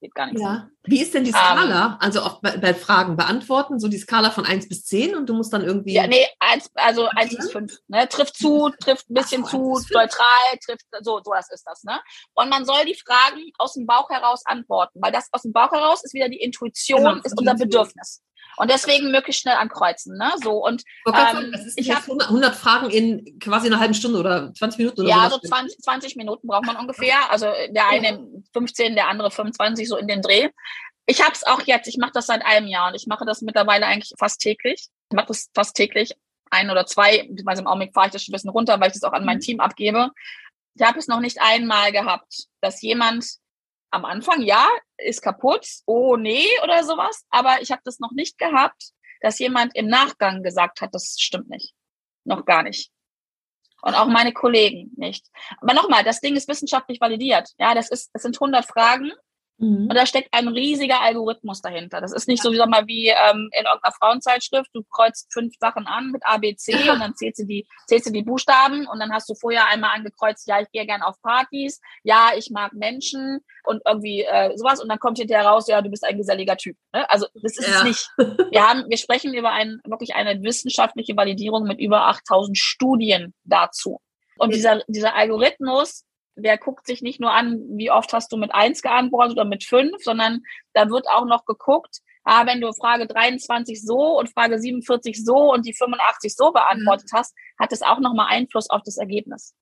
geht 0.00 0.14
gar 0.14 0.26
nichts. 0.26 0.40
Ja. 0.40 0.68
Wie 0.84 1.02
ist 1.02 1.14
denn 1.14 1.24
die 1.24 1.30
Skala? 1.30 1.86
Um, 1.86 1.92
ähm. 1.92 1.96
also 2.00 2.20
auch 2.22 2.40
bei, 2.40 2.56
bei, 2.56 2.74
Fragen 2.74 3.16
beantworten, 3.16 3.78
so 3.78 3.88
die 3.88 3.98
Skala 3.98 4.30
von 4.30 4.46
1 4.46 4.68
bis 4.68 4.84
10 4.86 5.14
und 5.14 5.26
du 5.28 5.34
musst 5.34 5.52
dann 5.52 5.62
irgendwie. 5.62 5.92
Ja, 5.92 6.06
nee, 6.06 6.26
eins, 6.38 6.70
also 6.74 7.06
1 7.06 7.36
bis 7.36 7.52
5. 7.52 7.78
Ne? 7.88 8.08
Trifft 8.08 8.36
zu, 8.36 8.70
trifft 8.80 9.08
ein 9.10 9.14
bisschen 9.14 9.44
so, 9.44 9.74
zu, 9.74 9.92
neutral, 9.92 10.58
trifft, 10.64 10.86
so, 11.02 11.20
so 11.22 11.32
das 11.32 11.50
ist 11.52 11.64
das. 11.66 11.84
Ne? 11.84 12.00
Und 12.34 12.48
man 12.48 12.64
soll 12.64 12.84
die 12.86 12.94
Fragen 12.94 13.50
aus 13.58 13.74
dem 13.74 13.86
Bauch 13.86 14.08
heraus 14.10 14.42
antworten, 14.46 15.00
weil 15.02 15.12
das 15.12 15.28
aus 15.32 15.42
dem 15.42 15.52
Bauch 15.52 15.70
heraus 15.70 16.02
ist 16.02 16.14
wieder 16.14 16.28
die 16.28 16.40
Intuition, 16.40 17.04
genau, 17.04 17.16
ist 17.22 17.38
unser 17.38 17.54
Bedürfnis. 17.54 18.22
Und 18.60 18.70
deswegen 18.70 19.10
möglichst 19.10 19.40
schnell 19.40 19.56
ankreuzen. 19.56 20.18
Ne? 20.18 20.30
So, 20.42 20.62
und 20.62 20.84
ähm, 21.06 21.54
ich 21.76 21.94
habe 21.94 22.12
100 22.12 22.54
Fragen 22.54 22.90
in 22.90 23.38
quasi 23.38 23.68
einer 23.68 23.80
halben 23.80 23.94
Stunde 23.94 24.18
oder 24.18 24.52
20 24.52 24.78
Minuten 24.78 25.00
oder 25.00 25.08
Ja, 25.08 25.30
so 25.30 25.38
20, 25.38 25.78
20 25.78 26.16
Minuten 26.16 26.46
braucht 26.46 26.66
man 26.66 26.76
ungefähr. 26.76 27.16
Also 27.30 27.46
der 27.70 27.88
eine 27.88 28.22
15, 28.52 28.96
der 28.96 29.08
andere 29.08 29.30
25, 29.30 29.88
so 29.88 29.96
in 29.96 30.08
den 30.08 30.20
Dreh. 30.20 30.50
Ich 31.06 31.22
habe 31.22 31.32
es 31.32 31.42
auch 31.46 31.62
jetzt, 31.62 31.88
ich 31.88 31.96
mache 31.96 32.12
das 32.12 32.26
seit 32.26 32.44
einem 32.44 32.66
Jahr 32.66 32.88
und 32.88 32.96
ich 32.96 33.06
mache 33.06 33.24
das 33.24 33.40
mittlerweile 33.40 33.86
eigentlich 33.86 34.12
fast 34.18 34.42
täglich. 34.42 34.88
Ich 35.10 35.16
mache 35.16 35.28
das 35.28 35.48
fast 35.54 35.74
täglich, 35.74 36.12
ein 36.50 36.70
oder 36.70 36.84
zwei, 36.84 37.22
beziehungsweise 37.22 37.62
im 37.62 37.66
Augenblick 37.66 37.94
fahre 37.94 38.08
ich 38.08 38.12
das 38.12 38.24
schon 38.24 38.32
ein 38.32 38.36
bisschen 38.36 38.50
runter, 38.50 38.78
weil 38.78 38.88
ich 38.88 38.92
das 38.92 39.04
auch 39.04 39.14
an 39.14 39.24
mein 39.24 39.38
mhm. 39.38 39.42
Team 39.42 39.60
abgebe. 39.60 40.10
Ich 40.74 40.86
habe 40.86 40.98
es 40.98 41.08
noch 41.08 41.20
nicht 41.20 41.40
einmal 41.40 41.92
gehabt, 41.92 42.44
dass 42.60 42.82
jemand 42.82 43.24
am 43.90 44.04
Anfang, 44.04 44.42
ja, 44.42 44.68
ist 44.98 45.22
kaputt, 45.22 45.66
oh 45.86 46.16
nee 46.16 46.46
oder 46.62 46.84
sowas, 46.84 47.26
aber 47.30 47.60
ich 47.60 47.70
habe 47.70 47.82
das 47.84 47.98
noch 47.98 48.12
nicht 48.12 48.38
gehabt, 48.38 48.92
dass 49.20 49.38
jemand 49.38 49.74
im 49.76 49.86
Nachgang 49.86 50.42
gesagt 50.42 50.80
hat, 50.80 50.94
das 50.94 51.16
stimmt 51.18 51.50
nicht. 51.50 51.74
Noch 52.24 52.44
gar 52.44 52.62
nicht. 52.62 52.90
Und 53.82 53.94
auch 53.94 54.06
meine 54.06 54.32
Kollegen 54.32 54.90
nicht. 54.96 55.26
Aber 55.60 55.74
nochmal, 55.74 56.04
das 56.04 56.20
Ding 56.20 56.36
ist 56.36 56.48
wissenschaftlich 56.48 57.00
validiert. 57.00 57.50
Ja, 57.58 57.74
das 57.74 57.90
ist, 57.90 58.10
das 58.12 58.22
sind 58.22 58.36
100 58.36 58.64
Fragen 58.64 59.12
Mhm. 59.60 59.88
Und 59.88 59.94
da 59.94 60.06
steckt 60.06 60.30
ein 60.32 60.48
riesiger 60.48 61.02
Algorithmus 61.02 61.60
dahinter. 61.60 62.00
Das 62.00 62.12
ist 62.12 62.28
nicht 62.28 62.42
so, 62.42 62.50
wie, 62.50 62.56
sag 62.56 62.70
mal, 62.70 62.86
wie 62.86 63.08
ähm, 63.08 63.50
in 63.52 63.66
irgendeiner 63.66 63.94
Frauenzeitschrift. 64.00 64.70
Du 64.72 64.82
kreuzt 64.90 65.30
fünf 65.32 65.54
Sachen 65.60 65.86
an 65.86 66.10
mit 66.12 66.24
A, 66.24 66.38
B, 66.38 66.56
C 66.56 66.72
und 66.90 67.00
dann 67.00 67.14
zählst 67.14 67.40
du, 67.40 67.46
die, 67.46 67.66
zählst 67.86 68.06
du 68.06 68.12
die 68.12 68.22
Buchstaben 68.22 68.86
und 68.86 68.98
dann 68.98 69.12
hast 69.12 69.28
du 69.28 69.34
vorher 69.34 69.68
einmal 69.68 69.94
angekreuzt, 69.94 70.48
ja, 70.48 70.60
ich 70.60 70.70
gehe 70.72 70.86
gern 70.86 71.02
auf 71.02 71.20
Partys, 71.20 71.80
ja, 72.02 72.30
ich 72.36 72.50
mag 72.50 72.72
Menschen 72.72 73.40
und 73.64 73.82
irgendwie 73.86 74.22
äh, 74.22 74.56
sowas 74.56 74.80
und 74.80 74.88
dann 74.88 74.98
kommt 74.98 75.18
hinterher 75.18 75.46
raus, 75.46 75.68
ja, 75.68 75.82
du 75.82 75.90
bist 75.90 76.04
ein 76.04 76.16
geselliger 76.16 76.56
Typ. 76.56 76.76
Ne? 76.94 77.08
Also 77.10 77.26
das 77.34 77.58
ist 77.58 77.68
ja. 77.68 77.78
es 77.78 77.84
nicht. 77.84 78.10
Wir 78.50 78.66
haben, 78.66 78.84
wir 78.88 78.96
sprechen 78.96 79.34
über 79.34 79.52
ein, 79.52 79.80
wirklich 79.84 80.14
eine 80.14 80.42
wissenschaftliche 80.42 81.16
Validierung 81.16 81.64
mit 81.64 81.78
über 81.78 82.06
8000 82.08 82.56
Studien 82.58 83.34
dazu. 83.44 84.00
Und 84.38 84.54
dieser, 84.54 84.82
dieser 84.88 85.14
Algorithmus 85.14 86.04
der 86.36 86.58
guckt 86.58 86.86
sich 86.86 87.02
nicht 87.02 87.20
nur 87.20 87.32
an, 87.32 87.60
wie 87.76 87.90
oft 87.90 88.12
hast 88.12 88.32
du 88.32 88.36
mit 88.36 88.54
eins 88.54 88.82
geantwortet 88.82 89.32
oder 89.32 89.44
mit 89.44 89.64
fünf, 89.64 90.02
sondern 90.02 90.42
da 90.72 90.88
wird 90.90 91.08
auch 91.08 91.24
noch 91.24 91.44
geguckt, 91.44 91.98
ah, 92.24 92.46
wenn 92.46 92.60
du 92.60 92.72
Frage 92.72 93.06
23 93.06 93.82
so 93.82 94.18
und 94.18 94.32
Frage 94.32 94.58
47 94.58 95.24
so 95.24 95.52
und 95.52 95.66
die 95.66 95.74
85 95.74 96.34
so 96.34 96.52
beantwortet 96.52 97.08
mhm. 97.12 97.16
hast, 97.16 97.34
hat 97.58 97.72
es 97.72 97.82
auch 97.82 98.00
nochmal 98.00 98.28
Einfluss 98.30 98.70
auf 98.70 98.82
das 98.84 98.96
Ergebnis. 98.96 99.54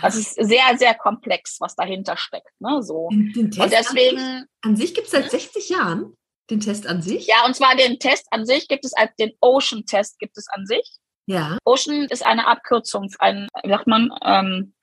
Das 0.00 0.16
ist 0.16 0.34
sehr, 0.34 0.78
sehr 0.78 0.94
komplex, 0.94 1.58
was 1.60 1.74
dahinter 1.76 2.16
steckt. 2.16 2.48
Ne? 2.60 2.82
So. 2.82 3.08
Den, 3.10 3.32
den 3.32 3.60
und 3.60 3.72
deswegen. 3.72 4.18
An 4.18 4.24
sich, 4.24 4.48
an 4.62 4.76
sich 4.76 4.94
gibt 4.94 5.06
es 5.06 5.12
seit 5.12 5.30
60 5.30 5.68
hm? 5.68 5.76
Jahren 5.76 6.16
den 6.50 6.60
Test 6.60 6.86
an 6.86 7.02
sich? 7.02 7.26
Ja, 7.26 7.44
und 7.46 7.54
zwar 7.54 7.76
den 7.76 7.98
Test 7.98 8.26
an 8.30 8.46
sich 8.46 8.68
gibt 8.68 8.84
es 8.84 8.94
als 8.94 9.14
den 9.16 9.32
Ocean-Test 9.40 10.18
gibt 10.18 10.38
es 10.38 10.48
an 10.48 10.66
sich. 10.66 10.98
Ja. 11.26 11.58
Ocean 11.64 12.06
ist 12.10 12.24
eine 12.24 12.46
Abkürzung, 12.46 13.10
ein, 13.18 13.48
wie 13.62 13.68
sagt 13.68 13.86
man, 13.86 14.10
ähm, 14.24 14.74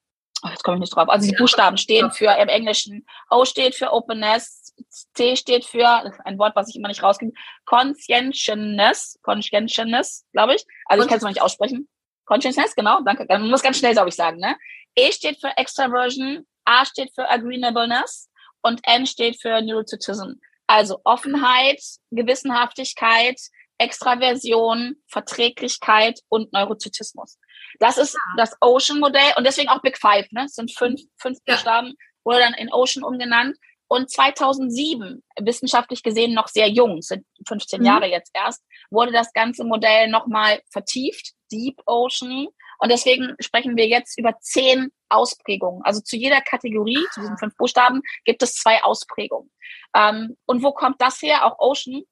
oh, 0.43 0.49
jetzt 0.49 0.63
komme 0.63 0.77
ich 0.77 0.81
nicht 0.81 0.95
drauf. 0.95 1.09
Also 1.09 1.29
die 1.29 1.35
Buchstaben 1.35 1.77
stehen 1.77 2.11
für 2.11 2.31
im 2.39 2.47
Englischen 2.47 3.05
O 3.29 3.45
steht 3.45 3.75
für 3.75 3.91
Openness, 3.91 4.73
C 5.13 5.35
steht 5.35 5.65
für 5.65 5.87
ein 6.25 6.37
Wort, 6.37 6.55
was 6.55 6.69
ich 6.69 6.75
immer 6.75 6.87
nicht 6.87 7.03
rauskriege, 7.03 7.33
Conscientiousness, 7.65 9.19
Conscientiousness, 9.21 10.25
glaube 10.31 10.55
ich. 10.55 10.65
Also 10.85 11.03
ich 11.03 11.09
kann 11.09 11.17
es 11.17 11.23
noch 11.23 11.29
nicht 11.29 11.41
aussprechen. 11.41 11.89
Consciousness, 12.25 12.75
genau, 12.75 13.01
danke. 13.01 13.25
Man 13.27 13.49
muss 13.49 13.63
ganz 13.63 13.77
schnell, 13.77 13.93
glaube 13.93 14.09
ich, 14.09 14.15
sagen. 14.15 14.39
Ne? 14.39 14.55
E 14.95 15.11
steht 15.11 15.39
für 15.41 15.55
Extraversion, 15.57 16.45
A 16.65 16.85
steht 16.85 17.11
für 17.13 17.29
Agreeableness 17.29 18.29
und 18.61 18.81
N 18.83 19.05
steht 19.05 19.41
für 19.41 19.61
Neuroticism. 19.61 20.33
Also 20.67 21.01
Offenheit, 21.03 21.81
Gewissenhaftigkeit, 22.11 23.39
Extraversion, 23.79 24.97
Verträglichkeit 25.07 26.19
und 26.29 26.53
Neurozytismus. 26.53 27.39
Das 27.79 27.97
ist 27.97 28.17
das 28.37 28.55
Ocean-Modell 28.61 29.33
und 29.37 29.45
deswegen 29.45 29.69
auch 29.69 29.81
Big 29.81 29.97
Five. 29.97 30.31
Ne? 30.31 30.45
Es 30.45 30.55
sind 30.55 30.71
fünf, 30.75 31.01
fünf. 31.17 31.37
Buchstaben, 31.45 31.93
wurde 32.23 32.39
dann 32.39 32.53
in 32.53 32.71
Ocean 32.71 33.03
umgenannt. 33.03 33.57
Und 33.87 34.11
2007, 34.11 35.23
wissenschaftlich 35.41 36.03
gesehen 36.03 36.35
noch 36.35 36.47
sehr 36.47 36.69
jung, 36.69 37.01
sind 37.01 37.25
15 37.47 37.79
mhm. 37.79 37.85
Jahre 37.87 38.05
jetzt 38.05 38.29
erst, 38.35 38.63
wurde 38.91 39.11
das 39.11 39.33
ganze 39.33 39.63
Modell 39.63 40.09
nochmal 40.09 40.61
vertieft, 40.71 41.33
Deep 41.51 41.81
Ocean. 41.87 42.47
Und 42.77 42.91
deswegen 42.91 43.35
sprechen 43.39 43.75
wir 43.75 43.87
jetzt 43.87 44.17
über 44.19 44.37
zehn 44.39 44.91
Ausprägungen. 45.09 45.81
Also 45.83 46.01
zu 46.01 46.17
jeder 46.17 46.39
Kategorie, 46.41 47.03
zu 47.13 47.21
diesen 47.21 47.37
fünf 47.39 47.57
Buchstaben, 47.57 48.01
gibt 48.25 48.43
es 48.43 48.53
zwei 48.53 48.83
Ausprägungen. 48.83 49.51
Ähm, 49.95 50.37
und 50.45 50.61
wo 50.61 50.71
kommt 50.71 51.01
das 51.01 51.21
her? 51.23 51.45
Auch 51.45 51.57
Ocean. 51.57 52.03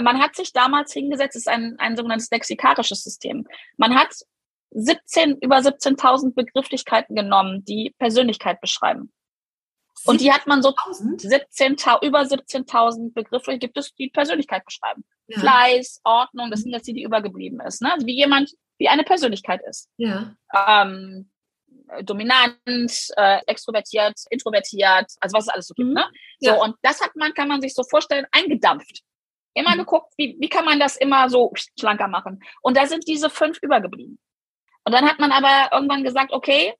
Man 0.00 0.20
hat 0.20 0.36
sich 0.36 0.52
damals 0.52 0.92
hingesetzt, 0.92 1.36
es 1.36 1.42
ist 1.42 1.48
ein, 1.48 1.76
ein 1.78 1.96
sogenanntes 1.96 2.30
lexikarisches 2.30 3.02
System. 3.02 3.46
Man 3.76 3.94
hat 3.94 4.14
17, 4.74 5.38
über 5.40 5.58
17.000 5.58 6.34
Begrifflichkeiten 6.34 7.14
genommen, 7.14 7.64
die 7.64 7.94
Persönlichkeit 7.98 8.60
beschreiben. 8.60 9.12
Und 10.04 10.20
die 10.20 10.32
hat 10.32 10.46
man 10.46 10.62
so 10.62 10.74
17, 11.18 11.76
über 12.02 12.20
17.000 12.20 13.14
Begriffe 13.14 13.58
gibt 13.58 13.76
es, 13.76 13.94
die 13.94 14.08
Persönlichkeit 14.08 14.64
beschreiben. 14.64 15.04
Ja. 15.28 15.38
Fleiß, 15.38 16.00
Ordnung, 16.04 16.50
das 16.50 16.62
sind 16.62 16.72
jetzt 16.72 16.88
die, 16.88 16.94
die 16.94 17.04
übergeblieben 17.04 17.60
ist. 17.60 17.82
Ne? 17.82 17.92
Also 17.92 18.06
wie 18.06 18.16
jemand, 18.16 18.50
wie 18.78 18.88
eine 18.88 19.04
Persönlichkeit 19.04 19.60
ist. 19.68 19.88
Ja. 19.96 20.34
Ähm, 20.52 21.30
dominant, 22.02 22.50
äh, 23.16 23.40
extrovertiert, 23.46 24.18
introvertiert, 24.30 25.12
also 25.20 25.36
was 25.36 25.44
es 25.44 25.48
alles 25.48 25.66
so 25.68 25.74
gibt. 25.74 25.88
Mhm. 25.88 25.94
Ne? 25.94 26.04
So, 26.40 26.50
ja. 26.50 26.56
und 26.56 26.74
das 26.82 27.00
hat 27.00 27.14
man, 27.14 27.34
kann 27.34 27.48
man 27.48 27.60
sich 27.60 27.74
so 27.74 27.82
vorstellen, 27.84 28.26
eingedampft. 28.32 29.02
Immer 29.54 29.74
mhm. 29.74 29.80
geguckt, 29.80 30.12
wie, 30.16 30.36
wie 30.40 30.48
kann 30.48 30.64
man 30.64 30.80
das 30.80 30.96
immer 30.96 31.28
so 31.28 31.52
schlanker 31.78 32.08
machen. 32.08 32.42
Und 32.62 32.76
da 32.76 32.86
sind 32.86 33.06
diese 33.06 33.30
fünf 33.30 33.58
übergeblieben. 33.62 34.18
Und 34.84 34.92
dann 34.92 35.06
hat 35.08 35.18
man 35.18 35.32
aber 35.32 35.70
irgendwann 35.72 36.04
gesagt, 36.04 36.32
okay, 36.32 36.74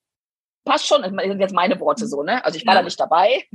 passt 0.65 0.87
schon, 0.87 1.03
das 1.03 1.11
sind 1.11 1.41
jetzt 1.41 1.55
meine 1.55 1.79
Worte 1.81 2.07
so, 2.07 2.23
ne? 2.23 2.45
Also 2.45 2.57
ich 2.57 2.67
war 2.67 2.75
ja. 2.75 2.81
da 2.81 2.85
nicht 2.85 2.99
dabei. 2.99 3.47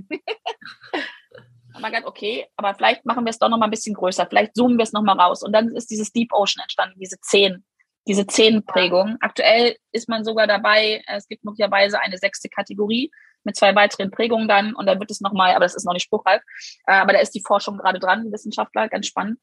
Und 1.78 1.82
man 1.82 1.92
gesagt, 1.92 2.08
okay, 2.08 2.48
aber 2.56 2.74
vielleicht 2.74 3.06
machen 3.06 3.24
wir 3.26 3.30
es 3.30 3.40
doch 3.40 3.50
noch 3.50 3.58
mal 3.58 3.66
ein 3.66 3.72
bisschen 3.72 3.94
größer, 3.94 4.26
vielleicht 4.28 4.56
zoomen 4.56 4.78
wir 4.78 4.84
es 4.84 4.94
noch 4.94 5.04
mal 5.04 5.20
raus. 5.20 5.44
Und 5.44 5.52
dann 5.54 5.76
ist 5.76 5.92
dieses 5.92 6.12
Deep 6.12 6.34
Ocean 6.34 6.62
entstanden, 6.64 7.00
diese 7.00 7.20
zehn, 7.22 7.64
diese 8.08 8.26
zehn 8.26 8.66
Prägungen. 8.66 9.18
Aktuell 9.22 9.78
ist 9.92 10.10
man 10.10 10.24
sogar 10.24 10.48
dabei, 10.48 11.04
es 11.08 11.28
gibt 11.28 11.44
möglicherweise 11.44 12.00
eine 12.00 12.18
sechste 12.18 12.50
Kategorie 12.50 13.12
mit 13.44 13.56
zwei 13.56 13.76
weiteren 13.76 14.12
Prägungen 14.12 14.48
dann 14.48 14.74
und 14.74 14.88
dann 14.88 15.00
wird 15.00 15.12
es 15.12 15.22
noch 15.22 15.34
mal, 15.34 15.52
aber 15.52 15.66
das 15.66 15.76
ist 15.76 15.86
noch 15.86 15.94
nicht 15.94 16.04
spruchreif, 16.04 16.42
äh, 16.88 16.94
aber 16.94 17.14
da 17.14 17.20
ist 17.20 17.36
die 17.36 17.44
Forschung 17.46 17.78
gerade 17.78 18.00
dran, 18.00 18.32
Wissenschaftler, 18.32 18.90
ganz 18.90 19.08
spannend. 19.08 19.40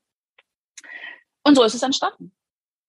Und 1.45 1.55
so 1.55 1.63
ist 1.63 1.75
es 1.75 1.83
entstanden. 1.83 2.35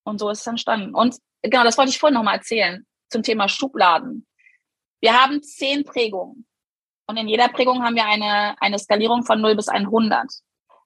Und 0.06 0.20
so 0.20 0.30
ist 0.30 0.42
es 0.42 0.48
entstanden. 0.48 0.96
Und 0.96 1.18
genau, 1.42 1.64
das 1.64 1.78
wollte 1.78 1.90
ich 1.90 2.00
vorhin 2.00 2.14
nochmal 2.14 2.36
erzählen 2.36 2.86
zum 3.10 3.24
Thema 3.24 3.50
Schubladen. 3.50 4.26
Wir 5.02 5.22
haben 5.22 5.44
zehn 5.44 5.84
Prägungen. 5.84 6.48
Und 7.08 7.18
in 7.18 7.28
jeder 7.28 7.50
Prägung 7.50 7.84
haben 7.84 7.96
wir 7.96 8.06
eine, 8.06 8.56
eine 8.62 8.80
Skalierung 8.80 9.24
von 9.24 9.42
0 9.42 9.56
bis 9.56 9.68
100. 9.68 10.26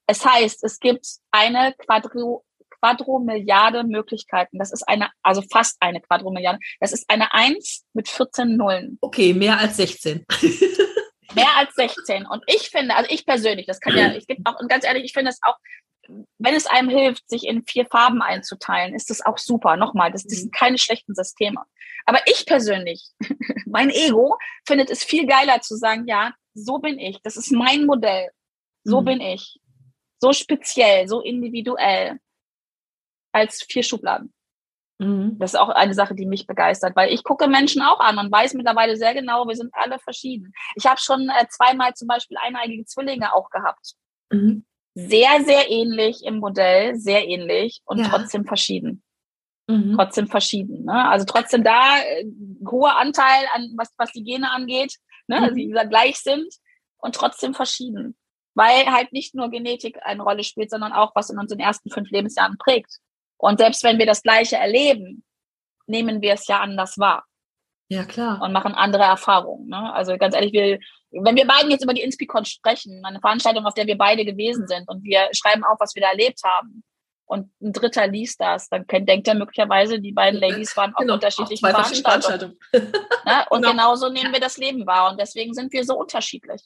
Es 0.08 0.26
heißt, 0.26 0.64
es 0.64 0.80
gibt 0.80 1.06
eine 1.32 1.74
Quadro, 1.78 2.44
Quadromilliarde 2.80 3.84
Möglichkeiten. 3.84 4.58
Das 4.58 4.72
ist 4.72 4.88
eine, 4.88 5.10
also 5.22 5.42
fast 5.52 5.78
eine 5.80 6.02
Quadromilliarde. 6.02 6.60
Das 6.80 6.92
ist 6.92 7.10
eine 7.10 7.34
1 7.34 7.86
mit 7.94 8.10
14 8.10 8.58
Nullen. 8.58 8.98
Okay, 9.02 9.34
mehr 9.34 9.58
als 9.60 9.78
16. 9.78 10.26
mehr 11.36 11.56
als 11.58 11.74
16. 11.76 12.26
Und 12.26 12.44
ich 12.48 12.70
finde, 12.70 12.96
also 12.96 13.10
ich 13.12 13.26
persönlich, 13.26 13.68
das 13.68 13.80
kann 13.80 13.96
ja, 13.96 14.14
ich 14.16 14.28
gebe 14.28 14.42
auch, 14.46 14.60
und 14.60 14.70
ganz 14.70 14.86
ehrlich, 14.86 15.04
ich 15.06 15.14
finde 15.14 15.32
es 15.32 15.40
auch 15.44 15.56
wenn 16.38 16.56
es 16.56 16.66
einem 16.66 16.90
hilft, 16.90 17.30
sich 17.30 17.46
in 17.46 17.64
vier 17.64 17.86
Farben 17.86 18.22
einzuteilen, 18.22 18.94
ist 18.96 19.10
das 19.10 19.26
auch 19.26 19.38
super. 19.38 19.78
Nochmal, 19.78 20.12
das, 20.12 20.24
das 20.24 20.40
sind 20.40 20.54
mhm. 20.54 20.58
keine 20.58 20.78
schlechten 20.78 21.16
Systeme. 21.16 21.64
Aber 22.06 22.20
ich 22.26 22.46
persönlich, 22.46 23.10
mein 23.66 23.90
Ego, 23.90 24.38
findet 24.66 24.90
es 24.90 25.04
viel 25.04 25.28
geiler 25.28 25.62
zu 25.62 25.76
sagen, 25.76 26.08
ja, 26.08 26.34
so 26.54 26.80
bin 26.80 27.00
ich. 27.00 27.22
Das 27.22 27.38
ist 27.38 27.52
mein 27.52 27.86
Modell. 27.86 28.30
So 28.84 29.02
mhm. 29.02 29.06
bin 29.06 29.22
ich. 29.22 29.60
So 30.20 30.34
speziell, 30.34 31.08
so 31.08 31.22
individuell. 31.22 32.20
Als 33.32 33.64
vier 33.64 33.84
Schubladen. 33.84 34.34
Mhm. 35.00 35.38
Das 35.40 35.54
ist 35.54 35.60
auch 35.60 35.70
eine 35.70 35.94
Sache, 35.94 36.16
die 36.16 36.26
mich 36.26 36.46
begeistert, 36.46 36.96
weil 36.96 37.14
ich 37.14 37.24
gucke 37.24 37.48
Menschen 37.48 37.82
auch 37.82 38.00
an 38.00 38.18
und 38.18 38.32
weiß 38.32 38.54
mittlerweile 38.54 38.98
sehr 38.98 39.14
genau, 39.14 39.48
wir 39.48 39.56
sind 39.56 39.74
alle 39.74 40.00
verschieden. 40.00 40.54
Ich 40.76 40.86
habe 40.86 41.00
schon 41.00 41.30
äh, 41.30 41.48
zweimal 41.48 41.94
zum 41.94 42.08
Beispiel 42.08 42.38
eineigige 42.38 42.86
Zwillinge 42.86 43.34
auch 43.34 43.50
gehabt. 43.50 43.94
Mhm. 44.32 44.66
Sehr, 45.08 45.44
sehr 45.46 45.70
ähnlich 45.70 46.24
im 46.26 46.38
Modell, 46.40 46.96
sehr 46.96 47.28
ähnlich 47.28 47.82
und 47.86 48.00
Ja. 48.00 48.08
trotzdem 48.10 48.46
verschieden. 48.46 49.04
Mhm. 49.68 49.94
Trotzdem 49.96 50.28
verschieden. 50.28 50.86
Ne? 50.86 51.10
Also 51.10 51.26
trotzdem 51.26 51.64
da 51.64 51.98
äh, 52.00 52.26
hoher 52.70 52.98
Anteil 52.98 53.46
an 53.54 53.72
was, 53.78 53.94
was 53.98 54.12
die 54.12 54.24
Gene 54.24 54.50
angeht, 54.52 54.96
ne? 55.28 55.42
Mhm. 55.52 55.56
die 55.56 55.68
wieder 55.70 55.86
gleich 55.86 56.18
sind 56.18 56.52
und 56.98 57.16
trotzdem 57.16 57.54
verschieden. 57.54 58.18
Weil 58.56 58.88
halt 58.88 59.14
nicht 59.14 59.36
nur 59.36 59.50
Genetik 59.52 60.00
eine 60.04 60.24
Rolle 60.24 60.44
spielt, 60.44 60.72
sondern 60.72 60.92
auch, 60.92 61.12
was 61.16 61.30
in 61.30 61.38
unseren 61.38 61.60
ersten 61.60 61.92
fünf 61.92 62.10
Lebensjahren 62.10 62.58
prägt. 62.58 62.98
Und 63.38 63.60
selbst 63.60 63.84
wenn 63.84 64.00
wir 64.00 64.06
das 64.08 64.24
Gleiche 64.24 64.58
erleben, 64.58 65.24
nehmen 65.86 66.22
wir 66.22 66.34
es 66.34 66.48
ja 66.48 66.60
anders 66.60 66.98
wahr 66.98 67.26
Ja, 67.90 68.04
klar. 68.04 68.42
und 68.42 68.52
machen 68.52 68.74
andere 68.74 69.04
Erfahrungen. 69.04 69.68
Ne? 69.70 69.94
Also 69.94 70.18
ganz 70.18 70.36
ehrlich, 70.36 70.52
wir, 70.52 70.80
wenn 71.12 71.36
wir 71.36 71.48
beiden 71.48 71.72
jetzt 71.72 71.84
über 71.84 71.94
die 71.94 72.02
Inspicon 72.02 72.46
sprechen, 72.46 73.04
eine 73.04 73.20
Veranstaltung, 73.20 73.66
auf 73.66 73.74
der 73.74 73.88
wir 73.88 73.98
beide 73.98 74.26
gewesen 74.26 74.68
sind 74.68 74.88
und 74.88 75.04
wir 75.04 75.28
schreiben 75.32 75.64
auf, 75.64 75.80
was 75.80 75.96
wir 75.96 76.02
da 76.04 76.10
erlebt 76.10 76.42
haben 76.44 76.84
und 77.26 77.52
ein 77.62 77.74
Dritter 77.74 78.08
liest 78.08 78.40
das, 78.42 78.70
dann 78.70 78.86
kennt, 78.88 79.08
denkt 79.10 79.28
er 79.28 79.36
möglicherweise, 79.36 80.00
die 80.00 80.12
beiden 80.12 80.40
Ladies 80.40 80.76
waren 80.78 80.94
auf 80.94 81.00
Genau, 81.02 81.14
unterschiedlichen 81.16 81.66
auf 81.66 81.72
Veranstaltungen. 81.72 82.58
Veranstaltungen. 82.72 82.92
Ne? 83.26 83.46
Und 83.50 83.62
Genau. 83.62 83.72
genauso 83.72 84.10
nehmen 84.10 84.34
wir 84.34 84.40
das 84.40 84.58
Leben 84.58 84.86
wahr 84.88 85.12
und 85.12 85.20
deswegen 85.20 85.54
sind 85.54 85.72
wir 85.74 85.84
so 85.86 85.96
unterschiedlich. 85.98 86.62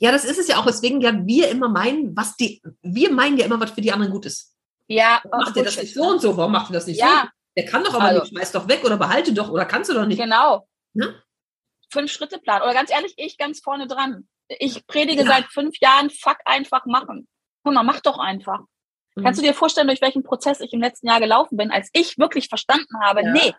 Ja, 0.00 0.10
das 0.10 0.24
ist 0.24 0.38
es 0.38 0.48
ja 0.48 0.58
auch, 0.58 0.66
weswegen 0.66 1.00
ja 1.00 1.12
wir 1.26 1.48
immer 1.50 1.68
meinen, 1.68 2.16
was 2.16 2.36
die, 2.36 2.60
wir 2.82 3.12
meinen 3.12 3.36
ja 3.38 3.44
immer, 3.46 3.60
was 3.60 3.70
für 3.70 3.80
die 3.80 3.92
anderen 3.92 4.12
gut 4.12 4.26
ist. 4.26 4.54
Ja, 4.88 5.22
Macht 5.30 5.56
ihr 5.56 5.62
das 5.64 5.76
nicht 5.80 5.94
so 5.94 6.02
und 6.02 6.20
so? 6.20 6.36
Warum 6.36 6.50
macht 6.52 6.70
ihr 6.70 6.74
das 6.74 6.86
nicht 6.86 6.98
so? 7.00 7.06
Ja, 7.06 7.28
Der 7.56 7.64
kann 7.66 7.84
doch 7.84 7.94
aber 7.94 8.04
Also- 8.04 8.20
nicht, 8.22 8.30
schmeiß 8.30 8.50
doch 8.52 8.66
weg 8.68 8.82
oder 8.84 8.96
behalte 8.96 9.32
doch 9.32 9.48
oder 9.50 9.64
kannst 9.64 9.90
du 9.90 9.94
doch 9.94 10.06
nicht. 10.06 10.20
genau. 10.20 10.66
Ne? 10.94 11.21
Fünf-Schritte-Plan. 11.92 12.62
Oder 12.62 12.74
ganz 12.74 12.90
ehrlich, 12.90 13.14
ich 13.16 13.38
ganz 13.38 13.60
vorne 13.60 13.86
dran. 13.86 14.28
Ich 14.48 14.86
predige 14.86 15.22
Ja. 15.22 15.28
seit 15.28 15.44
fünf 15.46 15.76
Jahren, 15.80 16.10
fuck 16.10 16.38
einfach 16.44 16.84
machen. 16.86 17.28
Hör 17.64 17.72
mal, 17.72 17.82
mach 17.84 18.00
doch 18.00 18.18
einfach. 18.18 18.60
Mhm. 19.14 19.24
Kannst 19.24 19.40
du 19.40 19.44
dir 19.46 19.54
vorstellen, 19.54 19.86
durch 19.86 20.00
welchen 20.02 20.22
Prozess 20.22 20.60
ich 20.60 20.72
im 20.72 20.80
letzten 20.80 21.06
Jahr 21.06 21.20
gelaufen 21.20 21.56
bin, 21.56 21.70
als 21.70 21.88
ich 21.92 22.18
wirklich 22.18 22.48
verstanden 22.48 23.00
habe, 23.02 23.22
Ja. 23.22 23.32
nee, 23.32 23.54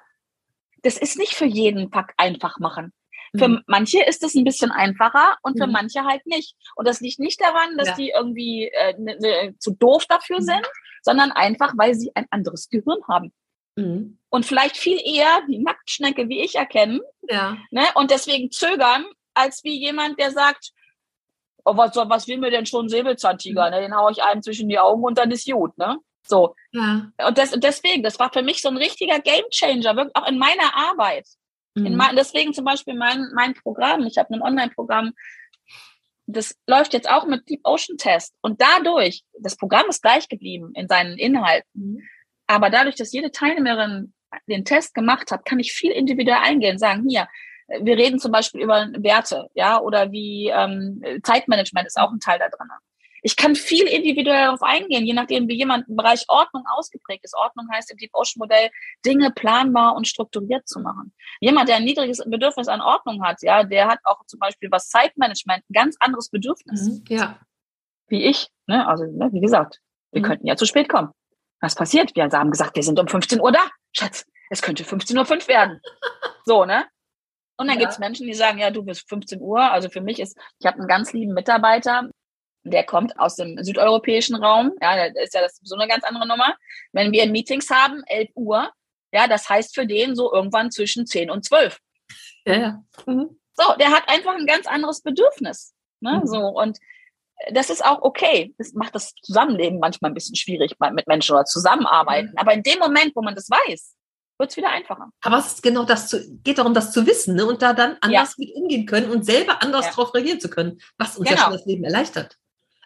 das 0.82 0.98
ist 0.98 1.18
nicht 1.18 1.36
für 1.36 1.46
jeden 1.46 1.92
Fuck 1.92 2.08
einfach 2.18 2.60
machen. 2.60 2.92
Für 3.36 3.48
Mhm. 3.48 3.64
manche 3.66 4.04
ist 4.04 4.22
es 4.24 4.36
ein 4.36 4.44
bisschen 4.44 4.72
einfacher 4.72 5.38
und 5.42 5.58
für 5.58 5.66
Mhm. 5.66 5.74
manche 5.74 6.04
halt 6.04 6.26
nicht. 6.28 6.56
Und 6.76 6.88
das 6.88 7.00
liegt 7.02 7.20
nicht 7.20 7.42
daran, 7.42 7.78
dass 7.78 7.90
Ja. 7.90 7.96
die 7.96 8.10
irgendwie 8.10 8.68
äh, 8.68 8.94
ne, 9.00 9.18
ne, 9.20 9.56
zu 9.58 9.72
doof 9.76 10.06
dafür 10.08 10.38
Mhm. 10.40 10.44
sind, 10.44 10.68
sondern 11.02 11.32
einfach, 11.32 11.74
weil 11.78 11.96
sie 11.96 12.12
ein 12.16 12.28
anderes 12.30 12.70
Gehirn 12.70 13.00
haben. 13.08 13.34
Mhm. 13.76 14.18
Und 14.30 14.46
vielleicht 14.46 14.78
viel 14.78 15.00
eher 15.04 15.42
die 15.50 15.60
Nacktschnecke 15.60 16.28
wie 16.30 16.42
ich 16.42 16.56
erkennen 16.56 17.02
Ja. 17.30 17.58
ne? 17.72 17.84
und 17.96 18.12
deswegen 18.12 18.52
zögern, 18.52 19.06
als 19.34 19.64
wie 19.64 19.80
jemand, 19.80 20.20
der 20.20 20.32
sagt, 20.32 20.72
oh, 21.66 21.76
was, 21.78 21.96
was 21.96 22.28
will 22.28 22.38
mir 22.38 22.52
denn 22.52 22.66
schon 22.66 22.86
ein 22.86 22.90
Säbelzahntiger? 22.90 23.70
Ne? 23.70 23.82
Den 23.82 23.96
hau 23.96 24.10
ich 24.10 24.22
einem 24.24 24.42
zwischen 24.42 24.70
die 24.70 24.80
Augen 24.80 25.04
und 25.04 25.18
dann 25.18 25.32
ist 25.32 25.50
gut. 25.50 25.78
Ne? 25.78 25.98
So. 26.28 26.56
Ja. 26.72 27.12
Und, 27.28 27.38
das, 27.38 27.54
und 27.54 27.64
deswegen, 27.64 28.04
das 28.04 28.20
war 28.20 28.32
für 28.32 28.44
mich 28.44 28.62
so 28.62 28.70
ein 28.70 28.78
richtiger 28.78 29.20
Gamechanger, 29.20 29.96
wirklich 29.96 30.16
auch 30.16 30.28
in 30.28 30.38
meiner 30.38 30.76
Arbeit. 30.76 31.28
In 31.76 31.84
Mhm. 31.84 31.96
mein, 31.96 32.16
deswegen 32.16 32.54
zum 32.54 32.66
Beispiel 32.66 32.94
mein, 32.94 33.26
mein 33.34 33.56
Programm. 33.56 34.06
Ich 34.06 34.18
habe 34.20 34.32
ein 34.34 34.44
Online-Programm, 34.44 35.14
das 36.28 36.56
läuft 36.68 36.94
jetzt 36.94 37.10
auch 37.10 37.26
mit 37.26 37.50
Deep 37.50 37.62
Ocean 37.64 37.98
Test. 37.98 38.36
Und 38.42 38.62
dadurch, 38.62 39.24
das 39.40 39.58
Programm 39.58 39.88
ist 39.90 40.02
gleich 40.02 40.30
geblieben 40.30 40.72
in 40.76 40.88
seinen 40.88 41.18
Inhalten. 41.18 41.94
Mhm. 41.94 42.02
Aber 42.48 42.70
dadurch, 42.70 42.96
dass 42.96 43.14
jede 43.14 43.32
Teilnehmerin 43.32 44.14
den 44.48 44.66
Test 44.66 44.94
gemacht 44.94 45.32
hat, 45.32 45.46
kann 45.46 45.60
ich 45.60 45.74
viel 45.74 45.92
individuell 45.92 46.40
eingehen, 46.42 46.78
sagen, 46.78 47.08
hier, 47.08 47.28
wir 47.82 47.98
reden 47.98 48.20
zum 48.20 48.32
Beispiel 48.32 48.62
über 48.62 48.90
Werte, 48.98 49.48
ja, 49.54 49.80
oder 49.80 50.12
wie 50.12 50.50
ähm, 50.54 51.02
Zeitmanagement 51.24 51.88
ist 51.88 51.98
auch 51.98 52.12
ein 52.12 52.20
Teil 52.20 52.40
da 52.40 52.50
drin. 52.50 52.68
Ich 53.26 53.38
kann 53.38 53.56
viel 53.56 53.86
individuell 53.88 54.46
darauf 54.48 54.62
eingehen, 54.62 55.06
je 55.06 55.14
nachdem, 55.14 55.48
wie 55.48 55.56
jemand 55.56 55.88
im 55.88 55.96
Bereich 55.96 56.26
Ordnung 56.28 56.64
ausgeprägt 56.76 57.24
ist. 57.24 57.34
Ordnung 57.38 57.68
heißt 57.72 57.90
im 57.92 57.98
Deep 57.98 58.10
Ocean 58.14 58.40
Modell, 58.40 58.70
Dinge 59.06 59.32
planbar 59.32 59.96
und 59.96 60.10
strukturiert 60.10 60.68
zu 60.68 60.82
machen. 60.82 61.14
Jemand, 61.40 61.70
der 61.70 61.78
ein 61.78 61.86
niedriges 61.86 62.22
Bedürfnis 62.26 62.68
an 62.68 62.82
Ordnung 62.82 63.24
hat, 63.24 63.42
ja, 63.42 63.64
der 63.64 63.88
hat 63.88 64.00
auch 64.04 64.26
zum 64.26 64.40
Beispiel 64.42 64.70
was 64.72 64.90
Zeitmanagement 64.90 65.64
ein 65.70 65.74
ganz 65.74 65.96
anderes 66.02 66.30
Bedürfnis 66.30 67.00
Mhm. 67.00 67.04
Ja. 67.08 67.40
wie 68.10 68.26
ich. 68.26 68.50
Ne? 68.68 68.86
Also, 68.86 69.06
ne, 69.06 69.30
wie 69.32 69.40
gesagt, 69.42 69.80
wir 70.12 70.20
Mhm. 70.22 70.26
könnten 70.26 70.48
ja 70.48 70.58
zu 70.58 70.66
spät 70.66 70.90
kommen. 70.90 71.12
Was 71.64 71.76
passiert? 71.76 72.14
Wir 72.14 72.26
haben 72.26 72.52
gesagt, 72.52 72.76
wir 72.76 72.84
sind 72.84 73.00
um 73.00 73.08
15 73.08 73.40
Uhr 73.40 73.54
da. 73.54 73.66
Schatz, 73.94 74.26
es 74.50 74.62
könnte 74.62 74.84
15.05 74.84 75.44
Uhr 75.44 75.48
werden. 75.48 75.82
So, 76.46 76.66
ne? 76.66 76.86
Und 77.56 77.68
dann 77.68 77.80
Ja. 77.80 77.86
gibt's 77.86 78.00
Menschen, 78.00 78.28
die 78.28 78.34
sagen, 78.34 78.58
ja, 78.58 78.70
du 78.70 78.84
bist 78.84 79.08
15 79.08 79.40
Uhr. 79.40 79.62
Also 79.62 79.90
für 79.90 80.02
mich 80.02 80.20
ist, 80.20 80.38
ich 80.60 80.66
habe 80.68 80.80
einen 80.80 80.90
ganz 80.90 81.14
lieben 81.14 81.34
Mitarbeiter, 81.34 82.10
der 82.66 82.84
kommt 82.84 83.18
aus 83.18 83.38
dem 83.38 83.64
südeuropäischen 83.64 84.36
Raum. 84.36 84.74
Ja, 84.82 85.10
der 85.10 85.24
ist 85.24 85.34
ja 85.34 85.40
das 85.40 85.58
so 85.64 85.78
eine 85.78 85.88
ganz 85.88 86.04
andere 86.04 86.28
Nummer. 86.28 86.58
Wenn 86.92 87.14
wir 87.14 87.28
Meetings 87.28 87.70
haben, 87.70 88.04
11 88.08 88.32
Uhr, 88.36 88.70
ja, 89.14 89.28
das 89.28 89.48
heißt 89.48 89.74
für 89.74 89.88
den 89.88 90.18
so 90.18 90.34
irgendwann 90.34 90.70
zwischen 90.70 91.06
10 91.06 91.30
und 91.32 91.46
12. 91.46 91.80
Ja, 92.46 92.56
ja. 92.56 92.84
Mhm. 93.06 93.40
So, 93.54 93.76
der 93.80 93.92
hat 93.92 94.10
einfach 94.10 94.36
ein 94.36 94.46
ganz 94.46 94.68
anderes 94.68 95.02
Bedürfnis. 95.02 95.74
Ne? 96.02 96.20
Mhm. 96.20 96.28
So, 96.28 96.40
und 96.40 96.78
das 97.52 97.70
ist 97.70 97.84
auch 97.84 98.02
okay. 98.02 98.54
Das 98.58 98.74
macht 98.74 98.96
das 98.96 99.14
Zusammenleben 99.22 99.80
manchmal 99.80 100.12
ein 100.12 100.14
bisschen 100.14 100.36
schwierig 100.36 100.76
mit 100.92 101.08
Menschen 101.08 101.34
oder 101.36 101.46
zusammenarbeiten. 101.46 102.30
Mhm. 102.32 102.38
Aber 102.38 102.54
in 102.54 102.64
dem 102.64 102.80
Moment, 102.80 103.16
wo 103.16 103.22
man 103.22 103.36
das 103.36 103.50
weiß, 103.50 103.96
wird's 104.40 104.58
wieder 104.58 104.70
einfacher. 104.70 105.10
Aber 105.22 105.38
es 105.38 105.48
ist 105.48 105.64
genau 105.64 105.84
das 105.86 106.08
zu, 106.08 106.20
geht 106.44 106.58
darum, 106.58 106.74
das 106.74 106.92
zu 106.92 107.06
wissen 107.06 107.36
ne? 107.36 107.46
und 107.46 107.62
da 107.62 107.74
dann 107.74 107.98
anders 108.02 108.38
mit 108.38 108.54
umgehen 108.56 108.86
können 108.86 109.10
und 109.12 109.26
selber 109.26 109.62
anders 109.62 109.86
Ja. 109.86 109.92
darauf 109.92 110.14
reagieren 110.14 110.40
zu 110.40 110.50
können, 110.50 110.80
was 110.98 111.18
uns 111.18 111.30
ja 111.30 111.36
Genau. 111.36 111.46
schon 111.48 111.54
das 111.58 111.66
Leben 111.66 111.84
erleichtert. 111.84 112.38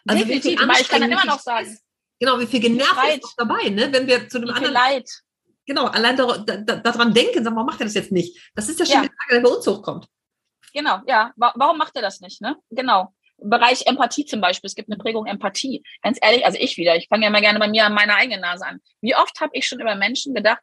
Also 0.06 0.26
wie 0.28 0.40
viel 0.40 0.58
weil 0.58 0.80
ich 0.80 0.88
kann 0.88 1.00
dann 1.00 1.10
immer 1.12 1.24
noch 1.24 1.40
sagen, 1.40 1.66
Stress, 1.66 1.82
Genau, 2.20 2.38
wie 2.40 2.46
viel 2.46 2.60
genervt 2.60 2.96
ist 3.16 3.24
auch 3.24 3.34
dabei, 3.36 3.68
ne? 3.68 3.92
wenn 3.92 4.06
wir 4.06 4.28
zu 4.28 4.40
dem 4.40 4.48
wie 4.48 4.54
viel 4.54 4.66
anderen, 4.66 4.74
Leid. 4.74 5.10
genau, 5.64 5.84
allein 5.86 6.16
dar- 6.16 6.38
da, 6.38 6.56
da, 6.56 6.76
daran 6.76 7.14
denken, 7.14 7.44
sagen, 7.44 7.54
warum 7.56 7.66
macht 7.66 7.80
er 7.80 7.84
das 7.86 7.94
jetzt 7.94 8.10
nicht? 8.12 8.50
Das 8.54 8.68
ist 8.68 8.80
ja 8.80 8.86
schon 8.86 8.94
Ja. 8.96 9.02
die 9.02 9.08
Frage, 9.08 9.34
der 9.34 9.48
bei 9.48 9.54
uns 9.56 9.66
hochkommt. 9.66 10.06
Genau, 10.74 10.98
ja. 11.06 11.32
Wa 11.36 11.52
warum 11.56 11.78
macht 11.78 11.94
er 11.96 12.02
das 12.02 12.20
nicht? 12.20 12.40
Ne? 12.40 12.56
Genau. 12.70 13.14
Bereich 13.40 13.86
Empathie 13.86 14.24
zum 14.24 14.40
Beispiel. 14.40 14.66
Es 14.68 14.74
gibt 14.74 14.90
eine 14.90 14.98
Prägung 14.98 15.26
Empathie. 15.26 15.82
Ganz 16.02 16.18
ehrlich, 16.20 16.44
also 16.44 16.58
ich 16.60 16.76
wieder. 16.76 16.96
Ich 16.96 17.06
fange 17.08 17.24
ja 17.24 17.30
mal 17.30 17.40
gerne 17.40 17.58
bei 17.58 17.68
mir 17.68 17.86
an 17.86 17.94
meiner 17.94 18.16
eigenen 18.16 18.40
Nase 18.40 18.66
an. 18.66 18.80
Wie 19.00 19.14
oft 19.14 19.40
habe 19.40 19.50
ich 19.54 19.66
schon 19.68 19.80
über 19.80 19.94
Menschen 19.94 20.34
gedacht, 20.34 20.60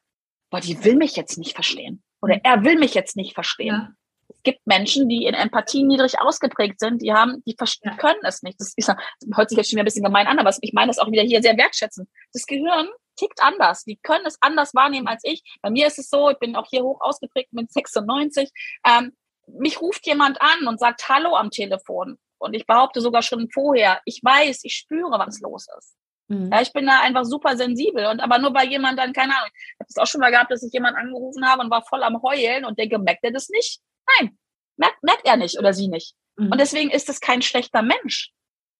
boah, 0.49 0.59
die 0.59 0.83
will 0.83 0.95
mich 0.95 1.15
jetzt 1.15 1.37
nicht 1.37 1.53
verstehen. 1.55 2.03
Oder 2.21 2.39
er 2.43 2.63
will 2.63 2.77
mich 2.77 2.93
jetzt 2.93 3.15
nicht 3.15 3.33
verstehen. 3.33 3.73
Ja. 3.75 3.89
Es 4.27 4.41
gibt 4.43 4.65
Menschen, 4.65 5.07
die 5.07 5.25
in 5.25 5.33
Empathie 5.35 5.83
niedrig 5.83 6.19
ausgeprägt 6.19 6.79
sind, 6.79 7.01
die 7.01 7.13
haben, 7.13 7.43
die 7.45 7.55
verst- 7.55 7.79
Ja. 7.83 7.95
können 7.95 8.19
es 8.23 8.41
nicht. 8.41 8.59
Das 8.59 8.73
ist, 8.75 8.89
hört 9.35 9.49
sich 9.49 9.57
jetzt 9.57 9.69
schon 9.69 9.77
wieder 9.77 9.83
ein 9.83 9.85
bisschen 9.85 10.03
gemein 10.03 10.27
an, 10.27 10.39
aber 10.39 10.51
ich 10.61 10.73
meine 10.73 10.87
das 10.87 10.97
auch 10.99 11.09
wieder 11.11 11.23
hier 11.23 11.41
sehr 11.41 11.57
wertschätzend. 11.57 12.09
Das 12.33 12.45
Gehirn 12.45 12.89
tickt 13.17 13.41
anders. 13.41 13.83
Die 13.85 13.97
können 13.97 14.25
es 14.25 14.37
anders 14.41 14.73
wahrnehmen 14.73 15.07
als 15.07 15.23
ich. 15.23 15.43
Bei 15.61 15.69
mir 15.69 15.87
ist 15.87 15.99
es 15.99 16.09
so, 16.09 16.29
ich 16.31 16.39
bin 16.39 16.55
auch 16.55 16.67
hier 16.69 16.83
hoch 16.83 16.99
ausgeprägt 17.01 17.53
mit 17.53 17.71
96. 17.71 18.49
Ähm, 18.85 19.15
mich 19.47 19.79
ruft 19.79 20.05
jemand 20.07 20.41
an 20.41 20.67
und 20.67 20.79
sagt 20.79 21.07
Hallo 21.07 21.35
am 21.35 21.51
Telefon. 21.51 22.17
Und 22.37 22.53
ich 22.53 22.65
behaupte 22.65 23.01
sogar 23.01 23.21
schon 23.21 23.49
vorher, 23.49 24.01
ich 24.05 24.21
weiß, 24.23 24.61
ich 24.63 24.75
spüre, 24.75 25.11
was 25.19 25.39
los 25.41 25.67
ist. 25.77 25.95
Mhm. 26.27 26.49
Ja, 26.51 26.61
ich 26.61 26.73
bin 26.73 26.85
da 26.87 27.01
einfach 27.01 27.23
super 27.23 27.55
sensibel 27.55 28.05
und 28.07 28.19
aber 28.19 28.39
nur 28.39 28.53
weil 28.53 28.67
jemand 28.69 28.97
dann, 28.99 29.13
keine 29.13 29.35
Ahnung, 29.37 29.49
ich 29.53 29.79
habe 29.79 29.87
es 29.89 29.97
auch 29.97 30.07
schon 30.07 30.21
mal 30.21 30.31
gehabt, 30.31 30.51
dass 30.51 30.63
ich 30.63 30.73
jemand 30.73 30.97
angerufen 30.97 31.45
habe 31.47 31.61
und 31.61 31.69
war 31.69 31.83
voll 31.85 32.03
am 32.03 32.21
Heulen 32.23 32.65
und 32.65 32.79
denke, 32.79 32.97
merkt 32.99 33.23
er 33.23 33.31
das 33.31 33.49
nicht? 33.49 33.79
Nein, 34.19 34.37
merkt, 34.77 35.01
merkt 35.03 35.25
er 35.27 35.37
nicht 35.37 35.57
oder 35.59 35.73
sie 35.73 35.87
nicht. 35.87 36.15
Mhm. 36.37 36.51
Und 36.51 36.59
deswegen 36.59 36.89
ist 36.89 37.09
es 37.09 37.19
kein 37.19 37.41
schlechter 37.43 37.81
Mensch, 37.83 38.31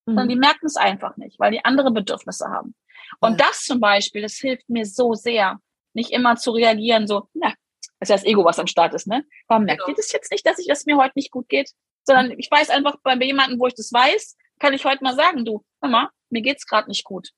sondern 0.05 0.25
Mhm. 0.25 0.29
die 0.29 0.35
merken 0.37 0.65
es 0.65 0.75
einfach 0.75 1.17
nicht, 1.17 1.39
weil 1.39 1.51
die 1.51 1.63
andere 1.63 1.91
Bedürfnisse 1.91 2.47
haben. 2.49 2.75
Und 3.19 3.39
Ja. 3.39 3.45
das 3.47 3.61
zum 3.63 3.79
Beispiel, 3.79 4.23
das 4.23 4.33
hilft 4.35 4.67
mir 4.69 4.85
so 4.85 5.13
sehr, 5.13 5.59
nicht 5.93 6.11
immer 6.11 6.35
zu 6.37 6.51
reagieren, 6.51 7.07
so, 7.07 7.29
na, 7.33 7.53
das 7.99 8.07
ist 8.07 8.09
ja 8.09 8.15
das 8.15 8.25
Ego, 8.25 8.43
was 8.43 8.59
am 8.59 8.67
Start 8.67 8.93
ist, 8.95 9.07
ne? 9.07 9.23
Warum 9.47 9.65
merkt 9.65 9.81
Genau. 9.83 9.91
ihr 9.93 9.95
das 9.95 10.11
jetzt 10.11 10.31
nicht, 10.31 10.45
dass 10.45 10.57
ich, 10.59 10.67
dass 10.67 10.85
mir 10.85 10.97
heute 10.97 11.13
nicht 11.15 11.31
gut 11.31 11.47
geht? 11.47 11.71
Sondern 12.05 12.37
ich 12.37 12.49
weiß 12.49 12.69
einfach, 12.69 12.97
bei 13.03 13.15
jemandem, 13.15 13.59
wo 13.59 13.67
ich 13.67 13.75
das 13.75 13.91
weiß, 13.91 14.37
kann 14.59 14.73
ich 14.73 14.85
heute 14.85 15.03
mal 15.03 15.15
sagen, 15.15 15.45
du, 15.45 15.63
hör 15.81 15.89
mal, 15.89 16.09
mir 16.29 16.41
geht's 16.41 16.65
gerade 16.65 16.89
nicht 16.89 17.03
gut. 17.03 17.29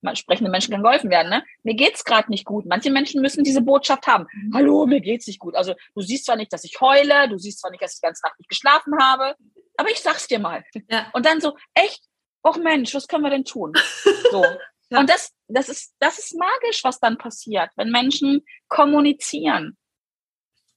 Mal 0.00 0.14
sprechende 0.14 0.50
Menschen 0.50 0.72
kann 0.72 0.82
geholfen 0.82 1.10
werden, 1.10 1.28
ne? 1.28 1.44
Mir 1.64 1.74
geht's 1.74 2.04
gerade 2.04 2.30
nicht 2.30 2.44
gut. 2.44 2.66
Manche 2.66 2.90
Menschen 2.90 3.20
müssen 3.20 3.42
diese 3.42 3.60
Botschaft 3.60 4.06
haben. 4.06 4.26
Mhm. 4.32 4.54
Hallo, 4.54 4.86
mir 4.86 5.00
geht's 5.00 5.26
nicht 5.26 5.40
gut. 5.40 5.56
Also 5.56 5.74
du 5.94 6.02
siehst 6.02 6.26
zwar 6.26 6.36
nicht, 6.36 6.52
dass 6.52 6.62
ich 6.62 6.80
heule, 6.80 7.28
du 7.28 7.36
siehst 7.36 7.60
zwar 7.60 7.72
nicht, 7.72 7.82
dass 7.82 7.94
ich 7.94 8.00
die 8.00 8.06
ganze 8.06 8.24
Nacht 8.24 8.38
nicht 8.38 8.48
geschlafen 8.48 8.94
habe, 9.00 9.34
aber 9.76 9.90
ich 9.90 10.00
sag's 10.00 10.28
dir 10.28 10.38
mal. 10.38 10.64
Ja. 10.88 11.10
Und 11.12 11.26
dann 11.26 11.40
so, 11.40 11.56
echt? 11.74 12.04
Och 12.46 12.56
Mensch, 12.58 12.94
was 12.94 13.08
können 13.08 13.24
wir 13.24 13.30
denn 13.30 13.44
tun? 13.44 13.72
So. 14.30 14.44
Ja. 14.90 15.00
Und 15.00 15.10
das, 15.10 15.32
das 15.48 15.68
ist, 15.68 15.94
das 15.98 16.18
ist 16.18 16.34
magisch, 16.34 16.84
was 16.84 17.00
dann 17.00 17.18
passiert, 17.18 17.70
wenn 17.76 17.90
Menschen 17.90 18.44
kommunizieren. 18.68 19.76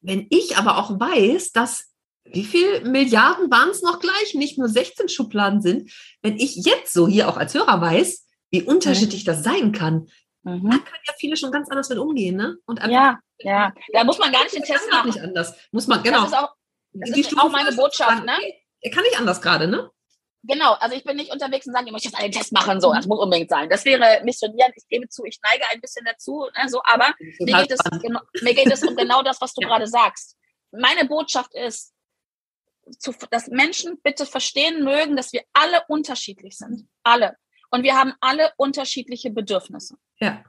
Wenn 0.02 0.28
ich 0.30 0.58
aber 0.58 0.78
auch 0.78 1.00
weiß, 1.00 1.52
dass 1.52 1.91
wie 2.24 2.44
viel 2.46 2.82
Milliarden 2.82 3.50
waren 3.52 3.70
es 3.70 3.82
noch 3.82 4.00
gleich, 4.00 4.34
nicht 4.36 4.58
nur 4.58 4.70
16 4.70 5.10
Schubladen 5.10 5.62
sind, 5.62 5.92
wenn 6.22 6.38
ich 6.38 6.56
jetzt 6.58 6.94
so 6.94 7.08
hier 7.08 7.28
auch 7.30 7.38
als 7.38 7.54
Hörer 7.54 7.82
weiß, 7.82 8.26
wie 8.52 8.64
unterschiedlich 8.64 9.24
das 9.24 9.44
sein 9.44 9.72
kann, 9.72 10.08
Mhm. 10.44 10.70
können 10.72 11.04
ja 11.08 11.14
viele 11.20 11.38
schon 11.38 11.52
ganz 11.52 11.70
anders 11.70 11.88
mit 11.90 12.00
umgehen, 12.00 12.36
ne? 12.36 12.58
Und 12.66 12.80
Ja, 12.88 13.20
ja. 13.38 13.72
Da 13.94 14.04
muss 14.04 14.18
man 14.18 14.32
gar 14.32 14.42
nicht 14.44 14.56
den 14.56 14.64
Test 14.64 14.90
machen. 14.90 15.08
nicht 15.08 15.22
anders. 15.22 15.54
Muss 15.72 15.86
man, 15.86 16.02
genau. 16.02 16.22
Das 16.22 16.32
ist 16.32 16.38
auch, 16.38 16.50
das 16.94 17.10
ist 17.12 17.38
auch 17.40 17.50
meine 17.52 17.72
Botschaft, 17.74 18.26
ne? 18.26 18.34
Er 18.82 18.90
kann 18.92 19.04
nicht 19.04 19.20
anders 19.20 19.40
gerade, 19.40 19.68
ne? 19.68 19.92
Genau, 20.44 20.74
also 20.80 20.96
ich 20.96 21.04
bin 21.04 21.16
nicht 21.18 21.32
unterwegs 21.32 21.68
und 21.68 21.74
sage, 21.74 21.86
ich 21.86 21.92
möchte 21.92 22.08
jetzt 22.08 22.18
einen 22.20 22.32
Test 22.32 22.52
machen, 22.52 22.82
so, 22.82 22.92
das 22.92 23.06
muss 23.06 23.20
unbedingt 23.20 23.52
sein. 23.52 23.70
Das 23.70 23.86
wäre 23.86 24.22
missionieren. 24.24 24.72
Ich 24.76 24.88
gebe 24.90 25.08
zu, 25.08 25.24
ich 25.26 25.40
neige 25.44 25.64
ein 25.72 25.80
bisschen 25.80 26.04
dazu, 26.06 26.48
ne, 26.58 26.68
so, 26.68 26.82
aber 26.86 27.14
mir 27.40 27.58
geht, 27.60 27.72
es, 27.72 27.80
mir 28.42 28.54
geht 28.56 28.72
es 28.74 28.82
um 28.82 28.96
genau 28.98 29.22
das, 29.22 29.40
was 29.40 29.54
du 29.54 29.62
gerade 29.62 29.86
sagst. 29.86 30.36
Meine 30.72 31.06
Botschaft 31.08 31.54
ist, 31.54 31.94
zu, 32.98 33.14
dass 33.30 33.48
Menschen 33.48 34.00
bitte 34.02 34.26
verstehen 34.26 34.84
mögen, 34.84 35.16
dass 35.16 35.34
wir 35.34 35.44
alle 35.54 35.84
unterschiedlich 35.88 36.58
sind. 36.58 36.88
Alle. 37.04 37.36
Und 37.70 37.84
wir 37.84 37.96
haben 37.96 38.14
alle 38.20 38.52
unterschiedliche 38.58 39.32
Bedürfnisse. 39.32 39.96
Ja. 40.20 40.44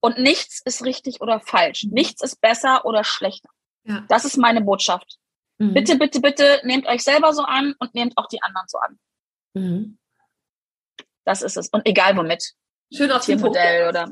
Und 0.00 0.18
nichts 0.18 0.62
ist 0.64 0.84
richtig 0.84 1.20
oder 1.20 1.40
falsch. 1.40 1.84
Nichts 1.84 2.22
ist 2.22 2.40
besser 2.40 2.84
oder 2.84 3.04
schlechter. 3.04 3.50
Ja. 3.84 4.04
Das 4.08 4.24
ist 4.24 4.36
meine 4.36 4.60
Botschaft. 4.60 5.18
Mhm. 5.58 5.74
Bitte, 5.74 5.98
bitte, 5.98 6.20
bitte 6.20 6.60
nehmt 6.64 6.86
euch 6.86 7.02
selber 7.02 7.34
so 7.34 7.42
an 7.42 7.74
und 7.78 7.94
nehmt 7.94 8.16
auch 8.16 8.26
die 8.28 8.42
anderen 8.42 8.66
so 8.66 8.78
an. 8.78 8.98
Mhm. 9.54 9.98
Das 11.24 11.42
ist 11.42 11.56
es. 11.56 11.68
Und 11.68 11.86
egal 11.86 12.16
womit. 12.16 12.54
Schön 12.92 13.12
auf 13.12 13.24
dem 13.24 13.40
Modell 13.40 13.88
oder 13.88 14.08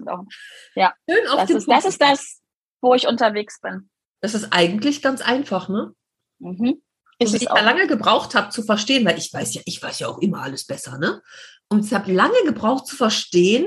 ja. 0.75 0.95
Schön 1.09 1.27
auf 1.29 1.41
das, 1.41 1.51
ist, 1.51 1.67
Punkt. 1.67 1.79
das 1.79 1.85
ist 1.91 2.01
das, 2.01 2.41
wo 2.81 2.95
ich 2.95 3.09
unterwegs 3.09 3.61
bin. 3.61 3.91
Das 4.21 4.35
ist 4.35 4.53
eigentlich 4.53 5.03
ganz 5.03 5.21
einfach, 5.21 5.69
ne? 5.69 5.95
Mhm. 6.39 6.83
Ist 7.21 7.35
ich 7.35 7.43
ja 7.43 7.61
lange 7.61 7.87
gebraucht 7.87 8.35
habe 8.35 8.51
zu 8.51 8.63
verstehen, 8.63 9.05
weil 9.05 9.19
ich 9.19 9.33
weiß 9.33 9.55
ja, 9.55 9.63
ich 9.65 9.83
weiß 9.83 9.99
ja 9.99 10.09
auch 10.09 10.19
immer 10.19 10.43
alles 10.43 10.65
besser, 10.65 10.99
ne? 10.99 11.21
Und 11.69 11.85
ich 11.85 11.93
habe 11.93 12.13
lange 12.13 12.45
gebraucht 12.45 12.87
zu 12.87 12.97
verstehen, 12.97 13.67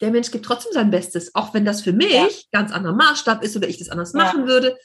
der 0.00 0.10
Mensch 0.10 0.30
gibt 0.30 0.44
trotzdem 0.44 0.72
sein 0.72 0.90
Bestes, 0.90 1.34
auch 1.34 1.54
wenn 1.54 1.64
das 1.64 1.82
für 1.82 1.92
mich 1.92 2.12
ja. 2.12 2.28
ganz 2.52 2.72
anderer 2.72 2.94
Maßstab 2.94 3.42
ist 3.42 3.56
oder 3.56 3.68
ich 3.68 3.78
das 3.78 3.88
anders 3.88 4.12
ja. 4.12 4.18
machen 4.18 4.46
würde. 4.46 4.78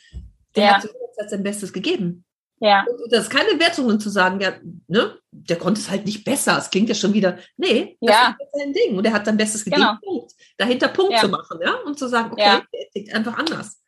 Der 0.56 0.64
ja. 0.64 0.74
hat 0.76 1.30
sein 1.30 1.44
Bestes 1.44 1.72
gegeben. 1.72 2.26
Ja. 2.60 2.86
Und 3.04 3.12
das 3.12 3.24
ist 3.24 3.30
keine 3.30 3.60
Wertung 3.60 4.00
zu 4.00 4.10
sagen, 4.10 4.40
ja, 4.40 4.54
ne, 4.88 5.18
der 5.32 5.58
konnte 5.58 5.82
es 5.82 5.90
halt 5.90 6.06
nicht 6.06 6.24
besser. 6.24 6.58
Es 6.58 6.70
klingt 6.70 6.90
ja 6.90 6.96
schon 6.96 7.14
wieder, 7.14 7.40
nee, 7.58 7.98
das 8.02 8.16
ja. 8.16 8.38
ist 8.40 8.60
sein 8.60 8.72
Ding. 8.72 8.98
Und 8.98 9.06
er 9.06 9.14
hat 9.14 9.26
sein 9.26 9.38
Bestes 9.38 9.64
gegeben, 9.66 9.82
genau. 9.82 9.98
Punkt. 10.04 10.34
Dahinter 10.58 10.90
Punkt 10.90 11.18
zu 11.18 11.28
machen, 11.28 11.60
ja, 11.64 11.74
und 11.86 11.98
zu 11.98 12.08
sagen, 12.08 12.32
okay, 12.32 12.62
der 12.74 12.90
tickt 12.94 13.14
einfach 13.14 13.38
anders. 13.38 13.82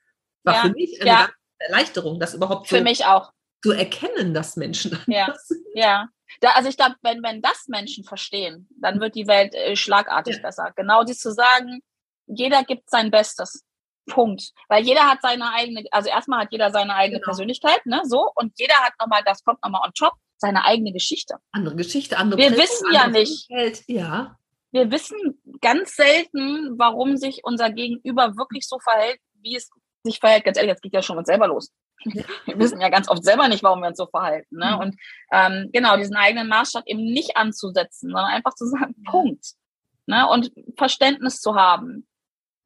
War 0.43 0.63
für 0.63 0.71
mich 0.71 0.99
eine 1.01 1.29
Erleichterung, 1.59 2.19
das 2.19 2.33
überhaupt 2.33 2.67
für 2.67 2.79
so 2.79 2.83
mich 2.83 3.05
auch. 3.05 3.31
Zu 3.63 3.71
erkennen, 3.71 4.33
dass 4.33 4.55
Menschen 4.55 4.91
anders 5.07 5.47
sind. 5.47 5.65
Ja, 5.73 6.07
da, 6.41 6.49
also 6.51 6.69
ich 6.69 6.77
glaube, 6.77 6.95
wenn, 7.01 7.23
wenn 7.23 7.41
das 7.41 7.67
Menschen 7.67 8.03
verstehen, 8.03 8.67
dann 8.79 8.99
wird 8.99 9.15
die 9.15 9.27
Welt 9.27 9.55
äh, 9.55 9.75
schlagartig 9.75 10.41
besser. 10.41 10.71
Genau 10.75 11.03
die 11.03 11.13
zu 11.13 11.31
sagen, 11.31 11.81
jeder 12.27 12.63
gibt 12.63 12.89
sein 12.89 13.11
Bestes. 13.11 13.63
Punkt. 14.05 14.51
Weil 14.67 14.83
jeder 14.83 15.09
hat 15.09 15.19
seine 15.21 15.53
eigene, 15.53 15.85
also 15.91 16.09
erstmal 16.09 16.41
hat 16.41 16.51
jeder 16.51 16.71
seine 16.71 16.93
eigene 16.93 17.19
genau. 17.19 17.29
Persönlichkeit, 17.29 17.85
ne, 17.85 18.01
so, 18.03 18.29
und 18.35 18.51
jeder 18.59 18.75
hat 18.75 18.93
nochmal, 18.99 19.21
das 19.25 19.43
kommt 19.45 19.63
nochmal 19.63 19.81
on 19.85 19.93
top, 19.93 20.13
seine 20.37 20.65
eigene 20.65 20.91
Geschichte. 20.91 21.35
Andere 21.53 21.77
Geschichte, 21.77 22.17
andere 22.17 22.41
Wir 22.41 22.49
Prägung, 22.49 22.63
wissen 22.63 22.93
ja 22.93 23.07
nicht. 23.07 23.49
Umfeld. 23.49 23.83
Ja. 23.87 24.37
Wir 24.71 24.91
wissen 24.91 25.41
ganz 25.61 25.95
selten, 25.95 26.77
warum 26.77 27.15
sich 27.15 27.41
unser 27.43 27.69
Gegenüber 27.69 28.35
wirklich 28.35 28.67
so 28.67 28.77
verhält, 28.79 29.19
wie 29.41 29.55
es 29.55 29.69
sich 30.03 30.19
verhält. 30.19 30.43
Ganz 30.43 30.57
ehrlich, 30.57 30.71
jetzt 30.71 30.81
geht 30.81 30.93
ja 30.93 31.01
schon 31.01 31.17
uns 31.17 31.27
selber 31.27 31.47
los. 31.47 31.71
Wir 32.03 32.59
wissen 32.59 32.81
ja 32.81 32.89
ganz 32.89 33.09
oft 33.09 33.23
selber 33.23 33.47
nicht, 33.47 33.63
warum 33.63 33.81
wir 33.81 33.87
uns 33.87 33.97
so 33.97 34.07
verhalten. 34.07 34.57
Ne? 34.57 34.71
Mhm. 34.73 34.79
Und 34.79 34.95
ähm, 35.31 35.69
genau, 35.71 35.97
diesen 35.97 36.15
eigenen 36.15 36.47
Maßstab 36.47 36.83
eben 36.85 37.03
nicht 37.03 37.37
anzusetzen, 37.37 38.09
sondern 38.09 38.31
einfach 38.31 38.53
zu 38.53 38.65
sagen, 38.65 38.95
Punkt. 39.05 39.53
Ne? 40.05 40.27
Und 40.27 40.51
Verständnis 40.77 41.39
zu 41.39 41.55
haben. 41.55 42.07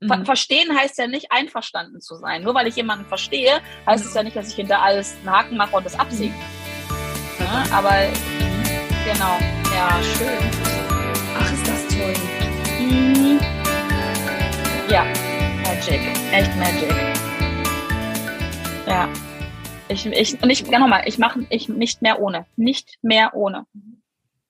Ver 0.05 0.17
mhm. 0.17 0.25
Verstehen 0.25 0.77
heißt 0.77 0.97
ja 0.99 1.07
nicht 1.07 1.31
einverstanden 1.31 2.01
zu 2.01 2.15
sein. 2.15 2.43
Nur 2.43 2.53
weil 2.53 2.67
ich 2.67 2.75
jemanden 2.75 3.05
verstehe, 3.05 3.61
heißt 3.85 4.05
es 4.05 4.13
ja 4.13 4.23
nicht, 4.23 4.35
dass 4.35 4.49
ich 4.49 4.55
hinter 4.55 4.81
alles 4.81 5.15
einen 5.17 5.31
Haken 5.31 5.57
mache 5.57 5.75
und 5.75 5.85
das 5.85 5.97
absiege. 5.97 6.33
Mhm. 6.33 7.45
Ja, 7.45 7.65
aber 7.71 7.93
genau, 9.05 9.37
ja, 9.75 10.03
schön. 10.03 10.51
Ach, 11.39 11.53
ist 11.53 11.67
das 11.67 11.87
toll. 11.87 12.13
Ja, 14.89 15.03
Magic, 15.63 15.99
echt 16.31 16.55
Magic. 16.55 17.16
Ja. 18.87 19.07
Ich, 19.89 20.05
ich, 20.05 20.41
und 20.41 20.49
ich, 20.49 20.63
genau 20.63 20.87
mal, 20.87 21.03
ich 21.05 21.17
mache 21.17 21.45
ich 21.49 21.69
nicht 21.69 22.01
mehr 22.01 22.19
ohne. 22.19 22.45
Nicht 22.55 22.97
mehr 23.01 23.35
ohne. 23.35 23.65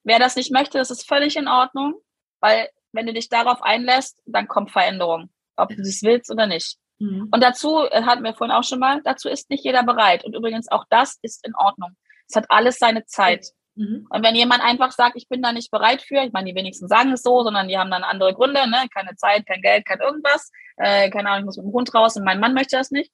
Wer 0.04 0.20
das 0.20 0.36
nicht 0.36 0.52
möchte, 0.52 0.78
das 0.78 0.90
ist 0.90 1.08
völlig 1.08 1.36
in 1.36 1.48
Ordnung, 1.48 1.96
weil 2.40 2.70
wenn 2.92 3.06
du 3.06 3.14
dich 3.14 3.28
darauf 3.28 3.62
einlässt, 3.62 4.22
dann 4.26 4.48
kommt 4.48 4.72
Veränderung 4.72 5.30
ob 5.58 5.70
du 5.70 5.76
das 5.78 6.02
willst 6.04 6.32
oder 6.32 6.48
nicht. 6.48 6.78
Mhm. 7.00 7.28
Und 7.32 7.44
dazu, 7.44 7.86
äh, 7.90 8.04
hatten 8.04 8.24
wir 8.24 8.34
vorhin 8.34 8.56
auch 8.56 8.64
schon 8.64 8.80
mal, 8.80 9.02
dazu 9.04 9.28
ist 9.28 9.50
nicht 9.50 9.66
jeder 9.66 9.84
bereit. 9.84 10.24
Und 10.24 10.36
übrigens 10.36 10.72
auch 10.72 10.86
das 10.90 11.18
ist 11.22 11.46
in 11.46 11.56
Ordnung. 11.56 11.92
Es 12.28 12.36
hat 12.36 12.46
alles 12.50 12.78
seine 12.78 13.06
Zeit. 13.06 13.48
Mhm. 13.76 14.08
Und 14.10 14.24
wenn 14.24 14.36
jemand 14.36 14.64
einfach 14.64 14.92
sagt, 14.92 15.16
ich 15.16 15.28
bin 15.28 15.42
da 15.42 15.52
nicht 15.52 15.70
bereit 15.70 16.02
für, 16.02 16.24
ich 16.24 16.32
meine, 16.32 16.50
die 16.50 16.56
wenigsten 16.56 16.88
sagen 16.88 17.12
es 17.12 17.22
so, 17.22 17.44
sondern 17.44 17.68
die 17.68 17.78
haben 17.78 17.92
dann 17.92 18.04
andere 18.04 18.34
Gründe, 18.34 18.68
ne? 18.70 18.88
keine 18.94 19.16
Zeit, 19.16 19.46
kein 19.46 19.62
Geld, 19.62 19.86
kein 19.86 20.00
irgendwas, 20.00 20.52
äh, 20.78 21.10
keine 21.10 21.30
Ahnung, 21.30 21.42
ich 21.42 21.46
muss 21.46 21.58
mit 21.58 21.66
dem 21.66 21.74
Hund 21.74 21.94
raus 21.94 22.16
und 22.16 22.24
mein 22.24 22.40
Mann 22.40 22.54
möchte 22.54 22.78
das 22.78 22.92
nicht. 22.92 23.12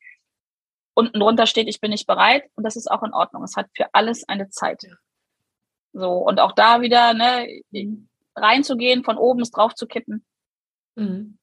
Unten 0.94 1.20
drunter 1.20 1.48
steht, 1.48 1.68
ich 1.68 1.82
bin 1.82 1.92
nicht 1.92 2.08
bereit 2.08 2.44
und 2.56 2.64
das 2.64 2.76
ist 2.76 2.90
auch 2.90 3.04
in 3.04 3.14
Ordnung. 3.14 3.44
Es 3.44 3.56
hat 3.56 3.68
für 3.76 3.94
alles 3.94 4.28
eine 4.28 4.50
Zeit. 4.50 4.84
So, 5.94 6.12
und 6.12 6.40
auch 6.40 6.54
da 6.54 6.82
wieder, 6.82 7.14
ne, 7.14 7.62
reinzugehen, 8.36 9.04
von 9.04 9.18
oben 9.18 9.42
es 9.42 9.52
drauf 9.52 9.76
zu 9.76 9.88
kippen. 9.88 10.26
Mhm 10.96 11.38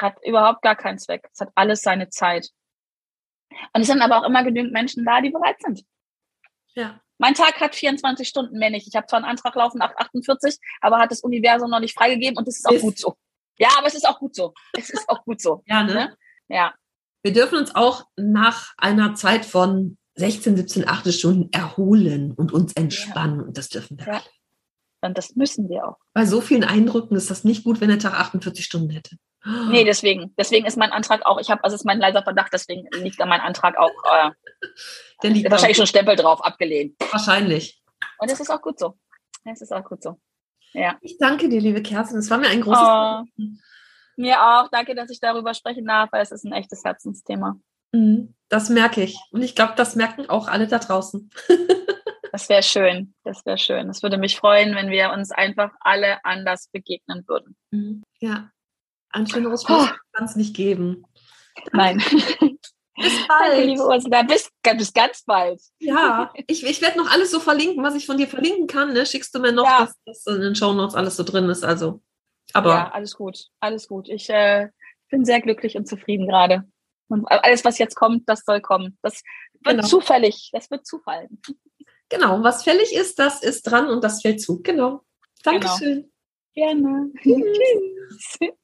hat 0.00 0.16
überhaupt 0.24 0.62
gar 0.62 0.76
keinen 0.76 0.98
Zweck. 0.98 1.28
Es 1.32 1.40
hat 1.40 1.50
alles 1.54 1.80
seine 1.80 2.08
Zeit. 2.08 2.50
Und 3.72 3.82
es 3.82 3.86
sind 3.86 4.02
aber 4.02 4.18
auch 4.18 4.24
immer 4.24 4.42
genügend 4.44 4.72
Menschen 4.72 5.04
da, 5.04 5.20
die 5.20 5.30
bereit 5.30 5.60
sind. 5.60 5.84
Ja. 6.74 7.00
Mein 7.18 7.34
Tag 7.34 7.60
hat 7.60 7.74
24 7.74 8.28
Stunden 8.28 8.58
mehr 8.58 8.70
nicht. 8.70 8.88
Ich 8.88 8.96
habe 8.96 9.06
zwar 9.06 9.18
einen 9.18 9.28
Antrag 9.28 9.54
laufen 9.54 9.78
nach 9.78 9.94
48, 9.96 10.58
aber 10.80 10.98
hat 10.98 11.12
das 11.12 11.20
Universum 11.20 11.70
noch 11.70 11.78
nicht 11.78 11.96
freigegeben 11.96 12.36
und 12.36 12.48
das 12.48 12.56
ist 12.56 12.66
auch 12.66 12.72
ist. 12.72 12.82
gut 12.82 12.98
so. 12.98 13.16
Ja, 13.58 13.68
aber 13.78 13.86
es 13.86 13.94
ist 13.94 14.06
auch 14.06 14.18
gut 14.18 14.34
so. 14.34 14.52
Es 14.76 14.90
ist 14.90 15.08
auch 15.08 15.24
gut 15.24 15.40
so. 15.40 15.62
ja, 15.66 15.84
ne? 15.84 15.94
ne? 15.94 16.16
Ja. 16.48 16.74
Wir 17.24 17.32
dürfen 17.32 17.56
uns 17.56 17.74
auch 17.74 18.04
nach 18.16 18.74
einer 18.76 19.14
Zeit 19.14 19.46
von 19.46 19.96
16, 20.16 20.58
17, 20.58 20.86
18 20.86 21.12
Stunden 21.12 21.52
erholen 21.52 22.32
und 22.32 22.52
uns 22.52 22.74
entspannen. 22.74 23.40
Ja. 23.40 23.46
Und 23.46 23.56
das 23.56 23.70
dürfen 23.70 23.98
wir. 23.98 24.06
Ja. 24.06 24.22
Und 25.00 25.16
das 25.16 25.34
müssen 25.34 25.70
wir 25.70 25.88
auch. 25.88 25.96
Bei 26.12 26.26
so 26.26 26.42
vielen 26.42 26.64
Eindrücken 26.64 27.16
ist 27.16 27.30
das 27.30 27.42
nicht 27.42 27.64
gut, 27.64 27.80
wenn 27.80 27.88
der 27.88 27.98
Tag 27.98 28.12
48 28.12 28.62
Stunden 28.62 28.90
hätte. 28.90 29.16
Nee, 29.70 29.84
deswegen. 29.84 30.34
Deswegen 30.38 30.66
ist 30.66 30.76
mein 30.76 30.92
Antrag 30.92 31.24
auch, 31.24 31.40
ich 31.40 31.50
habe, 31.50 31.64
also 31.64 31.74
ist 31.74 31.84
mein 31.84 31.98
leiser 31.98 32.22
Verdacht, 32.22 32.52
deswegen 32.52 32.86
liegt 33.02 33.18
da 33.18 33.26
mein 33.26 33.40
Antrag 33.40 33.76
auch, 33.78 33.90
äh, 33.90 34.30
Der 35.22 35.30
liegt 35.30 35.50
wahrscheinlich 35.50 35.76
schon 35.78 35.86
Stempel 35.86 36.16
drauf, 36.16 36.44
abgelehnt. 36.44 36.94
Wahrscheinlich. 37.10 37.82
Und 38.18 38.30
es 38.30 38.40
ist 38.40 38.50
auch 38.50 38.60
gut 38.60 38.78
so. 38.78 38.98
Es 39.44 39.62
ist 39.62 39.72
auch 39.72 39.84
gut 39.84 40.02
so. 40.02 40.18
Ja. 40.72 40.98
Ich 41.00 41.16
danke 41.18 41.48
dir, 41.48 41.60
liebe 41.60 41.82
Kerstin. 41.82 42.18
Es 42.18 42.30
war 42.30 42.38
mir 42.38 42.48
ein 42.48 42.60
großes 42.60 42.82
oh, 42.82 43.24
Mir 44.16 44.42
auch. 44.42 44.68
Danke, 44.70 44.94
dass 44.94 45.10
ich 45.10 45.20
darüber 45.20 45.54
sprechen 45.54 45.86
darf, 45.86 46.10
weil 46.12 46.22
es 46.22 46.32
ist 46.32 46.44
ein 46.44 46.52
echtes 46.52 46.84
Herzensthema. 46.84 47.56
Mhm. 47.92 48.34
Das 48.48 48.70
merke 48.70 49.02
ich. 49.02 49.18
Und 49.30 49.42
ich 49.42 49.54
glaube, 49.54 49.74
das 49.76 49.96
merken 49.96 50.28
auch 50.28 50.48
alle 50.48 50.66
da 50.66 50.78
draußen. 50.78 51.30
das 52.32 52.48
wäre 52.48 52.62
schön. 52.62 53.14
Das 53.24 53.44
wäre 53.44 53.58
schön. 53.58 53.88
Es 53.88 54.02
würde 54.02 54.18
mich 54.18 54.36
freuen, 54.36 54.74
wenn 54.74 54.90
wir 54.90 55.10
uns 55.10 55.30
einfach 55.30 55.72
alle 55.80 56.24
anders 56.24 56.68
begegnen 56.72 57.24
würden. 57.26 57.56
Mhm. 57.70 58.02
Ja. 58.20 58.50
Ein 59.10 59.26
schöneres 59.26 59.64
oh. 59.68 59.86
kann 60.12 60.24
es 60.24 60.36
nicht 60.36 60.56
geben. 60.56 61.04
Nein. 61.72 62.02
Bis 62.96 63.12
bald. 63.28 63.52
Danke, 63.52 63.64
liebe 63.64 63.86
Ursula. 63.86 64.22
Bis, 64.22 64.50
bis 64.62 64.92
ganz 64.92 65.24
bald. 65.24 65.60
Ja, 65.78 66.32
ich, 66.46 66.64
ich 66.64 66.80
werde 66.80 66.98
noch 66.98 67.10
alles 67.10 67.30
so 67.30 67.40
verlinken, 67.40 67.82
was 67.82 67.94
ich 67.94 68.06
von 68.06 68.18
dir 68.18 68.28
verlinken 68.28 68.66
kann. 68.66 68.92
Ne? 68.92 69.06
Schickst 69.06 69.34
du 69.34 69.40
mir 69.40 69.52
noch, 69.52 69.64
ja. 69.64 69.80
dass 69.80 69.94
das 70.04 70.26
in 70.26 70.40
den 70.40 70.54
Show 70.54 70.72
Notes 70.72 70.94
alles 70.94 71.16
so 71.16 71.22
drin 71.22 71.48
ist. 71.48 71.64
Also, 71.64 72.02
aber 72.54 72.70
ja, 72.70 72.90
alles 72.92 73.16
gut, 73.16 73.48
alles 73.60 73.88
gut. 73.88 74.08
Ich 74.08 74.30
äh, 74.30 74.68
bin 75.10 75.24
sehr 75.24 75.40
glücklich 75.40 75.76
und 75.76 75.86
zufrieden 75.86 76.26
gerade. 76.26 76.64
Und 77.08 77.26
alles, 77.26 77.64
was 77.64 77.78
jetzt 77.78 77.96
kommt, 77.96 78.28
das 78.28 78.44
soll 78.44 78.60
kommen. 78.60 78.96
Das 79.02 79.22
wird 79.52 79.76
genau. 79.76 79.86
zufällig. 79.86 80.50
Das 80.52 80.70
wird 80.70 80.86
zufallen. 80.86 81.42
Genau, 82.08 82.42
was 82.42 82.64
fällig 82.64 82.94
ist, 82.94 83.18
das 83.18 83.42
ist 83.42 83.62
dran 83.62 83.88
und 83.88 84.02
das 84.02 84.22
fällt 84.22 84.40
zu. 84.40 84.62
Genau. 84.62 85.02
Dankeschön. 85.42 86.10
Genau. 86.54 87.06
Gerne. 87.12 87.12
Tschüss. 87.20 88.38